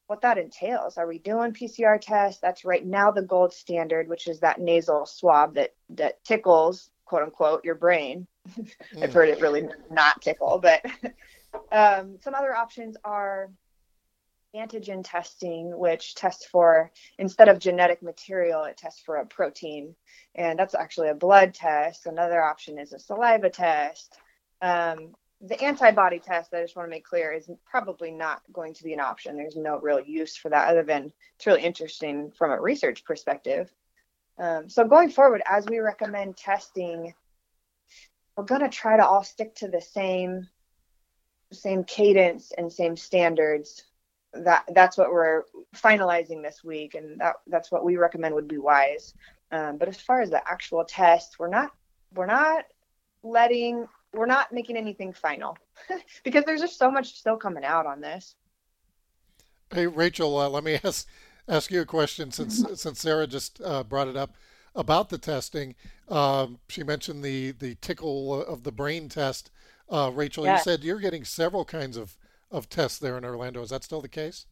what 0.07 0.21
that 0.21 0.39
entails. 0.39 0.99
Are 0.99 1.07
we 1.07 1.19
doing 1.19 1.53
PCR 1.53 2.01
tests? 2.01 2.41
That's 2.41 2.65
right 2.65 2.85
now 2.85 3.11
the 3.11 3.23
gold 3.23 3.53
standard, 3.53 4.09
which 4.09 4.29
is 4.29 4.41
that 4.41 4.61
nasal 4.61 5.07
swab 5.07 5.55
that 5.55 5.75
that 5.91 6.23
tickles, 6.25 6.91
quote 7.05 7.23
unquote, 7.23 7.65
your 7.65 7.75
brain. 7.75 8.27
Mm. 8.57 8.71
I've 9.03 9.13
heard 9.13 9.29
it 9.29 9.41
really 9.41 9.69
not 9.91 10.23
tickle, 10.23 10.59
but 10.59 10.85
um, 11.73 12.19
some 12.21 12.35
other 12.35 12.55
options 12.55 12.97
are 13.05 13.51
antigen 14.55 15.03
testing, 15.05 15.77
which 15.77 16.15
tests 16.15 16.47
for 16.47 16.91
instead 17.19 17.49
of 17.49 17.59
genetic 17.59 18.03
material, 18.03 18.65
it 18.65 18.77
tests 18.77 19.03
for 19.05 19.17
a 19.17 19.27
protein, 19.27 19.95
and 20.35 20.59
that's 20.59 20.75
actually 20.75 21.09
a 21.09 21.15
blood 21.15 21.53
test. 21.53 22.07
Another 22.07 22.43
option 22.43 22.79
is 22.79 22.93
a 22.93 22.99
saliva 22.99 23.51
test. 23.51 24.17
Um, 24.63 25.15
the 25.41 25.63
antibody 25.63 26.19
test, 26.19 26.55
I 26.55 26.63
just 26.63 26.77
want 26.77 26.87
to 26.87 26.91
make 26.91 27.05
clear, 27.05 27.33
is 27.33 27.51
probably 27.65 28.11
not 28.11 28.43
going 28.53 28.75
to 28.75 28.85
be 28.85 28.95
an 28.95 29.01
option. 29.01 29.37
There's 29.37 29.57
no 29.57 29.79
real 29.79 30.01
use 30.01 30.37
for 30.37 30.49
that 30.49 30.69
other 30.69 30.83
than 30.83 31.13
it's 31.37 31.47
really 31.47 31.63
interesting 31.63 32.33
from 32.37 32.51
a 32.51 32.61
research 32.61 33.05
perspective. 33.05 33.71
Um, 34.39 34.69
so 34.69 34.85
going 34.85 35.11
forward, 35.11 35.43
as 35.47 35.67
we 35.67 35.79
recommend 35.79 36.37
testing, 36.37 37.15
we're 38.37 38.45
going 38.45 38.63
to 38.63 38.69
try 38.69 38.97
to 38.97 39.07
all 39.07 39.25
stick 39.25 39.55
to 39.57 39.69
the 39.69 39.81
same 39.81 40.49
same 41.53 41.85
cadence 41.85 42.53
and 42.57 42.73
same 42.73 42.97
standards. 42.97 43.85
That 44.33 44.65
that's 44.75 44.99
what 44.99 45.13
we're 45.13 45.45
finalizing 45.75 46.43
this 46.43 46.65
week, 46.65 46.95
and 46.95 47.21
that 47.21 47.37
that's 47.47 47.71
what 47.71 47.85
we 47.85 47.97
recommend 47.97 48.35
would 48.35 48.49
be 48.49 48.59
wise. 48.59 49.15
Um, 49.53 49.79
but 49.79 49.89
as 49.89 50.01
far 50.01 50.21
as 50.21 50.31
the 50.31 50.47
actual 50.49 50.85
test, 50.85 51.39
we're 51.39 51.49
not 51.49 51.71
we're 52.15 52.27
not 52.27 52.65
letting 53.23 53.87
we're 54.13 54.27
not 54.27 54.53
making 54.53 54.77
anything 54.77 55.13
final 55.13 55.57
because 56.25 56.45
there's 56.45 56.61
just 56.61 56.79
so 56.79 56.91
much 56.91 57.15
still 57.19 57.37
coming 57.37 57.65
out 57.65 57.87
on 57.87 58.01
this. 58.01 58.35
Hey 59.73 59.87
Rachel, 59.87 60.39
uh, 60.39 60.49
let 60.49 60.65
me 60.65 60.79
ask 60.85 61.09
ask 61.49 61.71
you 61.71 61.81
a 61.81 61.87
question 61.87 62.31
since 62.31 62.65
since 62.75 63.01
Sarah 63.01 63.27
just 63.27 63.61
uh, 63.65 63.85
brought 63.85 64.09
it 64.09 64.17
up 64.17 64.35
about 64.75 65.09
the 65.09 65.19
testing. 65.19 65.75
Um, 66.09 66.59
she 66.69 66.83
mentioned 66.83 67.23
the 67.23 67.53
the 67.53 67.77
tickle 67.77 68.45
of 68.45 68.63
the 68.63 68.73
brain 68.73 69.09
test. 69.09 69.51
Uh, 69.89 70.11
Rachel, 70.13 70.45
yeah. 70.45 70.57
you 70.57 70.63
said 70.63 70.85
you're 70.85 71.01
getting 71.01 71.25
several 71.25 71.65
kinds 71.65 71.97
of 71.97 72.17
of 72.51 72.69
tests 72.69 72.99
there 72.99 73.19
in 73.19 73.25
Orlando. 73.25 73.63
Is 73.63 73.71
that 73.71 73.85
still 73.85 74.01
the 74.01 74.09
case? 74.09 74.47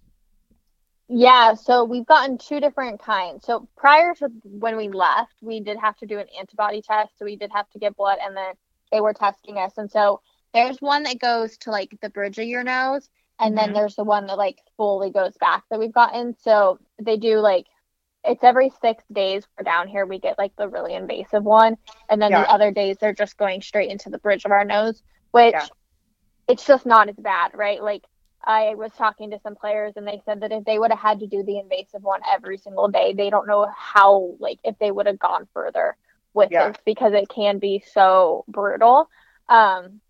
Yeah, 1.08 1.52
so 1.54 1.84
we've 1.84 2.06
gotten 2.06 2.38
two 2.38 2.60
different 2.60 3.00
kinds. 3.00 3.44
So 3.44 3.68
prior 3.76 4.14
to 4.14 4.30
when 4.44 4.76
we 4.76 4.88
left, 4.88 5.34
we 5.42 5.60
did 5.60 5.76
have 5.76 5.96
to 5.98 6.06
do 6.06 6.18
an 6.18 6.26
antibody 6.38 6.80
test. 6.80 7.18
So 7.18 7.26
we 7.26 7.36
did 7.36 7.50
have 7.52 7.68
to 7.70 7.78
get 7.78 7.94
blood, 7.96 8.18
and 8.24 8.34
then 8.34 8.54
they 8.94 9.00
were 9.00 9.12
testing 9.12 9.58
us. 9.58 9.76
And 9.76 9.90
so 9.90 10.20
there's 10.52 10.78
one 10.78 11.02
that 11.02 11.18
goes 11.18 11.58
to 11.58 11.72
like 11.72 11.98
the 12.00 12.10
bridge 12.10 12.38
of 12.38 12.46
your 12.46 12.62
nose, 12.62 13.08
and 13.40 13.56
mm-hmm. 13.56 13.66
then 13.66 13.74
there's 13.74 13.96
the 13.96 14.04
one 14.04 14.28
that 14.28 14.38
like 14.38 14.60
fully 14.76 15.10
goes 15.10 15.36
back 15.38 15.64
that 15.68 15.80
we've 15.80 15.92
gotten. 15.92 16.36
So 16.40 16.78
they 17.02 17.16
do 17.16 17.40
like 17.40 17.66
it's 18.26 18.44
every 18.44 18.72
six 18.80 19.04
days 19.12 19.46
we're 19.58 19.64
down 19.64 19.86
here 19.86 20.06
we 20.06 20.18
get 20.18 20.38
like 20.38 20.56
the 20.56 20.66
really 20.66 20.94
invasive 20.94 21.44
one 21.44 21.76
and 22.08 22.22
then 22.22 22.30
yeah. 22.30 22.40
the 22.40 22.50
other 22.50 22.70
days 22.70 22.96
they're 22.98 23.12
just 23.12 23.36
going 23.36 23.60
straight 23.60 23.90
into 23.90 24.08
the 24.08 24.16
bridge 24.16 24.46
of 24.46 24.50
our 24.50 24.64
nose 24.64 25.02
which 25.32 25.52
yeah. 25.52 25.66
it's 26.48 26.64
just 26.64 26.86
not 26.86 27.10
as 27.10 27.16
bad 27.16 27.50
right 27.52 27.82
like 27.82 28.02
i 28.42 28.74
was 28.76 28.90
talking 28.96 29.30
to 29.30 29.38
some 29.42 29.54
players 29.54 29.92
and 29.96 30.06
they 30.06 30.22
said 30.24 30.40
that 30.40 30.52
if 30.52 30.64
they 30.64 30.78
would 30.78 30.90
have 30.90 31.00
had 31.00 31.20
to 31.20 31.26
do 31.26 31.42
the 31.42 31.58
invasive 31.58 32.02
one 32.02 32.20
every 32.32 32.56
single 32.56 32.88
day 32.88 33.12
they 33.12 33.28
don't 33.28 33.46
know 33.46 33.68
how 33.76 34.34
like 34.38 34.58
if 34.64 34.78
they 34.78 34.90
would 34.90 35.06
have 35.06 35.18
gone 35.18 35.46
further 35.52 35.94
with 36.34 36.50
yeah. 36.50 36.68
this 36.68 36.76
because 36.84 37.14
it 37.14 37.28
can 37.28 37.58
be 37.58 37.82
so 37.92 38.44
brutal. 38.48 39.08
Um, 39.48 40.00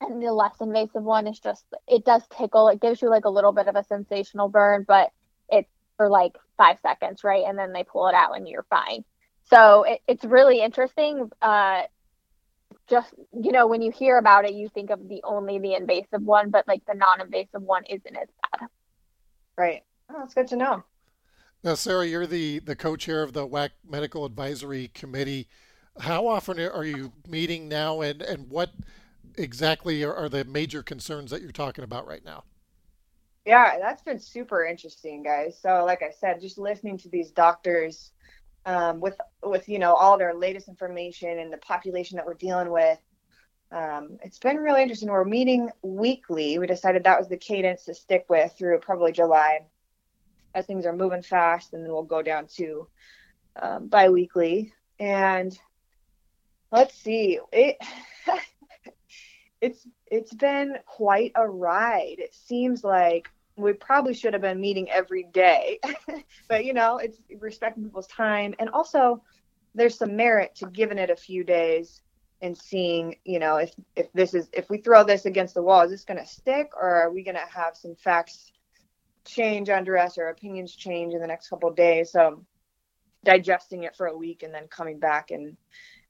and 0.00 0.22
the 0.22 0.32
less 0.32 0.54
invasive 0.60 1.02
one 1.02 1.26
is 1.26 1.38
just 1.40 1.64
it 1.86 2.04
does 2.04 2.22
tickle. 2.36 2.68
It 2.68 2.80
gives 2.80 3.00
you 3.02 3.08
like 3.08 3.24
a 3.24 3.30
little 3.30 3.52
bit 3.52 3.68
of 3.68 3.76
a 3.76 3.84
sensational 3.84 4.48
burn, 4.48 4.84
but 4.86 5.10
it's 5.48 5.70
for 5.96 6.08
like 6.08 6.36
five 6.56 6.78
seconds, 6.82 7.24
right? 7.24 7.44
And 7.46 7.58
then 7.58 7.72
they 7.72 7.84
pull 7.84 8.08
it 8.08 8.14
out 8.14 8.36
and 8.36 8.46
you're 8.46 8.66
fine. 8.68 9.04
So 9.50 9.84
it, 9.84 10.00
it's 10.06 10.24
really 10.24 10.60
interesting. 10.60 11.30
Uh, 11.40 11.82
just 12.88 13.12
you 13.32 13.52
know, 13.52 13.66
when 13.66 13.82
you 13.82 13.90
hear 13.90 14.18
about 14.18 14.44
it, 14.44 14.54
you 14.54 14.68
think 14.68 14.90
of 14.90 15.08
the 15.08 15.20
only 15.24 15.58
the 15.58 15.74
invasive 15.74 16.22
one, 16.22 16.50
but 16.50 16.66
like 16.68 16.84
the 16.86 16.94
non-invasive 16.94 17.62
one 17.62 17.84
isn't 17.86 18.16
as 18.16 18.28
bad. 18.42 18.68
Right. 19.56 19.82
Oh, 20.10 20.16
that's 20.20 20.34
good 20.34 20.48
to 20.48 20.56
know. 20.56 20.84
Now, 21.64 21.74
Sarah, 21.74 22.06
you're 22.06 22.26
the 22.26 22.60
the 22.60 22.76
co-chair 22.76 23.22
of 23.22 23.32
the 23.32 23.46
WAC 23.46 23.70
Medical 23.88 24.24
Advisory 24.24 24.88
Committee. 24.88 25.48
How 26.00 26.26
often 26.26 26.60
are 26.60 26.84
you 26.84 27.12
meeting 27.26 27.68
now, 27.68 28.00
and 28.00 28.22
and 28.22 28.48
what 28.48 28.70
exactly 29.36 30.02
are, 30.04 30.14
are 30.14 30.28
the 30.28 30.44
major 30.44 30.82
concerns 30.82 31.30
that 31.30 31.42
you're 31.42 31.52
talking 31.52 31.84
about 31.84 32.06
right 32.06 32.24
now? 32.24 32.44
Yeah, 33.44 33.78
that's 33.80 34.02
been 34.02 34.18
super 34.18 34.64
interesting, 34.64 35.22
guys. 35.22 35.58
So, 35.60 35.84
like 35.84 36.02
I 36.02 36.10
said, 36.10 36.40
just 36.40 36.58
listening 36.58 36.98
to 36.98 37.08
these 37.08 37.30
doctors 37.30 38.12
um, 38.66 39.00
with 39.00 39.16
with 39.42 39.68
you 39.68 39.78
know 39.78 39.94
all 39.94 40.18
their 40.18 40.34
latest 40.34 40.68
information 40.68 41.38
and 41.38 41.52
the 41.52 41.58
population 41.58 42.16
that 42.16 42.26
we're 42.26 42.34
dealing 42.34 42.70
with, 42.70 42.98
um, 43.72 44.18
it's 44.22 44.38
been 44.38 44.56
really 44.56 44.82
interesting. 44.82 45.08
We're 45.08 45.24
meeting 45.24 45.70
weekly. 45.82 46.58
We 46.58 46.66
decided 46.66 47.04
that 47.04 47.18
was 47.18 47.28
the 47.28 47.36
cadence 47.36 47.84
to 47.86 47.94
stick 47.94 48.26
with 48.28 48.52
through 48.58 48.78
probably 48.80 49.12
July, 49.12 49.60
as 50.54 50.66
things 50.66 50.84
are 50.86 50.94
moving 50.94 51.22
fast, 51.22 51.72
and 51.72 51.82
then 51.82 51.92
we'll 51.92 52.02
go 52.02 52.22
down 52.22 52.46
to 52.56 52.88
um, 53.60 53.88
biweekly. 53.88 54.72
And 54.98 55.58
let's 56.70 56.94
see, 56.94 57.38
it 57.52 57.76
it's 59.60 59.86
it's 60.06 60.34
been 60.34 60.76
quite 60.86 61.32
a 61.34 61.48
ride. 61.48 62.16
It 62.18 62.34
seems 62.34 62.84
like 62.84 63.28
we 63.56 63.72
probably 63.72 64.14
should 64.14 64.32
have 64.32 64.42
been 64.42 64.60
meeting 64.60 64.88
every 64.90 65.24
day, 65.32 65.80
but 66.48 66.64
you 66.64 66.74
know, 66.74 66.98
it's 66.98 67.18
respecting 67.38 67.84
people's 67.84 68.06
time, 68.06 68.54
and 68.58 68.68
also 68.70 69.22
there's 69.74 69.98
some 69.98 70.16
merit 70.16 70.54
to 70.56 70.66
giving 70.66 70.98
it 70.98 71.10
a 71.10 71.16
few 71.16 71.44
days 71.44 72.02
and 72.40 72.56
seeing, 72.56 73.16
you 73.24 73.38
know, 73.38 73.56
if 73.56 73.72
if 73.96 74.12
this 74.12 74.34
is 74.34 74.48
if 74.52 74.70
we 74.70 74.78
throw 74.78 75.04
this 75.04 75.26
against 75.26 75.54
the 75.54 75.62
wall, 75.62 75.82
is 75.82 75.90
this 75.90 76.04
going 76.04 76.18
to 76.18 76.26
stick, 76.26 76.70
or 76.76 76.88
are 76.88 77.10
we 77.10 77.22
going 77.22 77.34
to 77.34 77.40
have 77.40 77.76
some 77.76 77.94
facts 77.96 78.52
change 79.24 79.68
under 79.68 79.98
us 79.98 80.16
or 80.16 80.28
opinions 80.28 80.74
change 80.74 81.14
in 81.14 81.20
the 81.20 81.26
next 81.26 81.48
couple 81.48 81.70
days? 81.72 82.12
So 82.12 82.44
digesting 83.24 83.82
it 83.82 83.96
for 83.96 84.06
a 84.06 84.16
week 84.16 84.42
and 84.42 84.54
then 84.54 84.68
coming 84.68 84.98
back 84.98 85.30
and 85.32 85.56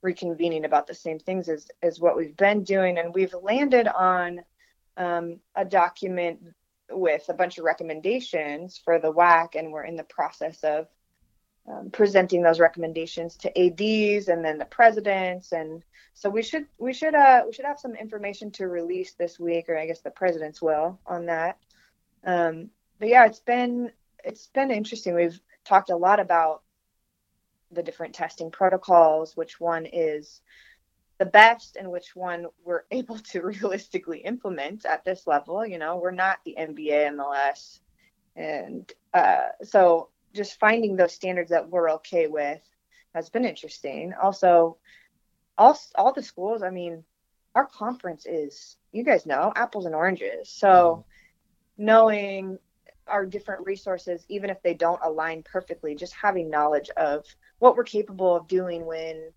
reconvening 0.05 0.65
about 0.65 0.87
the 0.87 0.95
same 0.95 1.19
things 1.19 1.49
as, 1.49 1.69
as 1.83 2.01
what 2.01 2.17
we've 2.17 2.37
been 2.37 2.65
doing. 2.65 2.99
And 2.99 3.15
we've 3.15 3.35
landed 3.43 3.89
on 3.89 4.41
um, 4.97 5.41
a 5.55 5.65
document 5.65 6.41
with 6.91 7.25
a 7.29 7.35
bunch 7.35 7.59
of 7.59 7.65
recommendations 7.65 8.81
for 8.85 8.99
the 8.99 9.13
WAC, 9.13 9.55
and 9.55 9.73
we're 9.73 9.85
in 9.85 9.97
the 9.97 10.05
process 10.05 10.63
of 10.65 10.87
um, 11.71 11.91
presenting 11.91 12.43
those 12.43 12.61
recommendations 12.61 13.37
to 13.37 13.51
ADs 13.59 14.29
and 14.29 14.45
then 14.45 14.59
the 14.59 14.65
presidents. 14.65 15.53
And 15.53 15.83
so 16.15 16.31
we 16.31 16.43
should 16.43 16.67
we 16.79 16.93
should 16.93 17.15
uh 17.15 17.43
we 17.47 17.53
should 17.53 17.67
have 17.67 17.79
some 17.79 17.95
information 17.95 18.51
to 18.53 18.67
release 18.67 19.13
this 19.15 19.39
week 19.39 19.69
or 19.69 19.79
i 19.79 19.87
guess 19.87 20.01
the 20.01 20.11
presidents 20.11 20.63
will 20.63 20.99
on 21.07 21.27
that. 21.27 21.59
Um 22.25 22.71
but 22.99 23.09
yeah 23.09 23.27
it's 23.27 23.41
been 23.41 23.93
it's 24.25 24.49
been 24.49 24.71
interesting. 24.71 25.15
We've 25.15 25.39
talked 25.65 25.91
a 25.91 25.97
lot 25.97 26.21
about 26.21 26.63
the 27.71 27.83
different 27.83 28.15
testing 28.15 28.51
protocols, 28.51 29.37
which 29.37 29.61
one 29.61 29.87
is 29.87 30.41
the 31.19 31.27
best 31.27 31.77
and 31.77 31.91
which 31.91 32.15
one 32.15 32.47
we're 32.65 32.85
able 32.91 33.19
to 33.19 33.43
realistically 33.43 34.19
implement 34.21 34.85
at 34.85 35.05
this 35.05 35.27
level. 35.27 35.67
You 35.67 35.79
know, 35.79 35.97
we're 35.97 36.11
not 36.11 36.39
the 36.45 36.57
NBA 36.59 37.13
MLS. 37.15 37.81
And 38.37 38.91
uh, 39.13 39.49
so 39.63 40.11
just 40.35 40.61
finding 40.61 40.97
those 40.97 41.13
standards 41.13 41.51
that 41.51 41.69
we're 41.69 41.91
okay 41.93 42.29
with 42.29 42.63
has 43.15 43.29
been 43.31 43.45
interesting. 43.45 44.13
Also, 44.21 44.77
all, 45.57 45.79
all 45.97 46.13
the 46.13 46.23
schools, 46.23 46.63
I 46.63 46.71
mean, 46.71 47.03
our 47.55 47.67
conference 47.67 48.27
is, 48.27 48.77
you 48.93 49.03
guys 49.03 49.27
know, 49.27 49.53
apples 49.57 49.87
and 49.87 49.95
oranges. 49.95 50.49
So 50.49 50.69
mm-hmm. 51.79 51.85
knowing 51.85 52.59
our 53.09 53.27
different 53.27 53.67
resources, 53.67 54.25
even 54.29 54.51
if 54.51 54.63
they 54.63 54.75
don't 54.75 55.01
align 55.03 55.43
perfectly, 55.43 55.95
just 55.95 56.13
having 56.13 56.51
knowledge 56.51 56.91
of 56.97 57.25
what 57.59 57.77
we're 57.77 57.85
capable 57.85 58.37
of 58.37 58.49
doing 58.49 58.87
when 58.87 59.31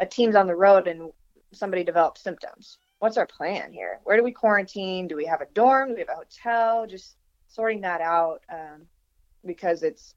a 0.00 0.06
team's 0.06 0.36
on 0.36 0.46
the 0.46 0.54
road 0.54 0.86
and 0.86 1.10
somebody 1.52 1.84
develops 1.84 2.22
symptoms. 2.22 2.78
What's 2.98 3.16
our 3.16 3.26
plan 3.26 3.72
here? 3.72 4.00
Where 4.04 4.16
do 4.16 4.24
we 4.24 4.32
quarantine? 4.32 5.06
Do 5.06 5.16
we 5.16 5.26
have 5.26 5.40
a 5.40 5.46
dorm? 5.54 5.88
Do 5.88 5.94
we 5.94 6.00
have 6.00 6.08
a 6.08 6.14
hotel? 6.14 6.86
Just 6.86 7.16
sorting 7.46 7.80
that 7.82 8.00
out 8.00 8.42
um, 8.52 8.86
because 9.44 9.82
it's 9.82 10.14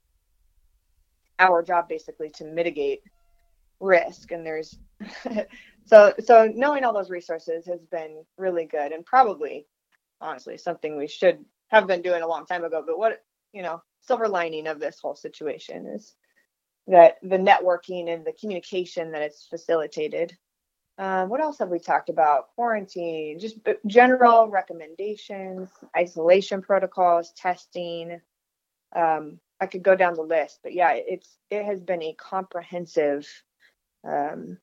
our 1.40 1.64
job 1.64 1.88
basically 1.88 2.30
to 2.32 2.46
mitigate 2.46 3.02
risk. 3.80 4.32
And 4.32 4.46
there's 4.46 4.78
so 5.86 6.14
so 6.24 6.52
knowing 6.54 6.84
all 6.84 6.94
those 6.94 7.10
resources 7.10 7.66
has 7.68 7.86
been 7.86 8.24
really 8.38 8.66
good 8.66 8.92
and 8.92 9.06
probably 9.06 9.66
honestly 10.20 10.58
something 10.58 10.98
we 10.98 11.08
should 11.08 11.44
have 11.70 11.88
been 11.88 12.02
doing 12.02 12.24
a 12.24 12.28
long 12.28 12.46
time 12.46 12.64
ago. 12.64 12.84
But 12.86 12.98
what 12.98 13.24
you 13.54 13.62
know, 13.62 13.82
silver 14.02 14.28
lining 14.28 14.68
of 14.68 14.80
this 14.80 15.00
whole 15.02 15.16
situation 15.16 15.86
is 15.88 16.16
that 16.88 17.18
the 17.22 17.38
networking 17.38 18.14
and 18.14 18.26
the 18.26 18.34
communication 18.34 19.12
that 19.12 19.22
it's 19.22 19.46
facilitated. 19.48 20.36
Um, 20.98 21.30
what 21.30 21.42
else 21.42 21.60
have 21.60 21.70
we 21.70 21.80
talked 21.80 22.10
about? 22.10 22.54
Quarantine, 22.56 23.40
just 23.40 23.58
general 23.88 24.50
recommendations, 24.50 25.70
isolation 25.96 26.62
protocols, 26.62 27.32
testing. 27.36 28.22
Um, 28.96 29.40
I 29.60 29.68
could 29.68 29.84
go 29.84 29.96
down 29.96 30.16
the 30.16 30.22
list, 30.22 30.60
but 30.64 30.74
yeah, 30.74 30.92
it's 30.94 31.38
it 31.50 31.66
has 31.66 31.82
been 31.82 32.04
a 32.04 32.14
comprehensive 32.14 33.28
um, 34.04 34.58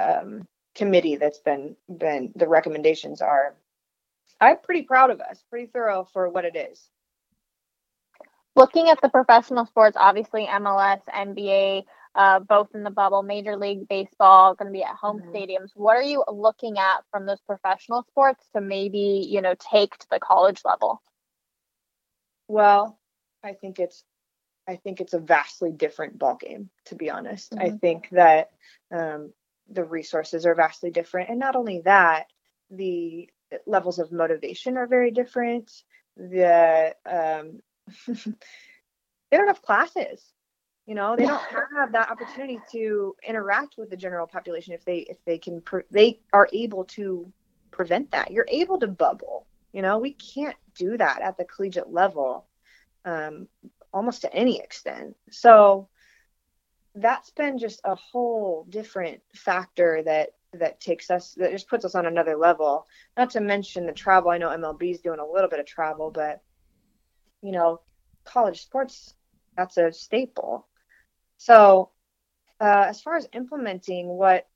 um 0.00 0.46
committee 0.74 1.16
that's 1.16 1.40
been 1.40 1.76
been 1.88 2.32
the 2.36 2.48
recommendations 2.48 3.20
are. 3.20 3.54
I'm 4.40 4.58
pretty 4.58 4.82
proud 4.82 5.10
of 5.10 5.20
us, 5.20 5.44
pretty 5.50 5.66
thorough 5.66 6.04
for 6.04 6.28
what 6.30 6.44
it 6.46 6.56
is 6.56 6.88
looking 8.56 8.88
at 8.88 9.00
the 9.00 9.08
professional 9.08 9.66
sports, 9.66 9.96
obviously 9.98 10.46
MLS, 10.46 11.00
NBA, 11.08 11.84
uh, 12.14 12.40
both 12.40 12.68
in 12.74 12.82
the 12.82 12.90
bubble, 12.90 13.22
Major 13.22 13.56
League 13.56 13.88
Baseball, 13.88 14.54
going 14.54 14.66
to 14.66 14.72
be 14.72 14.82
at 14.82 14.96
home 14.96 15.20
mm-hmm. 15.20 15.30
stadiums. 15.30 15.70
What 15.74 15.96
are 15.96 16.02
you 16.02 16.24
looking 16.28 16.78
at 16.78 17.04
from 17.10 17.26
those 17.26 17.40
professional 17.46 18.04
sports 18.08 18.44
to 18.54 18.60
maybe 18.60 19.26
you 19.28 19.42
know 19.42 19.54
take 19.70 19.96
to 19.96 20.06
the 20.10 20.18
college 20.18 20.60
level? 20.64 21.02
Well, 22.48 22.98
I 23.44 23.52
think 23.52 23.78
it's 23.78 24.02
I 24.68 24.76
think 24.76 25.00
it's 25.00 25.14
a 25.14 25.20
vastly 25.20 25.72
different 25.72 26.18
ballgame, 26.18 26.68
to 26.86 26.94
be 26.96 27.10
honest. 27.10 27.52
Mm-hmm. 27.52 27.64
I 27.64 27.78
think 27.78 28.08
that 28.10 28.50
um, 28.92 29.32
the 29.70 29.84
resources 29.84 30.46
are 30.46 30.54
vastly 30.54 30.90
different, 30.90 31.30
and 31.30 31.38
not 31.38 31.56
only 31.56 31.82
that, 31.84 32.24
the 32.70 33.28
levels 33.66 33.98
of 33.98 34.12
motivation 34.12 34.76
are 34.76 34.86
very 34.86 35.12
different. 35.12 35.70
The 36.16 36.94
um, 37.06 37.60
they 38.06 39.36
don't 39.36 39.48
have 39.48 39.62
classes 39.62 40.32
you 40.86 40.96
know? 40.96 41.14
They 41.14 41.26
don't 41.26 41.40
have 41.76 41.92
that 41.92 42.10
opportunity 42.10 42.58
to 42.72 43.14
interact 43.24 43.76
with 43.78 43.90
the 43.90 43.96
general 43.96 44.26
population 44.26 44.74
if 44.74 44.84
they 44.84 44.98
if 44.98 45.18
they 45.24 45.38
can 45.38 45.60
pre- 45.60 45.84
they 45.92 46.18
are 46.32 46.48
able 46.52 46.84
to 46.86 47.32
prevent 47.70 48.10
that. 48.10 48.32
You're 48.32 48.48
able 48.48 48.80
to 48.80 48.88
bubble 48.88 49.46
you 49.72 49.82
know? 49.82 49.98
We 49.98 50.12
can't 50.12 50.56
do 50.74 50.96
that 50.96 51.22
at 51.22 51.36
the 51.36 51.44
collegiate 51.44 51.92
level 51.92 52.46
um, 53.04 53.48
almost 53.92 54.22
to 54.22 54.34
any 54.34 54.60
extent. 54.60 55.16
So 55.30 55.88
that's 56.94 57.30
been 57.30 57.58
just 57.58 57.80
a 57.84 57.94
whole 57.94 58.66
different 58.68 59.20
factor 59.34 60.02
that 60.04 60.30
that 60.54 60.80
takes 60.80 61.08
us 61.08 61.34
that 61.34 61.52
just 61.52 61.68
puts 61.68 61.84
us 61.84 61.94
on 61.94 62.06
another 62.06 62.36
level. 62.36 62.88
Not 63.16 63.30
to 63.30 63.40
mention 63.40 63.86
the 63.86 63.92
travel. 63.92 64.30
I 64.32 64.38
know 64.38 64.48
mlb 64.48 64.90
is 64.90 65.00
doing 65.00 65.20
a 65.20 65.26
little 65.26 65.48
bit 65.48 65.60
of 65.60 65.66
travel 65.66 66.10
but 66.10 66.42
you 67.42 67.52
know, 67.52 67.80
college 68.24 68.62
sports, 68.62 69.14
that's 69.56 69.76
a 69.76 69.92
staple. 69.92 70.66
So, 71.36 71.90
uh, 72.60 72.84
as 72.88 73.00
far 73.00 73.16
as 73.16 73.26
implementing 73.32 74.06
what 74.08 74.46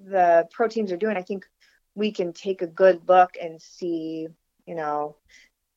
the 0.00 0.46
pro 0.52 0.68
teams 0.68 0.92
are 0.92 0.96
doing, 0.96 1.16
I 1.16 1.22
think 1.22 1.46
we 1.94 2.12
can 2.12 2.32
take 2.32 2.62
a 2.62 2.66
good 2.66 3.08
look 3.08 3.36
and 3.40 3.60
see, 3.60 4.28
you 4.66 4.74
know, 4.74 5.16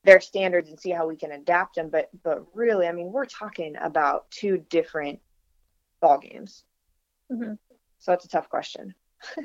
their 0.03 0.19
standards 0.19 0.69
and 0.69 0.79
see 0.79 0.91
how 0.91 1.07
we 1.07 1.15
can 1.15 1.31
adapt 1.31 1.75
them. 1.75 1.89
But 1.89 2.09
but 2.23 2.45
really, 2.53 2.87
I 2.87 2.91
mean, 2.91 3.11
we're 3.11 3.25
talking 3.25 3.75
about 3.81 4.29
two 4.31 4.57
different 4.69 5.19
ball 6.01 6.19
games. 6.19 6.63
Mm-hmm. 7.31 7.53
So 7.99 8.13
it's 8.13 8.25
a 8.25 8.29
tough 8.29 8.49
question. 8.49 8.93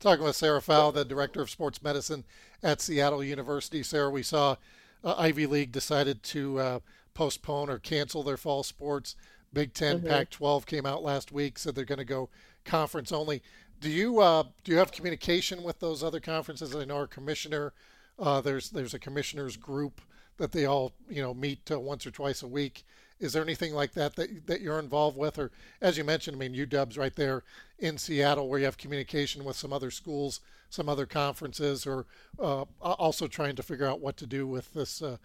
Talking 0.00 0.24
with 0.24 0.36
Sarah 0.36 0.60
Fowl, 0.60 0.92
the 0.92 1.04
director 1.04 1.40
of 1.40 1.48
sports 1.48 1.82
medicine 1.82 2.24
at 2.62 2.82
Seattle 2.82 3.24
University. 3.24 3.82
Sarah, 3.82 4.10
we 4.10 4.22
saw 4.22 4.56
uh, 5.04 5.14
Ivy 5.18 5.46
League 5.46 5.72
decided 5.72 6.22
to 6.24 6.58
uh, 6.58 6.78
postpone 7.12 7.70
or 7.70 7.78
cancel 7.78 8.22
their 8.22 8.36
fall 8.36 8.62
sports. 8.62 9.14
Big 9.52 9.72
10 9.72 9.98
mm-hmm. 9.98 10.08
Pac 10.08 10.30
12 10.30 10.66
came 10.66 10.86
out 10.86 11.04
last 11.04 11.30
week, 11.30 11.58
said 11.58 11.74
they're 11.74 11.84
going 11.84 11.98
to 11.98 12.04
go 12.04 12.28
conference 12.64 13.12
only. 13.12 13.42
Do 13.80 13.90
you 13.90 14.20
uh, 14.20 14.44
do 14.64 14.72
you 14.72 14.78
have 14.78 14.92
communication 14.92 15.62
with 15.62 15.80
those 15.80 16.02
other 16.02 16.20
conferences? 16.20 16.74
I 16.74 16.84
know 16.84 16.96
our 16.96 17.06
commissioner. 17.06 17.72
Uh, 18.18 18.40
there's 18.40 18.70
there's 18.70 18.94
a 18.94 18.98
commissioners 18.98 19.56
group 19.56 20.00
that 20.38 20.52
they 20.52 20.64
all 20.64 20.92
you 21.08 21.22
know 21.22 21.34
meet 21.34 21.70
uh, 21.70 21.78
once 21.78 22.06
or 22.06 22.10
twice 22.10 22.42
a 22.42 22.48
week. 22.48 22.84
Is 23.20 23.32
there 23.32 23.42
anything 23.42 23.74
like 23.74 23.92
that, 23.92 24.16
that 24.16 24.46
that 24.46 24.60
you're 24.60 24.78
involved 24.78 25.16
with, 25.16 25.38
or 25.38 25.50
as 25.80 25.96
you 25.96 26.04
mentioned, 26.04 26.36
I 26.36 26.38
mean, 26.48 26.54
UW's 26.54 26.98
right 26.98 27.14
there 27.14 27.44
in 27.78 27.96
Seattle, 27.96 28.48
where 28.48 28.58
you 28.58 28.64
have 28.64 28.76
communication 28.76 29.44
with 29.44 29.56
some 29.56 29.72
other 29.72 29.90
schools, 29.90 30.40
some 30.68 30.88
other 30.88 31.06
conferences, 31.06 31.86
or 31.86 32.06
uh, 32.38 32.64
also 32.80 33.26
trying 33.28 33.56
to 33.56 33.62
figure 33.62 33.86
out 33.86 34.00
what 34.00 34.16
to 34.16 34.26
do 34.26 34.46
with 34.46 34.72
this 34.74 35.00
uh, 35.00 35.16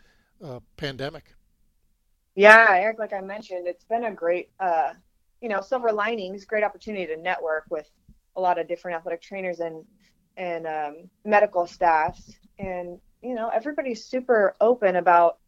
uh, 0.44 0.60
pandemic. 0.78 1.34
Yeah, 2.36 2.68
Eric, 2.70 3.00
like 3.00 3.12
I 3.12 3.22
mentioned, 3.22 3.68
it's 3.68 3.84
been 3.84 4.06
a 4.06 4.14
great, 4.14 4.52
uh, 4.60 4.94
you 5.42 5.50
know, 5.50 5.62
silver 5.62 5.92
linings, 5.92 6.46
great 6.46 6.64
opportunity 6.64 7.08
to 7.08 7.18
network 7.18 7.66
with 7.70 7.90
a 8.36 8.42
lot 8.42 8.60
of 8.60 8.68
different 8.68 8.98
athletic 8.98 9.22
trainers 9.22 9.60
and 9.60 9.84
and 10.38 10.66
um, 10.66 11.10
medical 11.26 11.68
staffs, 11.68 12.34
and 12.60 13.00
you 13.22 13.36
know, 13.36 13.50
everybody's 13.50 14.06
super 14.06 14.56
open 14.62 14.96
about 14.96 15.39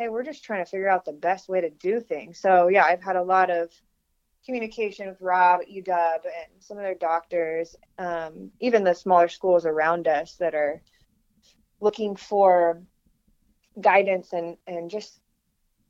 hey, 0.00 0.08
we're 0.08 0.22
just 0.22 0.42
trying 0.42 0.64
to 0.64 0.70
figure 0.70 0.88
out 0.88 1.04
the 1.04 1.12
best 1.12 1.46
way 1.46 1.60
to 1.60 1.68
do 1.68 2.00
things. 2.00 2.38
So 2.38 2.68
yeah, 2.68 2.84
I've 2.84 3.02
had 3.02 3.16
a 3.16 3.22
lot 3.22 3.50
of 3.50 3.70
communication 4.46 5.06
with 5.06 5.20
Rob 5.20 5.60
at 5.60 5.68
UW 5.68 6.14
and 6.24 6.62
some 6.62 6.78
of 6.78 6.84
their 6.84 6.94
doctors, 6.94 7.76
um, 7.98 8.50
even 8.60 8.82
the 8.82 8.94
smaller 8.94 9.28
schools 9.28 9.66
around 9.66 10.08
us 10.08 10.36
that 10.36 10.54
are 10.54 10.80
looking 11.82 12.16
for 12.16 12.82
guidance 13.78 14.32
and 14.32 14.56
and 14.66 14.90
just 14.90 15.20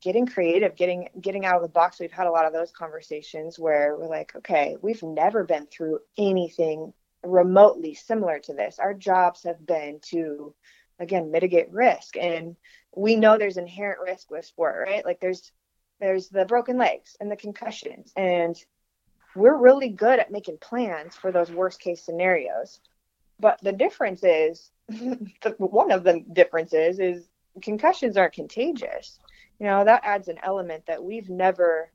getting 0.02 0.26
creative, 0.26 0.74
getting 0.74 1.08
getting 1.20 1.44
out 1.44 1.54
of 1.54 1.62
the 1.62 1.68
box. 1.68 2.00
We've 2.00 2.10
had 2.10 2.26
a 2.26 2.32
lot 2.32 2.46
of 2.46 2.52
those 2.52 2.72
conversations 2.72 3.60
where 3.60 3.96
we're 3.96 4.08
like, 4.08 4.34
okay, 4.34 4.76
we've 4.82 5.04
never 5.04 5.44
been 5.44 5.66
through 5.66 6.00
anything 6.18 6.92
remotely 7.22 7.94
similar 7.94 8.40
to 8.40 8.54
this. 8.54 8.80
Our 8.80 8.92
jobs 8.92 9.44
have 9.44 9.64
been 9.64 10.00
to 10.06 10.52
again 10.98 11.30
mitigate 11.30 11.70
risk 11.70 12.16
and 12.16 12.56
we 12.94 13.16
know 13.16 13.38
there's 13.38 13.56
inherent 13.56 14.00
risk 14.00 14.30
with 14.30 14.44
sport, 14.44 14.86
right? 14.88 15.04
Like 15.04 15.20
there's 15.20 15.52
there's 16.00 16.28
the 16.28 16.46
broken 16.46 16.78
legs 16.78 17.16
and 17.20 17.30
the 17.30 17.36
concussions 17.36 18.12
and 18.16 18.56
we're 19.34 19.56
really 19.56 19.90
good 19.90 20.18
at 20.18 20.32
making 20.32 20.58
plans 20.58 21.14
for 21.14 21.30
those 21.30 21.50
worst 21.52 21.80
case 21.80 22.02
scenarios. 22.02 22.80
But 23.38 23.60
the 23.62 23.72
difference 23.72 24.22
is 24.24 24.70
one 25.58 25.92
of 25.92 26.04
the 26.04 26.24
differences 26.32 26.98
is 26.98 27.28
concussions 27.62 28.16
aren't 28.16 28.34
contagious. 28.34 29.18
You 29.58 29.66
know, 29.66 29.84
that 29.84 30.02
adds 30.04 30.28
an 30.28 30.38
element 30.42 30.86
that 30.86 31.02
we've 31.04 31.28
never 31.28 31.90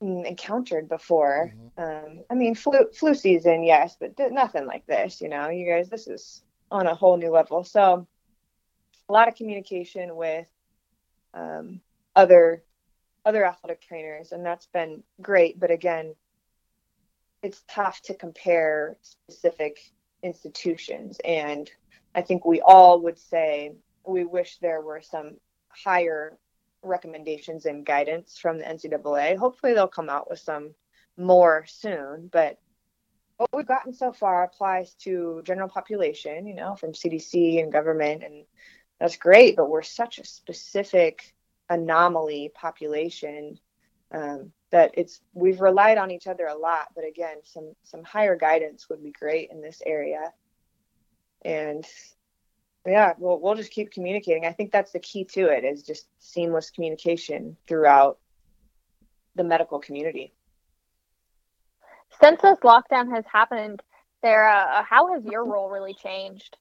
encountered 0.00 0.88
before. 0.88 1.52
Mm-hmm. 1.78 2.06
Um, 2.16 2.24
I 2.30 2.34
mean, 2.34 2.54
flu 2.54 2.86
flu 2.92 3.14
season, 3.14 3.62
yes, 3.62 3.96
but 3.98 4.14
nothing 4.32 4.66
like 4.66 4.86
this. 4.86 5.20
You 5.20 5.28
know, 5.28 5.48
you 5.48 5.66
guys, 5.70 5.88
this 5.88 6.06
is 6.06 6.42
on 6.70 6.86
a 6.86 6.94
whole 6.94 7.16
new 7.16 7.30
level. 7.30 7.64
So 7.64 8.06
a 9.12 9.18
lot 9.20 9.28
of 9.28 9.34
communication 9.34 10.16
with 10.16 10.46
um, 11.34 11.82
other 12.16 12.64
other 13.26 13.44
athletic 13.44 13.82
trainers, 13.82 14.32
and 14.32 14.44
that's 14.44 14.66
been 14.68 15.02
great. 15.20 15.60
But 15.60 15.70
again, 15.70 16.14
it's 17.42 17.62
tough 17.68 18.00
to 18.02 18.14
compare 18.14 18.96
specific 19.02 19.78
institutions, 20.22 21.20
and 21.26 21.70
I 22.14 22.22
think 22.22 22.46
we 22.46 22.62
all 22.62 23.02
would 23.02 23.18
say 23.18 23.74
we 24.06 24.24
wish 24.24 24.56
there 24.58 24.80
were 24.80 25.02
some 25.02 25.36
higher 25.68 26.38
recommendations 26.82 27.66
and 27.66 27.84
guidance 27.84 28.38
from 28.38 28.56
the 28.56 28.64
NCAA. 28.64 29.36
Hopefully, 29.36 29.74
they'll 29.74 29.88
come 29.88 30.08
out 30.08 30.30
with 30.30 30.40
some 30.40 30.74
more 31.18 31.66
soon, 31.68 32.30
but 32.32 32.58
what 33.36 33.50
we've 33.52 33.66
gotten 33.66 33.92
so 33.92 34.10
far 34.10 34.44
applies 34.44 34.94
to 34.94 35.42
general 35.44 35.68
population, 35.68 36.46
you 36.46 36.54
know, 36.54 36.76
from 36.76 36.92
CDC 36.92 37.62
and 37.62 37.70
government 37.70 38.22
and 38.22 38.44
that's 39.02 39.16
great, 39.16 39.56
but 39.56 39.68
we're 39.68 39.82
such 39.82 40.20
a 40.20 40.24
specific 40.24 41.34
anomaly 41.68 42.52
population 42.54 43.58
um, 44.12 44.52
that 44.70 44.92
it's 44.94 45.20
we've 45.34 45.60
relied 45.60 45.98
on 45.98 46.12
each 46.12 46.28
other 46.28 46.46
a 46.46 46.56
lot. 46.56 46.86
But 46.94 47.04
again, 47.04 47.38
some 47.42 47.72
some 47.82 48.04
higher 48.04 48.36
guidance 48.36 48.88
would 48.88 49.02
be 49.02 49.10
great 49.10 49.50
in 49.50 49.60
this 49.60 49.82
area. 49.84 50.32
And 51.44 51.84
yeah, 52.86 53.14
we'll 53.18 53.40
we'll 53.40 53.56
just 53.56 53.72
keep 53.72 53.90
communicating. 53.90 54.46
I 54.46 54.52
think 54.52 54.70
that's 54.70 54.92
the 54.92 55.00
key 55.00 55.24
to 55.32 55.46
it 55.46 55.64
is 55.64 55.82
just 55.82 56.06
seamless 56.20 56.70
communication 56.70 57.56
throughout 57.66 58.20
the 59.34 59.42
medical 59.42 59.80
community. 59.80 60.32
Since 62.22 62.40
this 62.40 62.58
lockdown 62.60 63.12
has 63.12 63.24
happened, 63.26 63.82
Sarah, 64.20 64.86
how 64.88 65.12
has 65.12 65.24
your 65.24 65.44
role 65.44 65.70
really 65.70 65.94
changed? 65.94 66.56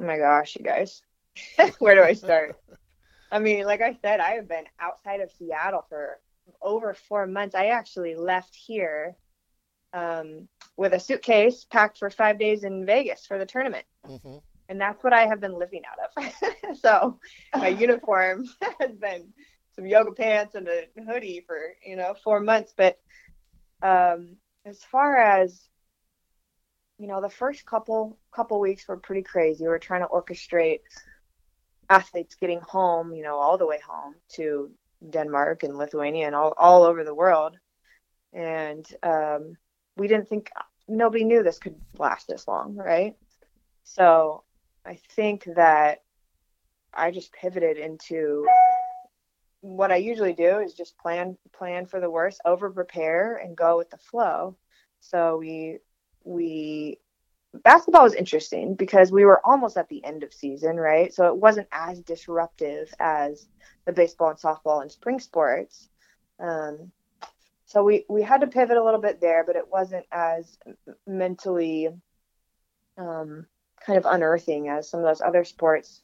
Oh 0.00 0.06
my 0.06 0.18
gosh, 0.18 0.56
you 0.56 0.64
guys. 0.64 1.02
Where 1.78 1.94
do 1.94 2.02
I 2.02 2.12
start? 2.12 2.56
I 3.30 3.38
mean, 3.38 3.64
like 3.64 3.82
I 3.82 3.96
said, 4.00 4.20
I 4.20 4.32
have 4.32 4.48
been 4.48 4.64
outside 4.80 5.20
of 5.20 5.30
Seattle 5.32 5.84
for 5.88 6.18
over 6.62 6.94
four 6.94 7.26
months. 7.26 7.54
I 7.54 7.66
actually 7.66 8.14
left 8.14 8.54
here 8.54 9.16
um, 9.92 10.48
with 10.76 10.94
a 10.94 11.00
suitcase 11.00 11.66
packed 11.70 11.98
for 11.98 12.10
five 12.10 12.38
days 12.38 12.64
in 12.64 12.86
Vegas 12.86 13.26
for 13.26 13.38
the 13.38 13.46
tournament. 13.46 13.84
Mm-hmm. 14.06 14.38
And 14.70 14.80
that's 14.80 15.02
what 15.02 15.12
I 15.12 15.26
have 15.26 15.40
been 15.40 15.58
living 15.58 15.82
out 15.86 16.24
of. 16.24 16.78
so 16.80 17.18
my 17.54 17.68
uniform 17.68 18.46
has 18.80 18.92
been 18.92 19.32
some 19.74 19.86
yoga 19.86 20.12
pants 20.12 20.54
and 20.54 20.68
a 20.68 20.86
hoodie 21.06 21.44
for, 21.46 21.58
you 21.84 21.96
know, 21.96 22.14
four 22.22 22.40
months. 22.40 22.74
But 22.76 22.98
um, 23.82 24.36
as 24.66 24.82
far 24.84 25.16
as, 25.16 25.68
you 26.98 27.06
know, 27.06 27.22
the 27.22 27.30
first 27.30 27.64
couple 27.64 28.18
couple 28.30 28.60
weeks 28.60 28.86
were 28.88 28.96
pretty 28.96 29.22
crazy. 29.22 29.64
We 29.64 29.68
were 29.68 29.78
trying 29.78 30.02
to 30.02 30.08
orchestrate 30.08 30.80
athletes 31.90 32.34
getting 32.34 32.60
home, 32.60 33.14
you 33.14 33.22
know, 33.22 33.36
all 33.36 33.58
the 33.58 33.66
way 33.66 33.80
home 33.86 34.14
to 34.30 34.70
Denmark 35.10 35.62
and 35.62 35.78
Lithuania 35.78 36.26
and 36.26 36.34
all, 36.34 36.54
all 36.56 36.82
over 36.82 37.04
the 37.04 37.14
world. 37.14 37.56
And 38.32 38.86
um, 39.02 39.56
we 39.96 40.08
didn't 40.08 40.28
think, 40.28 40.50
nobody 40.86 41.24
knew 41.24 41.42
this 41.42 41.58
could 41.58 41.76
last 41.98 42.28
this 42.28 42.46
long, 42.46 42.76
right? 42.76 43.16
So 43.84 44.44
I 44.84 44.98
think 45.10 45.44
that 45.56 46.02
I 46.92 47.10
just 47.10 47.32
pivoted 47.32 47.78
into 47.78 48.46
what 49.60 49.90
I 49.90 49.96
usually 49.96 50.34
do 50.34 50.58
is 50.58 50.74
just 50.74 50.98
plan 50.98 51.36
plan 51.52 51.86
for 51.86 52.00
the 52.00 52.10
worst, 52.10 52.40
over 52.44 52.70
prepare 52.70 53.36
and 53.36 53.56
go 53.56 53.76
with 53.76 53.90
the 53.90 53.98
flow. 53.98 54.56
So 55.00 55.36
we 55.38 55.78
we 56.24 56.98
basketball 57.54 58.02
was 58.02 58.14
interesting 58.14 58.74
because 58.74 59.10
we 59.10 59.24
were 59.24 59.44
almost 59.44 59.76
at 59.76 59.88
the 59.88 60.04
end 60.04 60.22
of 60.22 60.34
season, 60.34 60.76
right? 60.76 61.12
So 61.12 61.28
it 61.28 61.36
wasn't 61.36 61.68
as 61.72 62.00
disruptive 62.00 62.92
as 62.98 63.48
the 63.86 63.92
baseball 63.92 64.30
and 64.30 64.38
softball 64.38 64.82
and 64.82 64.92
spring 64.92 65.20
sports. 65.20 65.88
Um, 66.38 66.92
so 67.66 67.82
we 67.82 68.04
we 68.08 68.22
had 68.22 68.40
to 68.40 68.46
pivot 68.46 68.76
a 68.76 68.84
little 68.84 69.00
bit 69.00 69.20
there, 69.20 69.44
but 69.44 69.56
it 69.56 69.70
wasn't 69.70 70.06
as 70.10 70.58
mentally 71.06 71.88
um, 72.96 73.46
kind 73.84 73.98
of 73.98 74.06
unearthing 74.06 74.68
as 74.68 74.90
some 74.90 75.00
of 75.00 75.06
those 75.06 75.20
other 75.20 75.44
sports 75.44 76.02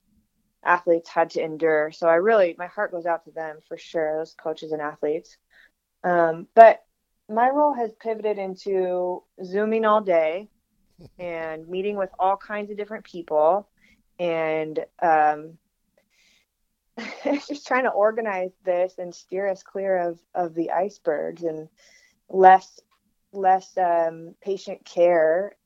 athletes 0.64 1.09
had 1.09 1.30
to 1.30 1.42
endure. 1.42 1.90
So 1.92 2.09
I 2.09 2.14
really 2.16 2.55
my 2.59 2.66
heart 2.66 2.92
goes 2.92 3.07
out 3.07 3.24
to 3.24 3.30
them 3.30 3.59
for 3.68 3.76
sure, 3.76 4.18
those 4.18 4.34
coaches 4.34 4.72
and 4.72 4.82
athletes. 4.82 5.36
Um, 6.03 6.49
but 6.55 6.82
my 7.28 7.49
role 7.49 7.72
has 7.72 7.90
pivoted 7.99 8.38
into 8.38 9.22
zooming 9.42 9.86
all 9.86 10.03
day 10.03 10.51
and 11.18 11.68
meeting 11.68 11.97
with 11.97 12.11
all 12.18 12.36
kinds 12.36 12.70
of 12.70 12.76
different 12.76 13.05
people 13.05 13.68
and 14.18 14.84
um, 15.03 15.59
just 17.24 17.66
trying 17.66 17.84
to 17.84 17.90
organize 17.90 18.53
this 18.64 18.95
and 18.99 19.14
steer 19.14 19.49
us 19.49 19.62
clear 19.62 19.99
of, 19.99 20.18
of 20.34 20.55
the 20.55 20.70
icebergs 20.70 21.42
and 21.42 21.68
less 22.28 22.80
less 23.32 23.76
um, 23.78 24.34
patient 24.40 24.84
care 24.84 25.57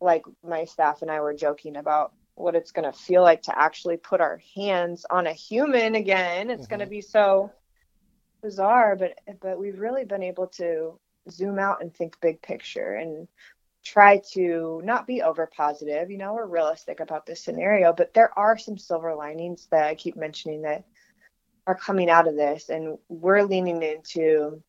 like 0.00 0.24
my 0.44 0.64
staff 0.64 1.02
and 1.02 1.10
I 1.10 1.20
were 1.20 1.34
joking 1.34 1.76
about 1.76 2.12
what 2.34 2.56
it's 2.56 2.72
going 2.72 2.90
to 2.90 2.98
feel 2.98 3.22
like 3.22 3.42
to 3.42 3.58
actually 3.58 3.96
put 3.96 4.20
our 4.20 4.40
hands 4.56 5.06
on 5.08 5.26
a 5.26 5.32
human 5.32 5.94
again. 5.94 6.50
It's 6.50 6.62
mm-hmm. 6.62 6.70
going 6.70 6.80
to 6.80 6.86
be 6.86 7.00
so 7.00 7.52
bizarre, 8.42 8.96
but 8.96 9.18
but 9.40 9.58
we've 9.58 9.78
really 9.78 10.04
been 10.04 10.22
able 10.22 10.48
to 10.48 10.98
zoom 11.30 11.58
out 11.58 11.80
and 11.80 11.94
think 11.94 12.20
big 12.20 12.42
picture 12.42 12.94
and 12.94 13.28
try 13.84 14.20
to 14.32 14.80
not 14.84 15.06
be 15.06 15.22
over 15.22 15.46
positive. 15.46 16.10
You 16.10 16.18
know, 16.18 16.34
we're 16.34 16.46
realistic 16.46 17.00
about 17.00 17.26
this 17.26 17.42
scenario, 17.42 17.92
but 17.92 18.14
there 18.14 18.36
are 18.38 18.56
some 18.56 18.78
silver 18.78 19.14
linings 19.14 19.66
that 19.70 19.86
I 19.86 19.94
keep 19.94 20.16
mentioning 20.16 20.62
that 20.62 20.84
are 21.66 21.74
coming 21.74 22.10
out 22.10 22.28
of 22.28 22.36
this, 22.36 22.68
and 22.68 22.98
we're 23.08 23.42
leaning 23.42 23.82
into. 23.82 24.62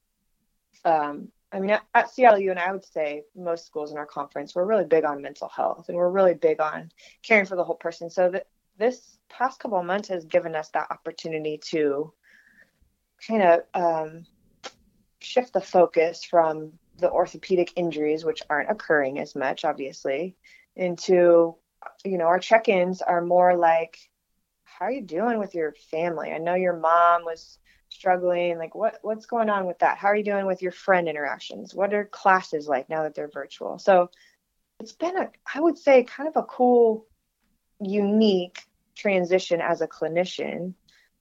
Um, 0.86 1.30
I 1.52 1.60
mean, 1.60 1.70
at, 1.70 1.84
at 1.94 2.12
CLU, 2.14 2.50
and 2.50 2.60
I 2.60 2.72
would 2.72 2.84
say 2.84 3.24
most 3.36 3.68
schools 3.68 3.92
in 3.92 3.98
our 3.98 4.08
conference, 4.08 4.56
we're 4.56 4.66
really 4.66 4.86
big 4.86 5.06
on 5.06 5.22
mental 5.22 5.48
health, 5.48 5.86
and 5.88 5.98
we're 5.98 6.10
really 6.10 6.34
big 6.34 6.60
on 6.60 6.92
caring 7.22 7.46
for 7.46 7.56
the 7.56 7.64
whole 7.64 7.76
person. 7.76 8.10
So 8.10 8.32
that 8.32 8.48
this 8.78 9.20
past 9.30 9.60
couple 9.60 9.78
of 9.78 9.86
months 9.86 10.10
has 10.10 10.26
given 10.26 10.56
us 10.56 10.70
that 10.70 10.90
opportunity 10.90 11.60
to 11.70 12.12
kind 13.28 13.44
of 13.44 13.62
um, 13.76 14.26
shift 15.20 15.54
the 15.54 15.62
focus 15.62 16.24
from 16.24 16.74
the 17.04 17.12
orthopedic 17.12 17.74
injuries, 17.76 18.24
which 18.24 18.42
aren't 18.50 18.72
occurring 18.72 19.20
as 19.20 19.36
much, 19.36 19.66
obviously, 19.66 20.36
into, 20.76 21.56
you 22.06 22.18
know, 22.18 22.26
our 22.26 22.40
check 22.40 22.70
ins 22.70 23.02
are 23.02 23.22
more 23.22 23.56
like, 23.58 23.98
how 24.64 24.86
are 24.86 24.92
you 24.92 25.02
doing 25.02 25.38
with 25.38 25.54
your 25.54 25.74
family? 25.92 26.32
I 26.32 26.38
know 26.38 26.56
your 26.56 26.78
mom 26.78 27.26
was 27.26 27.60
struggling. 27.90 28.58
Like, 28.58 28.74
what 28.74 29.00
what's 29.02 29.26
going 29.26 29.50
on 29.50 29.66
with 29.66 29.80
that? 29.80 29.98
How 29.98 30.08
are 30.08 30.16
you 30.16 30.24
doing 30.24 30.46
with 30.46 30.62
your 30.62 30.72
friend 30.72 31.08
interactions? 31.10 31.76
What 31.76 31.94
are 31.94 32.06
classes 32.06 32.68
like 32.68 32.90
now 32.90 33.04
that 33.04 33.16
they're 33.16 33.30
virtual? 33.30 33.78
So 33.78 34.10
it's 34.80 34.94
been 34.94 35.18
a, 35.18 35.30
I 35.54 35.60
would 35.60 35.78
say, 35.78 36.04
kind 36.04 36.30
of 36.30 36.38
a 36.38 36.44
cool, 36.44 37.06
unique 37.82 38.62
transition 38.96 39.60
as 39.62 39.82
a 39.82 39.88
clinician. 39.88 40.74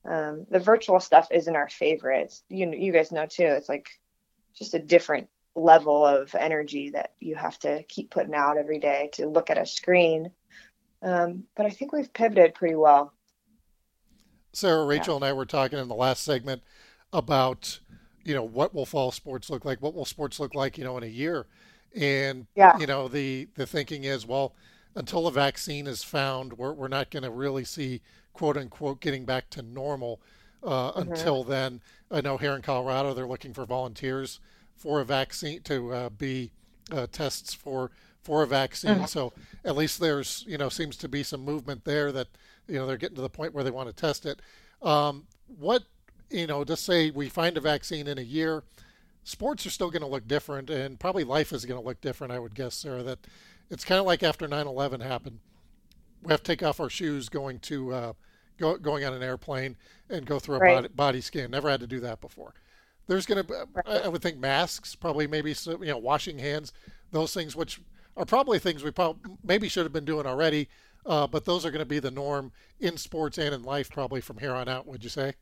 Um, 0.09 0.45
the 0.49 0.59
virtual 0.59 0.99
stuff 0.99 1.27
isn't 1.31 1.55
our 1.55 1.69
favorite 1.69 2.33
You 2.49 2.71
you 2.71 2.93
guys 2.93 3.11
know 3.11 3.25
too. 3.25 3.43
It's 3.43 3.69
like 3.69 3.89
just 4.55 4.73
a 4.73 4.79
different 4.79 5.27
level 5.55 6.05
of 6.05 6.33
energy 6.35 6.89
that 6.91 7.13
you 7.19 7.35
have 7.35 7.59
to 7.59 7.83
keep 7.83 8.09
putting 8.09 8.33
out 8.33 8.57
every 8.57 8.79
day 8.79 9.09
to 9.13 9.27
look 9.27 9.49
at 9.49 9.57
a 9.57 9.65
screen. 9.65 10.31
Um, 11.01 11.43
but 11.55 11.65
I 11.65 11.69
think 11.69 11.91
we've 11.91 12.11
pivoted 12.11 12.55
pretty 12.55 12.75
well. 12.75 13.13
Sarah, 14.53 14.85
Rachel, 14.85 15.13
yeah. 15.13 15.17
and 15.17 15.25
I 15.25 15.33
were 15.33 15.45
talking 15.45 15.79
in 15.79 15.87
the 15.87 15.95
last 15.95 16.23
segment 16.23 16.61
about, 17.11 17.79
you 18.23 18.33
know, 18.33 18.43
what 18.43 18.73
will 18.73 18.85
fall 18.85 19.11
sports 19.11 19.49
look 19.49 19.65
like? 19.65 19.81
What 19.81 19.93
will 19.93 20.05
sports 20.05 20.39
look 20.39 20.55
like, 20.55 20.77
you 20.77 20.83
know, 20.83 20.97
in 20.97 21.03
a 21.03 21.07
year? 21.07 21.47
And 21.95 22.47
yeah. 22.55 22.77
you 22.79 22.87
know, 22.87 23.07
the 23.07 23.47
the 23.55 23.67
thinking 23.67 24.03
is, 24.03 24.25
well, 24.25 24.55
until 24.95 25.27
a 25.27 25.31
vaccine 25.31 25.87
is 25.87 26.03
found, 26.03 26.53
we're 26.53 26.73
we're 26.73 26.87
not 26.87 27.11
going 27.11 27.23
to 27.23 27.31
really 27.31 27.63
see 27.63 28.01
quote 28.33 28.57
unquote 28.57 29.01
getting 29.01 29.25
back 29.25 29.49
to 29.51 29.61
normal. 29.61 30.21
Uh, 30.63 30.91
mm-hmm. 30.91 31.11
Until 31.11 31.43
then, 31.43 31.81
I 32.09 32.21
know 32.21 32.37
here 32.37 32.53
in 32.53 32.61
Colorado 32.61 33.13
they're 33.13 33.27
looking 33.27 33.53
for 33.53 33.65
volunteers 33.65 34.39
for 34.75 34.99
a 34.99 35.05
vaccine 35.05 35.61
to 35.63 35.93
uh, 35.93 36.09
be 36.09 36.51
uh, 36.91 37.07
tests 37.11 37.53
for 37.53 37.91
for 38.21 38.43
a 38.43 38.47
vaccine. 38.47 38.95
Mm-hmm. 38.95 39.05
So 39.05 39.33
at 39.65 39.75
least 39.75 39.99
there's 39.99 40.43
you 40.47 40.57
know 40.57 40.69
seems 40.69 40.97
to 40.97 41.09
be 41.09 41.23
some 41.23 41.41
movement 41.41 41.85
there 41.85 42.11
that 42.11 42.27
you 42.67 42.75
know 42.75 42.85
they're 42.85 42.97
getting 42.97 43.15
to 43.15 43.21
the 43.21 43.29
point 43.29 43.53
where 43.53 43.63
they 43.63 43.71
want 43.71 43.89
to 43.89 43.93
test 43.93 44.25
it. 44.25 44.41
Um, 44.81 45.27
what 45.59 45.83
you 46.33 46.47
know, 46.47 46.63
just 46.63 46.83
say 46.83 47.11
we 47.11 47.29
find 47.29 47.55
a 47.57 47.61
vaccine 47.61 48.07
in 48.07 48.17
a 48.17 48.23
year, 48.23 48.63
sports 49.23 49.65
are 49.65 49.69
still 49.69 49.91
going 49.91 50.01
to 50.01 50.07
look 50.07 50.27
different, 50.27 50.69
and 50.69 50.99
probably 50.99 51.23
life 51.23 51.53
is 51.53 51.63
going 51.63 51.79
to 51.79 51.85
look 51.85 52.01
different. 52.01 52.33
I 52.33 52.39
would 52.39 52.55
guess, 52.55 52.75
Sarah, 52.75 53.03
that 53.03 53.19
it's 53.69 53.85
kind 53.85 53.99
of 53.99 54.05
like 54.05 54.23
after 54.23 54.47
9/11 54.47 55.01
happened. 55.01 55.39
We 56.23 56.31
have 56.31 56.41
to 56.43 56.51
take 56.51 56.63
off 56.63 56.79
our 56.79 56.89
shoes 56.89 57.29
going 57.29 57.59
to 57.59 57.93
uh, 57.93 58.13
go, 58.57 58.77
going 58.77 59.05
on 59.05 59.13
an 59.13 59.21
airplane 59.21 59.75
and 60.09 60.25
go 60.25 60.39
through 60.39 60.55
a 60.55 60.59
right. 60.59 60.75
body, 60.75 60.87
body 60.87 61.21
scan. 61.21 61.51
Never 61.51 61.69
had 61.69 61.81
to 61.81 61.87
do 61.87 61.99
that 61.99 62.21
before. 62.21 62.53
There's 63.07 63.25
going 63.25 63.43
to, 63.43 63.43
be, 63.43 63.53
I 63.85 64.07
would 64.07 64.21
think, 64.21 64.37
masks, 64.37 64.95
probably 64.95 65.27
maybe 65.27 65.53
you 65.65 65.77
know, 65.79 65.97
washing 65.97 66.39
hands, 66.39 66.71
those 67.11 67.33
things, 67.33 67.55
which 67.55 67.81
are 68.15 68.25
probably 68.25 68.59
things 68.59 68.83
we 68.83 68.91
probably 68.91 69.35
maybe 69.43 69.67
should 69.67 69.83
have 69.85 69.93
been 69.93 70.05
doing 70.05 70.25
already, 70.25 70.69
uh, 71.05 71.27
but 71.27 71.45
those 71.45 71.65
are 71.65 71.71
going 71.71 71.79
to 71.79 71.85
be 71.85 71.99
the 71.99 72.11
norm 72.11 72.51
in 72.79 72.97
sports 72.97 73.37
and 73.37 73.53
in 73.53 73.63
life 73.63 73.89
probably 73.89 74.21
from 74.21 74.37
here 74.37 74.53
on 74.53 74.67
out. 74.67 74.87
Would 74.87 75.03
you 75.03 75.09
say? 75.09 75.33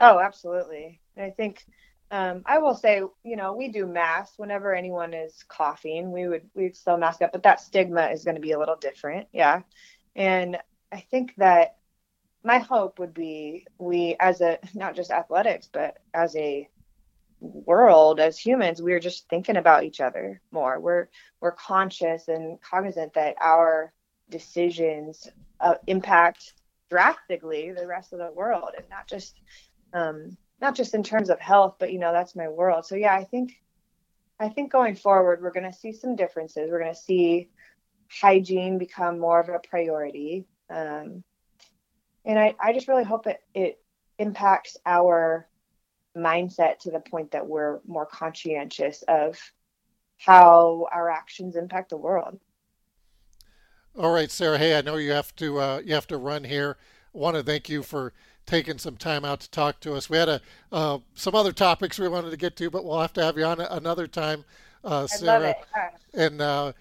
Oh, 0.00 0.18
absolutely. 0.18 1.00
I 1.16 1.30
think 1.30 1.64
um, 2.10 2.42
I 2.44 2.58
will 2.58 2.74
say, 2.74 3.02
you 3.22 3.36
know, 3.36 3.54
we 3.54 3.68
do 3.68 3.86
masks 3.86 4.34
whenever 4.36 4.74
anyone 4.74 5.14
is 5.14 5.44
coughing. 5.48 6.10
We 6.10 6.26
would 6.26 6.42
we'd 6.54 6.76
still 6.76 6.96
mask 6.96 7.22
up, 7.22 7.32
but 7.32 7.44
that 7.44 7.60
stigma 7.60 8.08
is 8.08 8.24
going 8.24 8.34
to 8.34 8.40
be 8.40 8.52
a 8.52 8.58
little 8.58 8.76
different. 8.76 9.28
Yeah, 9.32 9.62
and 10.16 10.58
I 10.92 11.00
think 11.10 11.34
that 11.36 11.76
my 12.42 12.58
hope 12.58 12.98
would 12.98 13.14
be 13.14 13.66
we 13.78 14.16
as 14.20 14.40
a 14.40 14.58
not 14.74 14.96
just 14.96 15.10
athletics 15.10 15.68
but 15.72 15.98
as 16.14 16.34
a 16.36 16.68
world 17.40 18.20
as 18.20 18.38
humans 18.38 18.82
we're 18.82 19.00
just 19.00 19.28
thinking 19.28 19.56
about 19.56 19.84
each 19.84 20.00
other 20.00 20.40
more. 20.50 20.78
We're 20.78 21.08
we're 21.40 21.52
conscious 21.52 22.28
and 22.28 22.60
cognizant 22.60 23.14
that 23.14 23.36
our 23.40 23.92
decisions 24.28 25.28
uh, 25.60 25.74
impact 25.86 26.54
drastically 26.90 27.72
the 27.72 27.86
rest 27.86 28.12
of 28.12 28.18
the 28.18 28.30
world 28.32 28.70
and 28.76 28.86
not 28.90 29.08
just 29.08 29.40
um, 29.94 30.36
not 30.60 30.74
just 30.74 30.94
in 30.94 31.02
terms 31.02 31.30
of 31.30 31.40
health 31.40 31.76
but 31.78 31.92
you 31.92 31.98
know 31.98 32.12
that's 32.12 32.36
my 32.36 32.48
world. 32.48 32.84
So 32.84 32.94
yeah 32.94 33.14
i 33.14 33.24
think 33.24 33.52
i 34.38 34.48
think 34.48 34.70
going 34.70 34.94
forward 34.94 35.42
we're 35.42 35.52
going 35.52 35.70
to 35.70 35.78
see 35.78 35.92
some 35.92 36.16
differences. 36.16 36.70
We're 36.70 36.80
going 36.80 36.94
to 36.94 37.00
see 37.00 37.48
hygiene 38.10 38.76
become 38.78 39.18
more 39.18 39.40
of 39.40 39.48
a 39.48 39.60
priority. 39.60 40.46
Um, 40.68 41.24
and 42.24 42.38
I, 42.38 42.54
I 42.62 42.72
just 42.72 42.88
really 42.88 43.04
hope 43.04 43.26
it, 43.26 43.42
it 43.54 43.80
impacts 44.18 44.76
our 44.86 45.48
mindset 46.16 46.78
to 46.80 46.90
the 46.90 47.00
point 47.00 47.30
that 47.30 47.46
we're 47.46 47.80
more 47.86 48.06
conscientious 48.06 49.02
of 49.08 49.38
how 50.18 50.86
our 50.92 51.10
actions 51.10 51.56
impact 51.56 51.90
the 51.90 51.96
world. 51.96 52.38
All 53.96 54.12
right, 54.12 54.30
Sarah. 54.30 54.58
Hey, 54.58 54.76
I 54.76 54.82
know 54.82 54.96
you 54.96 55.12
have 55.12 55.34
to 55.36 55.58
uh, 55.58 55.82
you 55.84 55.94
have 55.94 56.06
to 56.08 56.16
run 56.16 56.44
here. 56.44 56.76
I 57.14 57.18
want 57.18 57.36
to 57.36 57.42
thank 57.42 57.68
you 57.68 57.82
for 57.82 58.12
taking 58.46 58.78
some 58.78 58.96
time 58.96 59.24
out 59.24 59.40
to 59.40 59.50
talk 59.50 59.80
to 59.80 59.94
us. 59.94 60.08
We 60.08 60.18
had 60.18 60.28
a 60.28 60.40
uh, 60.70 60.98
some 61.14 61.34
other 61.34 61.52
topics 61.52 61.98
we 61.98 62.08
wanted 62.08 62.30
to 62.30 62.36
get 62.36 62.56
to, 62.56 62.70
but 62.70 62.84
we'll 62.84 63.00
have 63.00 63.12
to 63.14 63.24
have 63.24 63.36
you 63.36 63.44
on 63.44 63.60
another 63.60 64.06
time, 64.06 64.44
uh, 64.84 65.06
Sarah. 65.06 65.56
And 66.14 66.40
uh, 66.40 66.72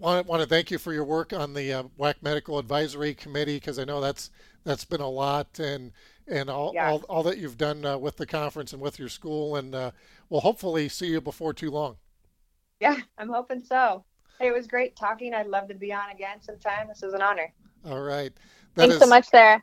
want 0.00 0.26
want 0.26 0.42
to 0.42 0.48
thank 0.48 0.70
you 0.70 0.78
for 0.78 0.92
your 0.92 1.04
work 1.04 1.32
on 1.32 1.54
the 1.54 1.72
uh, 1.72 1.82
WAC 1.98 2.16
Medical 2.22 2.58
Advisory 2.58 3.14
Committee 3.14 3.56
because 3.56 3.78
I 3.78 3.84
know 3.84 4.00
that's 4.00 4.30
that's 4.68 4.84
been 4.84 5.00
a 5.00 5.08
lot 5.08 5.58
and 5.58 5.92
and 6.26 6.50
all, 6.50 6.72
yeah. 6.74 6.90
all, 6.90 6.98
all, 7.08 7.22
that 7.22 7.38
you've 7.38 7.56
done 7.56 7.86
uh, 7.86 7.96
with 7.96 8.18
the 8.18 8.26
conference 8.26 8.74
and 8.74 8.82
with 8.82 8.98
your 8.98 9.08
school 9.08 9.56
and 9.56 9.74
uh, 9.74 9.90
we'll 10.28 10.42
hopefully 10.42 10.90
see 10.90 11.06
you 11.06 11.22
before 11.22 11.54
too 11.54 11.70
long. 11.70 11.96
Yeah 12.78 12.98
i'm 13.16 13.30
hoping 13.30 13.60
so. 13.60 14.04
Hey, 14.38 14.48
it 14.48 14.54
was 14.54 14.68
great 14.68 14.94
talking. 14.94 15.34
I'd 15.34 15.48
love 15.48 15.66
to 15.68 15.74
be 15.74 15.92
on 15.92 16.10
again 16.10 16.40
sometime. 16.40 16.86
This 16.86 17.02
is 17.02 17.12
an 17.12 17.22
honor. 17.22 17.52
All 17.84 18.02
right. 18.02 18.32
That 18.74 18.82
thanks 18.82 18.94
is, 18.96 19.00
so 19.00 19.08
much 19.08 19.24
sarah. 19.24 19.62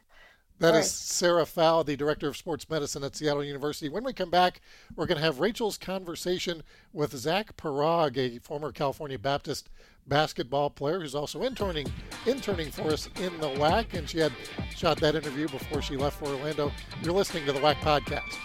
That 0.59 0.75
is 0.75 0.89
Sarah 0.89 1.45
Fowl, 1.45 1.83
the 1.83 1.97
Director 1.97 2.29
of 2.29 2.37
Sports 2.37 2.69
Medicine 2.69 3.03
at 3.03 3.15
Seattle 3.15 3.43
University. 3.43 3.89
When 3.89 4.05
we 4.05 4.13
come 4.13 4.29
back, 4.29 4.61
we're 4.95 5.05
going 5.05 5.17
to 5.17 5.23
have 5.23 5.41
Rachel's 5.41 5.77
conversation 5.77 6.63
with 6.93 7.15
Zach 7.15 7.57
Paraag, 7.57 8.17
a 8.17 8.39
former 8.39 8.71
California 8.71 9.19
Baptist 9.19 9.69
basketball 10.07 10.69
player 10.69 10.99
who's 10.99 11.15
also 11.15 11.41
interning 11.43 11.87
interning 12.25 12.69
for 12.71 12.91
us 12.91 13.09
in 13.19 13.37
the 13.39 13.47
WAC, 13.47 13.93
and 13.93 14.09
she 14.09 14.19
had 14.19 14.31
shot 14.75 14.99
that 14.99 15.15
interview 15.15 15.47
before 15.47 15.81
she 15.81 15.97
left 15.97 16.19
for 16.19 16.27
Orlando. 16.27 16.71
You're 17.01 17.13
listening 17.13 17.45
to 17.45 17.51
the 17.51 17.59
WAC 17.59 17.75
podcast. 17.75 18.35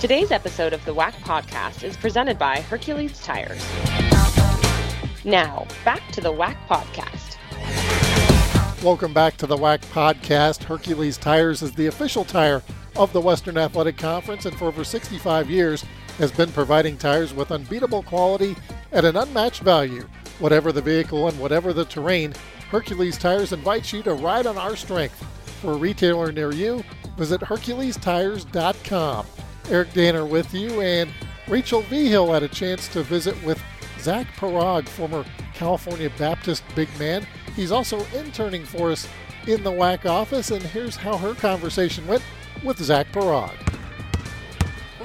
Today's 0.00 0.30
episode 0.30 0.72
of 0.72 0.84
the 0.84 0.94
WAC 0.94 1.12
podcast 1.22 1.84
is 1.84 1.96
presented 1.96 2.38
by 2.38 2.60
Hercules 2.60 3.20
Tires. 3.22 3.64
Now, 5.24 5.66
back 5.84 6.02
to 6.12 6.20
the 6.20 6.32
WAC 6.32 6.56
podcast. 6.66 7.38
Welcome 8.82 9.14
back 9.14 9.36
to 9.36 9.46
the 9.46 9.56
WAC 9.56 9.78
podcast. 9.92 10.64
Hercules 10.64 11.16
Tires 11.16 11.62
is 11.62 11.72
the 11.72 11.86
official 11.86 12.24
tire 12.24 12.62
of 12.96 13.12
the 13.12 13.20
Western 13.20 13.56
Athletic 13.56 13.96
Conference 13.96 14.44
and 14.44 14.56
for 14.58 14.66
over 14.66 14.84
65 14.84 15.48
years 15.48 15.84
has 16.18 16.32
been 16.32 16.50
providing 16.52 16.96
tires 16.96 17.34
with 17.34 17.52
unbeatable 17.52 18.02
quality 18.02 18.56
at 18.92 19.04
an 19.04 19.16
unmatched 19.16 19.62
value. 19.62 20.06
Whatever 20.38 20.72
the 20.72 20.82
vehicle 20.82 21.28
and 21.28 21.38
whatever 21.38 21.72
the 21.72 21.84
terrain, 21.84 22.34
Hercules 22.70 23.18
Tires 23.18 23.52
invites 23.52 23.92
you 23.92 24.02
to 24.02 24.14
ride 24.14 24.46
on 24.46 24.56
our 24.56 24.76
strength. 24.76 25.22
For 25.60 25.72
a 25.72 25.76
retailer 25.76 26.32
near 26.32 26.52
you, 26.52 26.82
visit 27.16 27.40
HerculesTires.com. 27.40 29.26
Eric 29.70 29.92
Danner 29.92 30.26
with 30.26 30.52
you, 30.52 30.80
and 30.80 31.10
Rachel 31.46 31.82
Vigil 31.82 32.32
had 32.32 32.42
a 32.42 32.48
chance 32.48 32.88
to 32.88 33.02
visit 33.02 33.40
with 33.44 33.62
Zach 34.00 34.26
Paraag, 34.36 34.88
former 34.88 35.24
California 35.54 36.10
Baptist 36.18 36.64
big 36.74 36.88
man. 36.98 37.26
He's 37.54 37.70
also 37.70 38.04
interning 38.14 38.64
for 38.64 38.90
us 38.90 39.06
in 39.46 39.62
the 39.62 39.70
WAC 39.70 40.06
office, 40.06 40.50
and 40.50 40.62
here's 40.62 40.96
how 40.96 41.16
her 41.16 41.34
conversation 41.34 42.06
went 42.06 42.22
with 42.64 42.78
Zach 42.82 43.12
Paraag. 43.12 43.54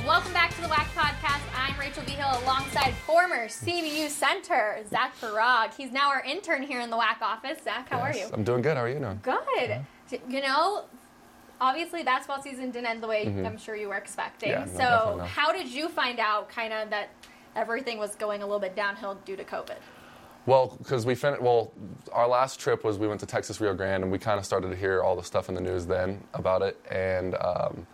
Welcome 0.07 0.31
back 0.31 0.55
to 0.55 0.61
the 0.61 0.69
WAC 0.69 0.85
podcast. 0.95 1.41
I'm 1.53 1.77
Rachel 1.77 2.01
Vigil 2.03 2.29
alongside 2.45 2.93
former 3.05 3.47
CBU 3.47 4.07
center 4.07 4.77
Zach 4.89 5.13
Paraag. 5.19 5.75
He's 5.75 5.91
now 5.91 6.09
our 6.09 6.23
intern 6.23 6.63
here 6.63 6.79
in 6.79 6.89
the 6.89 6.95
WAC 6.95 7.21
office. 7.21 7.61
Zach, 7.61 7.89
how 7.89 7.97
yes, 7.97 8.15
are 8.15 8.17
you? 8.17 8.33
I'm 8.33 8.45
doing 8.45 8.61
good. 8.61 8.77
How 8.77 8.83
are 8.83 8.89
you 8.89 8.99
doing? 8.99 9.19
Good. 9.21 9.35
Yeah. 9.57 9.83
You 10.29 10.41
know, 10.43 10.85
obviously 11.59 12.03
basketball 12.03 12.41
season 12.41 12.71
didn't 12.71 12.87
end 12.87 13.03
the 13.03 13.07
way 13.07 13.25
mm-hmm. 13.25 13.45
I'm 13.45 13.57
sure 13.57 13.75
you 13.75 13.89
were 13.89 13.97
expecting. 13.97 14.51
Yeah, 14.51 14.65
so, 14.65 15.25
how 15.25 15.51
did 15.51 15.67
you 15.67 15.89
find 15.89 16.21
out 16.21 16.47
kind 16.47 16.71
of 16.71 16.89
that 16.89 17.09
everything 17.57 17.97
was 17.97 18.15
going 18.15 18.41
a 18.41 18.45
little 18.45 18.61
bit 18.61 18.77
downhill 18.77 19.15
due 19.25 19.35
to 19.35 19.43
COVID? 19.43 19.75
Well, 20.45 20.77
because 20.77 21.05
we 21.05 21.15
finished, 21.15 21.41
well, 21.41 21.73
our 22.13 22.29
last 22.29 22.61
trip 22.61 22.85
was 22.85 22.97
we 22.97 23.09
went 23.09 23.19
to 23.19 23.25
Texas 23.25 23.59
Rio 23.59 23.73
Grande, 23.73 24.03
and 24.03 24.11
we 24.13 24.19
kind 24.19 24.39
of 24.39 24.45
started 24.45 24.69
to 24.69 24.75
hear 24.77 25.03
all 25.03 25.17
the 25.17 25.23
stuff 25.23 25.49
in 25.49 25.55
the 25.55 25.59
news 25.59 25.85
then 25.85 26.23
about 26.33 26.61
it, 26.61 26.79
and 26.89 27.35
um, 27.35 27.85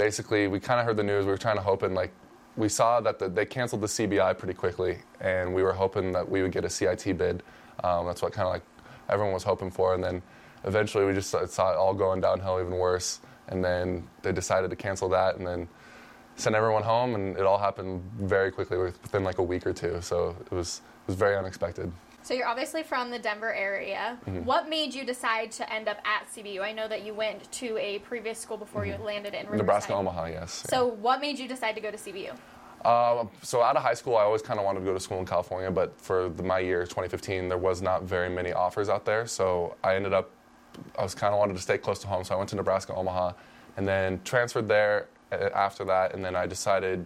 basically 0.00 0.48
we 0.48 0.58
kind 0.58 0.80
of 0.80 0.86
heard 0.86 0.96
the 0.96 1.02
news. 1.02 1.26
We 1.26 1.30
were 1.30 1.36
trying 1.36 1.56
to 1.56 1.62
hope 1.62 1.82
and 1.82 1.94
like 1.94 2.10
we 2.56 2.68
saw 2.68 3.00
that 3.00 3.18
the, 3.18 3.28
they 3.28 3.44
canceled 3.44 3.82
the 3.82 3.86
CBI 3.86 4.36
pretty 4.36 4.54
quickly, 4.54 4.98
and 5.20 5.54
we 5.54 5.62
were 5.62 5.72
hoping 5.72 6.12
that 6.12 6.28
we 6.28 6.42
would 6.42 6.52
get 6.52 6.64
a 6.64 6.70
CIT 6.70 7.16
bid. 7.16 7.42
Um, 7.84 8.06
that's 8.06 8.22
what 8.22 8.32
kind 8.32 8.46
of 8.48 8.52
like 8.54 8.62
everyone 9.08 9.34
was 9.34 9.44
hoping 9.44 9.70
for, 9.70 9.94
and 9.94 10.02
then 10.02 10.22
eventually 10.64 11.04
we 11.04 11.12
just 11.12 11.30
saw 11.30 11.70
it 11.72 11.76
all 11.76 11.94
going 11.94 12.20
downhill 12.20 12.58
even 12.60 12.72
worse. 12.72 13.20
And 13.48 13.64
then 13.64 14.08
they 14.22 14.32
decided 14.32 14.70
to 14.70 14.76
cancel 14.76 15.08
that, 15.10 15.36
and 15.36 15.46
then 15.46 15.68
sent 16.36 16.56
everyone 16.56 16.82
home, 16.82 17.14
and 17.14 17.36
it 17.36 17.44
all 17.44 17.58
happened 17.58 18.02
very 18.18 18.50
quickly 18.50 18.78
within 18.78 19.22
like 19.22 19.38
a 19.38 19.42
week 19.42 19.66
or 19.66 19.72
two. 19.72 20.00
So 20.00 20.34
it 20.40 20.52
was 20.52 20.82
it 21.04 21.08
was 21.08 21.16
very 21.16 21.36
unexpected. 21.36 21.92
So 22.22 22.34
you're 22.34 22.46
obviously 22.46 22.82
from 22.82 23.10
the 23.10 23.18
Denver 23.18 23.52
area. 23.52 24.18
Mm-hmm. 24.26 24.44
What 24.44 24.68
made 24.68 24.94
you 24.94 25.04
decide 25.04 25.50
to 25.52 25.72
end 25.72 25.88
up 25.88 25.98
at 26.04 26.26
CBU? 26.32 26.60
I 26.60 26.72
know 26.72 26.86
that 26.86 27.04
you 27.04 27.14
went 27.14 27.50
to 27.52 27.76
a 27.78 28.00
previous 28.00 28.38
school 28.38 28.56
before 28.56 28.82
mm-hmm. 28.82 29.00
you 29.00 29.06
landed 29.06 29.34
in 29.34 29.46
Riverside. 29.46 29.58
Nebraska 29.58 29.94
Omaha, 29.94 30.26
yes. 30.26 30.64
So 30.68 30.88
yeah. 30.88 30.94
what 30.94 31.20
made 31.20 31.38
you 31.38 31.48
decide 31.48 31.74
to 31.74 31.80
go 31.80 31.90
to 31.90 31.96
CBU? 31.96 32.36
Uh, 32.84 33.26
so 33.42 33.62
out 33.62 33.76
of 33.76 33.82
high 33.82 33.94
school, 33.94 34.16
I 34.16 34.22
always 34.22 34.42
kind 34.42 34.58
of 34.58 34.64
wanted 34.64 34.80
to 34.80 34.86
go 34.86 34.94
to 34.94 35.00
school 35.00 35.18
in 35.18 35.26
California, 35.26 35.70
but 35.70 35.98
for 36.00 36.30
the, 36.30 36.42
my 36.42 36.58
year, 36.58 36.82
2015, 36.82 37.48
there 37.48 37.58
was 37.58 37.82
not 37.82 38.04
very 38.04 38.30
many 38.30 38.52
offers 38.52 38.88
out 38.88 39.04
there. 39.04 39.26
So 39.26 39.76
I 39.84 39.96
ended 39.96 40.12
up, 40.12 40.30
I 40.98 41.02
was 41.02 41.14
kind 41.14 41.34
of 41.34 41.38
wanted 41.38 41.56
to 41.56 41.62
stay 41.62 41.78
close 41.78 41.98
to 42.00 42.06
home, 42.06 42.24
so 42.24 42.34
I 42.34 42.38
went 42.38 42.48
to 42.50 42.56
Nebraska 42.56 42.94
Omaha, 42.94 43.32
and 43.76 43.86
then 43.86 44.20
transferred 44.24 44.68
there 44.68 45.08
uh, 45.30 45.50
after 45.54 45.84
that, 45.84 46.14
and 46.14 46.24
then 46.24 46.34
I 46.34 46.46
decided 46.46 47.04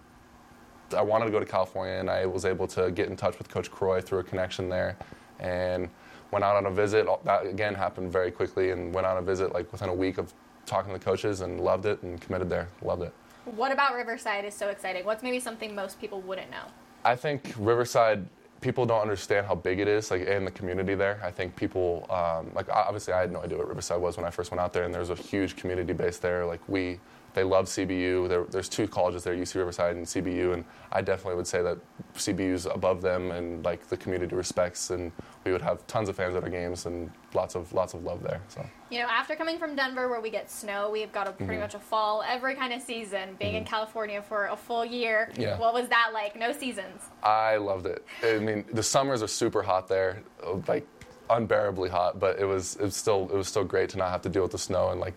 I 0.97 1.03
wanted 1.03 1.27
to 1.27 1.31
go 1.31 1.41
to 1.41 1.47
California, 1.47 1.95
and 1.95 2.11
I 2.11 2.27
was 2.27 2.45
able 2.45 2.67
to 2.69 2.91
get 2.91 3.09
in 3.09 3.17
touch 3.17 3.39
with 3.39 3.49
Coach 3.49 3.71
Croy 3.71 4.01
through 4.01 4.19
a 4.21 4.25
connection 4.25 4.69
there, 4.69 4.97
and 5.41 5.89
went 6.31 6.45
out 6.45 6.57
on 6.57 6.67
a 6.67 6.71
visit. 6.71 7.07
That 7.25 7.47
again 7.47 7.75
happened 7.75 8.13
very 8.13 8.31
quickly, 8.31 8.71
and 8.71 8.93
went 8.93 9.07
on 9.07 9.17
a 9.17 9.23
visit 9.23 9.53
like 9.53 9.71
within 9.73 9.89
a 9.89 9.95
week 9.95 10.19
of 10.19 10.33
talking 10.67 10.93
to 10.93 10.99
the 10.99 11.05
coaches, 11.05 11.41
and 11.41 11.61
loved 11.61 11.87
it, 11.87 12.03
and 12.03 12.21
committed 12.21 12.49
there. 12.49 12.69
Loved 12.83 13.03
it. 13.03 13.13
What 13.45 13.73
about 13.73 13.95
Riverside 13.95 14.45
is 14.45 14.55
so 14.55 14.69
exciting? 14.69 15.05
What's 15.05 15.23
maybe 15.23 15.39
something 15.39 15.75
most 15.75 16.01
people 16.01 16.21
wouldn't 16.23 16.51
know? 16.51 16.65
I 17.05 17.17
think 17.17 17.53
Riverside 17.59 18.27
people 18.63 18.87
don't 18.87 19.03
understand 19.03 19.47
how 19.47 19.55
big 19.55 19.79
it 19.79 19.87
is, 19.87 20.11
like 20.11 20.23
in 20.23 20.47
the 20.47 20.51
community 20.51 20.95
there. 20.95 21.21
I 21.23 21.31
think 21.31 21.55
people, 21.55 22.07
um, 22.09 22.51
like 22.55 22.67
obviously, 22.71 23.13
I 23.13 23.21
had 23.21 23.31
no 23.31 23.43
idea 23.43 23.59
what 23.59 23.69
Riverside 23.69 24.01
was 24.01 24.17
when 24.17 24.25
I 24.25 24.31
first 24.31 24.51
went 24.51 24.61
out 24.61 24.73
there, 24.73 24.85
and 24.85 24.95
there's 24.95 25.11
a 25.11 25.15
huge 25.15 25.55
community 25.55 25.93
base 25.93 26.17
there. 26.17 26.47
Like 26.47 26.67
we 26.67 26.99
they 27.35 27.43
love 27.43 27.67
CBU. 27.67 28.29
There, 28.29 28.45
there's 28.45 28.69
two 28.69 28.87
colleges 28.87 29.25
there, 29.25 29.35
UC 29.35 29.57
Riverside 29.57 29.97
and 29.97 30.07
CBU, 30.07 30.55
and 30.55 30.65
I 30.93 31.03
definitely 31.03 31.35
would 31.35 31.47
say 31.47 31.63
that 31.63 31.79
CBU's 32.15 32.67
above 32.67 33.03
them 33.03 33.33
and 33.33 33.65
like 33.65 33.89
the 33.89 33.97
community 33.97 34.37
respects, 34.37 34.91
and 34.91 35.11
we 35.45 35.51
would 35.51 35.61
have 35.61 35.85
tons 35.89 36.09
of 36.09 36.17
fans 36.17 36.37
at 36.37 36.45
our 36.45 36.49
games 36.49 36.87
and 36.87 37.11
lots 37.35 37.57
of 37.57 37.73
lots 37.73 37.93
of 37.93 38.05
love 38.05 38.23
there. 38.23 38.41
So 38.49 38.65
you 38.91 39.01
know, 39.01 39.09
after 39.09 39.35
coming 39.35 39.59
from 39.59 39.75
Denver 39.75 40.09
where 40.09 40.21
we 40.21 40.31
get 40.31 40.49
snow, 40.49 40.91
we've 40.91 41.13
got 41.13 41.27
a 41.27 41.33
pretty 41.33 41.55
mm-hmm. 41.55 41.63
much 41.63 41.75
a 41.75 41.81
fall 41.81 42.23
every 42.27 42.55
kind 42.55 42.73
of 42.73 42.81
season. 42.81 43.37
Being 43.39 43.55
mm-hmm. 43.55 43.59
in 43.59 43.65
California 43.65 44.23
for 44.23 44.47
a 44.47 44.57
full 44.57 44.85
year, 44.85 45.31
yeah. 45.37 45.59
what 45.59 45.75
was 45.75 45.89
that 45.89 46.11
like? 46.15 46.37
No 46.37 46.53
seasons. 46.53 47.03
I 47.23 47.57
loved 47.57 47.87
it. 47.87 48.07
I 48.23 48.39
mean, 48.39 48.65
the 48.73 48.83
summers 48.83 49.23
are 49.23 49.29
super 49.29 49.63
hot 49.63 49.89
there, 49.89 50.23
like 50.69 50.87
unbearably 51.31 51.89
hot, 51.89 52.19
but 52.19 52.39
it 52.39 52.45
was 52.45 52.77
it 52.77 52.83
was 52.83 52.97
still 52.97 53.29
it 53.33 53.37
was 53.37 53.49
still 53.49 53.65
great 53.65 53.91
to 53.91 53.99
not 53.99 54.11
have 54.11 54.23
to 54.23 54.29
deal 54.29 54.43
with 54.43 54.53
the 54.53 54.59
snow 54.59 54.91
and 54.91 55.01
like 55.01 55.15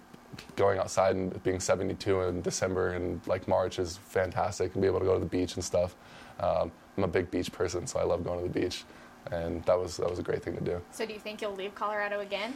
going 0.56 0.80
outside 0.80 1.16
and 1.16 1.42
being 1.44 1.60
72 1.60 2.22
in 2.22 2.42
December 2.42 2.94
and 2.94 3.26
like 3.28 3.48
March 3.48 3.80
is 3.80 3.98
fantastic 3.98 4.74
and 4.74 4.82
be 4.82 4.88
able 4.88 5.00
to 5.00 5.06
go 5.06 5.14
to 5.14 5.20
the 5.20 5.26
beach 5.26 5.56
and 5.56 5.64
stuff. 5.64 5.96
Um, 6.40 6.72
I'm 6.98 7.04
a 7.04 7.08
big 7.08 7.30
beach 7.30 7.52
person, 7.52 7.86
so 7.86 8.00
I 8.00 8.04
love 8.04 8.24
going 8.24 8.40
to 8.42 8.52
the 8.52 8.60
beach, 8.60 8.84
and 9.32 9.64
that 9.66 9.78
was 9.80 9.98
that 9.98 10.10
was 10.10 10.20
a 10.20 10.24
great 10.24 10.44
thing 10.44 10.56
to 10.56 10.64
do. 10.64 10.82
So, 10.92 11.06
do 11.06 11.14
you 11.14 11.20
think 11.20 11.42
you'll 11.42 11.56
leave 11.56 11.76
Colorado 11.76 12.22
again? 12.22 12.54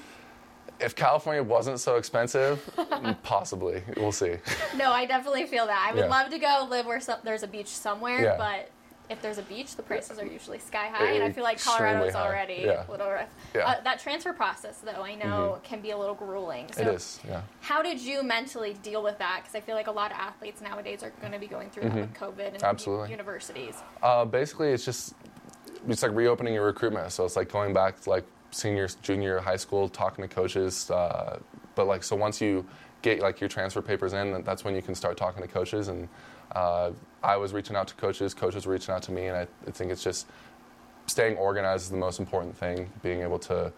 If 0.79 0.95
California 0.95 1.43
wasn't 1.43 1.79
so 1.79 1.95
expensive, 1.95 2.67
possibly. 3.23 3.83
We'll 3.97 4.11
see. 4.11 4.37
No, 4.75 4.91
I 4.91 5.05
definitely 5.05 5.45
feel 5.45 5.67
that. 5.67 5.87
I 5.89 5.93
would 5.93 6.05
yeah. 6.05 6.09
love 6.09 6.29
to 6.31 6.39
go 6.39 6.67
live 6.69 6.85
where 6.85 6.99
some, 6.99 7.19
there's 7.23 7.43
a 7.43 7.47
beach 7.47 7.67
somewhere, 7.67 8.21
yeah. 8.21 8.37
but 8.37 8.69
if 9.11 9.21
there's 9.21 9.37
a 9.37 9.43
beach, 9.43 9.75
the 9.75 9.83
prices 9.83 10.17
are 10.19 10.25
usually 10.25 10.57
sky 10.57 10.87
high, 10.87 11.11
and 11.11 11.23
I 11.23 11.31
feel 11.31 11.43
like 11.43 11.61
Colorado 11.61 12.05
is 12.05 12.15
already 12.15 12.63
yeah. 12.65 12.85
a 12.87 12.89
little 12.89 13.09
rough. 13.09 13.29
Yeah. 13.53 13.67
Uh, 13.67 13.81
that 13.83 13.99
transfer 13.99 14.31
process, 14.31 14.77
though, 14.77 15.03
I 15.03 15.15
know 15.15 15.55
mm-hmm. 15.55 15.65
can 15.65 15.81
be 15.81 15.91
a 15.91 15.97
little 15.97 16.15
grueling. 16.15 16.71
So 16.71 16.81
it 16.81 16.87
is, 16.87 17.19
yeah. 17.27 17.41
How 17.59 17.81
did 17.81 17.99
you 17.99 18.23
mentally 18.23 18.73
deal 18.81 19.03
with 19.03 19.17
that? 19.17 19.41
Because 19.41 19.55
I 19.55 19.59
feel 19.59 19.75
like 19.75 19.87
a 19.87 19.91
lot 19.91 20.11
of 20.11 20.17
athletes 20.17 20.61
nowadays 20.61 21.03
are 21.03 21.11
going 21.19 21.33
to 21.33 21.39
be 21.39 21.47
going 21.47 21.69
through 21.69 21.83
mm-hmm. 21.83 21.97
that 21.97 22.21
with 22.21 22.37
COVID 22.37 22.53
and 22.53 22.63
Absolutely. 22.63 23.11
universities. 23.11 23.75
Uh, 24.01 24.23
basically, 24.23 24.69
it's 24.69 24.85
just 24.85 25.13
it's 25.87 26.03
like 26.03 26.13
reopening 26.15 26.53
your 26.53 26.65
recruitment. 26.65 27.11
So 27.11 27.25
it's 27.25 27.35
like 27.35 27.51
going 27.51 27.73
back 27.73 27.99
to 28.01 28.09
like 28.09 28.25
senior, 28.51 28.87
junior 29.01 29.39
high 29.39 29.57
school, 29.57 29.89
talking 29.89 30.27
to 30.27 30.33
coaches. 30.33 30.89
Uh, 30.89 31.39
but 31.75 31.85
like, 31.85 32.03
so 32.03 32.15
once 32.15 32.39
you 32.39 32.65
get 33.01 33.19
like 33.19 33.41
your 33.41 33.49
transfer 33.49 33.81
papers 33.81 34.13
in, 34.13 34.41
that's 34.43 34.63
when 34.63 34.73
you 34.73 34.81
can 34.81 34.95
start 34.95 35.17
talking 35.17 35.41
to 35.41 35.47
coaches 35.47 35.89
and 35.89 36.07
uh, 36.55 36.91
I 37.23 37.37
was 37.37 37.53
reaching 37.53 37.75
out 37.75 37.87
to 37.89 37.95
coaches, 37.95 38.33
coaches 38.33 38.65
were 38.65 38.73
reaching 38.73 38.93
out 38.93 39.03
to 39.03 39.11
me, 39.11 39.27
and 39.27 39.37
I, 39.37 39.47
I 39.67 39.71
think 39.71 39.91
it's 39.91 40.03
just 40.03 40.27
staying 41.07 41.37
organized 41.37 41.83
is 41.85 41.89
the 41.89 41.97
most 41.97 42.19
important 42.19 42.55
thing. 42.57 42.89
Being 43.03 43.21
able 43.21 43.39
to 43.39 43.71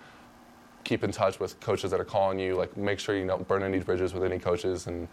keep 0.84 1.04
in 1.04 1.12
touch 1.12 1.40
with 1.40 1.60
coaches 1.60 1.92
that 1.92 2.00
are 2.00 2.06
calling 2.06 2.40
you, 2.40 2.56
like 2.56 2.76
make 2.78 3.00
sure 3.00 3.18
you 3.18 3.26
don't 3.26 3.48
burn 3.48 3.64
any 3.64 3.80
bridges 3.80 4.14
with 4.14 4.24
any 4.24 4.40
coaches, 4.40 4.88
and 4.88 5.08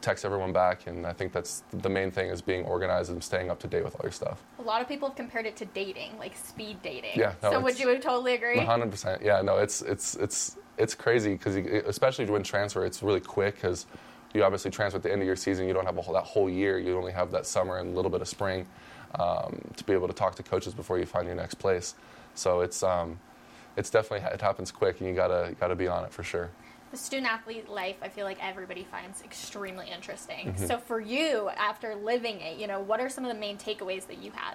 text 0.00 0.24
everyone 0.24 0.52
back. 0.52 0.86
And 0.86 1.06
I 1.06 1.12
think 1.12 1.32
that's 1.32 1.62
the 1.72 1.88
main 1.88 2.10
thing 2.10 2.28
is 2.28 2.42
being 2.42 2.64
organized 2.64 3.10
and 3.10 3.22
staying 3.22 3.50
up 3.50 3.58
to 3.60 3.68
date 3.68 3.84
with 3.84 3.94
all 3.94 4.00
your 4.02 4.12
stuff. 4.12 4.42
A 4.58 4.62
lot 4.62 4.82
of 4.82 4.88
people 4.88 5.08
have 5.08 5.16
compared 5.16 5.46
it 5.46 5.56
to 5.56 5.64
dating, 5.66 6.18
like 6.18 6.36
speed 6.36 6.82
dating. 6.82 7.12
Yeah. 7.14 7.34
No, 7.42 7.52
so 7.52 7.60
would 7.60 7.78
you 7.78 7.86
totally 7.98 8.34
agree? 8.34 8.56
100. 8.56 8.90
percent 8.90 9.22
Yeah. 9.22 9.42
No, 9.42 9.58
it's 9.58 9.82
it's 9.82 10.16
it's 10.16 10.56
it's 10.78 10.94
crazy 10.94 11.32
because 11.32 11.56
especially 11.86 12.26
when 12.26 12.42
transfer, 12.42 12.84
it's 12.84 13.02
really 13.02 13.20
quick 13.20 13.56
because 13.56 13.86
you 14.36 14.44
obviously 14.44 14.70
transfer 14.70 14.98
at 14.98 15.02
the 15.02 15.10
end 15.10 15.22
of 15.22 15.26
your 15.26 15.36
season. 15.36 15.66
You 15.66 15.72
don't 15.72 15.86
have 15.86 15.96
whole, 15.96 16.14
that 16.14 16.24
whole 16.24 16.50
year. 16.50 16.78
You 16.78 16.96
only 16.96 17.12
have 17.12 17.30
that 17.32 17.46
summer 17.46 17.78
and 17.78 17.92
a 17.92 17.96
little 17.96 18.10
bit 18.10 18.20
of 18.20 18.28
spring 18.28 18.66
um, 19.18 19.60
to 19.76 19.84
be 19.84 19.94
able 19.94 20.08
to 20.08 20.14
talk 20.14 20.34
to 20.36 20.42
coaches 20.42 20.74
before 20.74 20.98
you 20.98 21.06
find 21.06 21.26
your 21.26 21.36
next 21.36 21.54
place. 21.54 21.94
So 22.34 22.60
it's 22.60 22.82
um, 22.82 23.18
it's 23.76 23.90
definitely 23.90 24.28
it 24.28 24.40
happens 24.40 24.70
quick, 24.70 25.00
and 25.00 25.08
you 25.08 25.14
gotta 25.14 25.56
gotta 25.58 25.74
be 25.74 25.88
on 25.88 26.04
it 26.04 26.12
for 26.12 26.22
sure. 26.22 26.50
The 26.90 26.96
student 26.96 27.28
athlete 27.28 27.68
life, 27.68 27.96
I 28.00 28.08
feel 28.08 28.24
like 28.24 28.38
everybody 28.40 28.84
finds 28.84 29.22
extremely 29.22 29.90
interesting. 29.90 30.52
Mm-hmm. 30.52 30.66
So 30.66 30.78
for 30.78 31.00
you, 31.00 31.50
after 31.56 31.96
living 31.96 32.40
it, 32.40 32.58
you 32.58 32.68
know, 32.68 32.80
what 32.80 33.00
are 33.00 33.08
some 33.08 33.24
of 33.24 33.32
the 33.32 33.38
main 33.38 33.58
takeaways 33.58 34.06
that 34.06 34.22
you 34.22 34.30
had? 34.30 34.54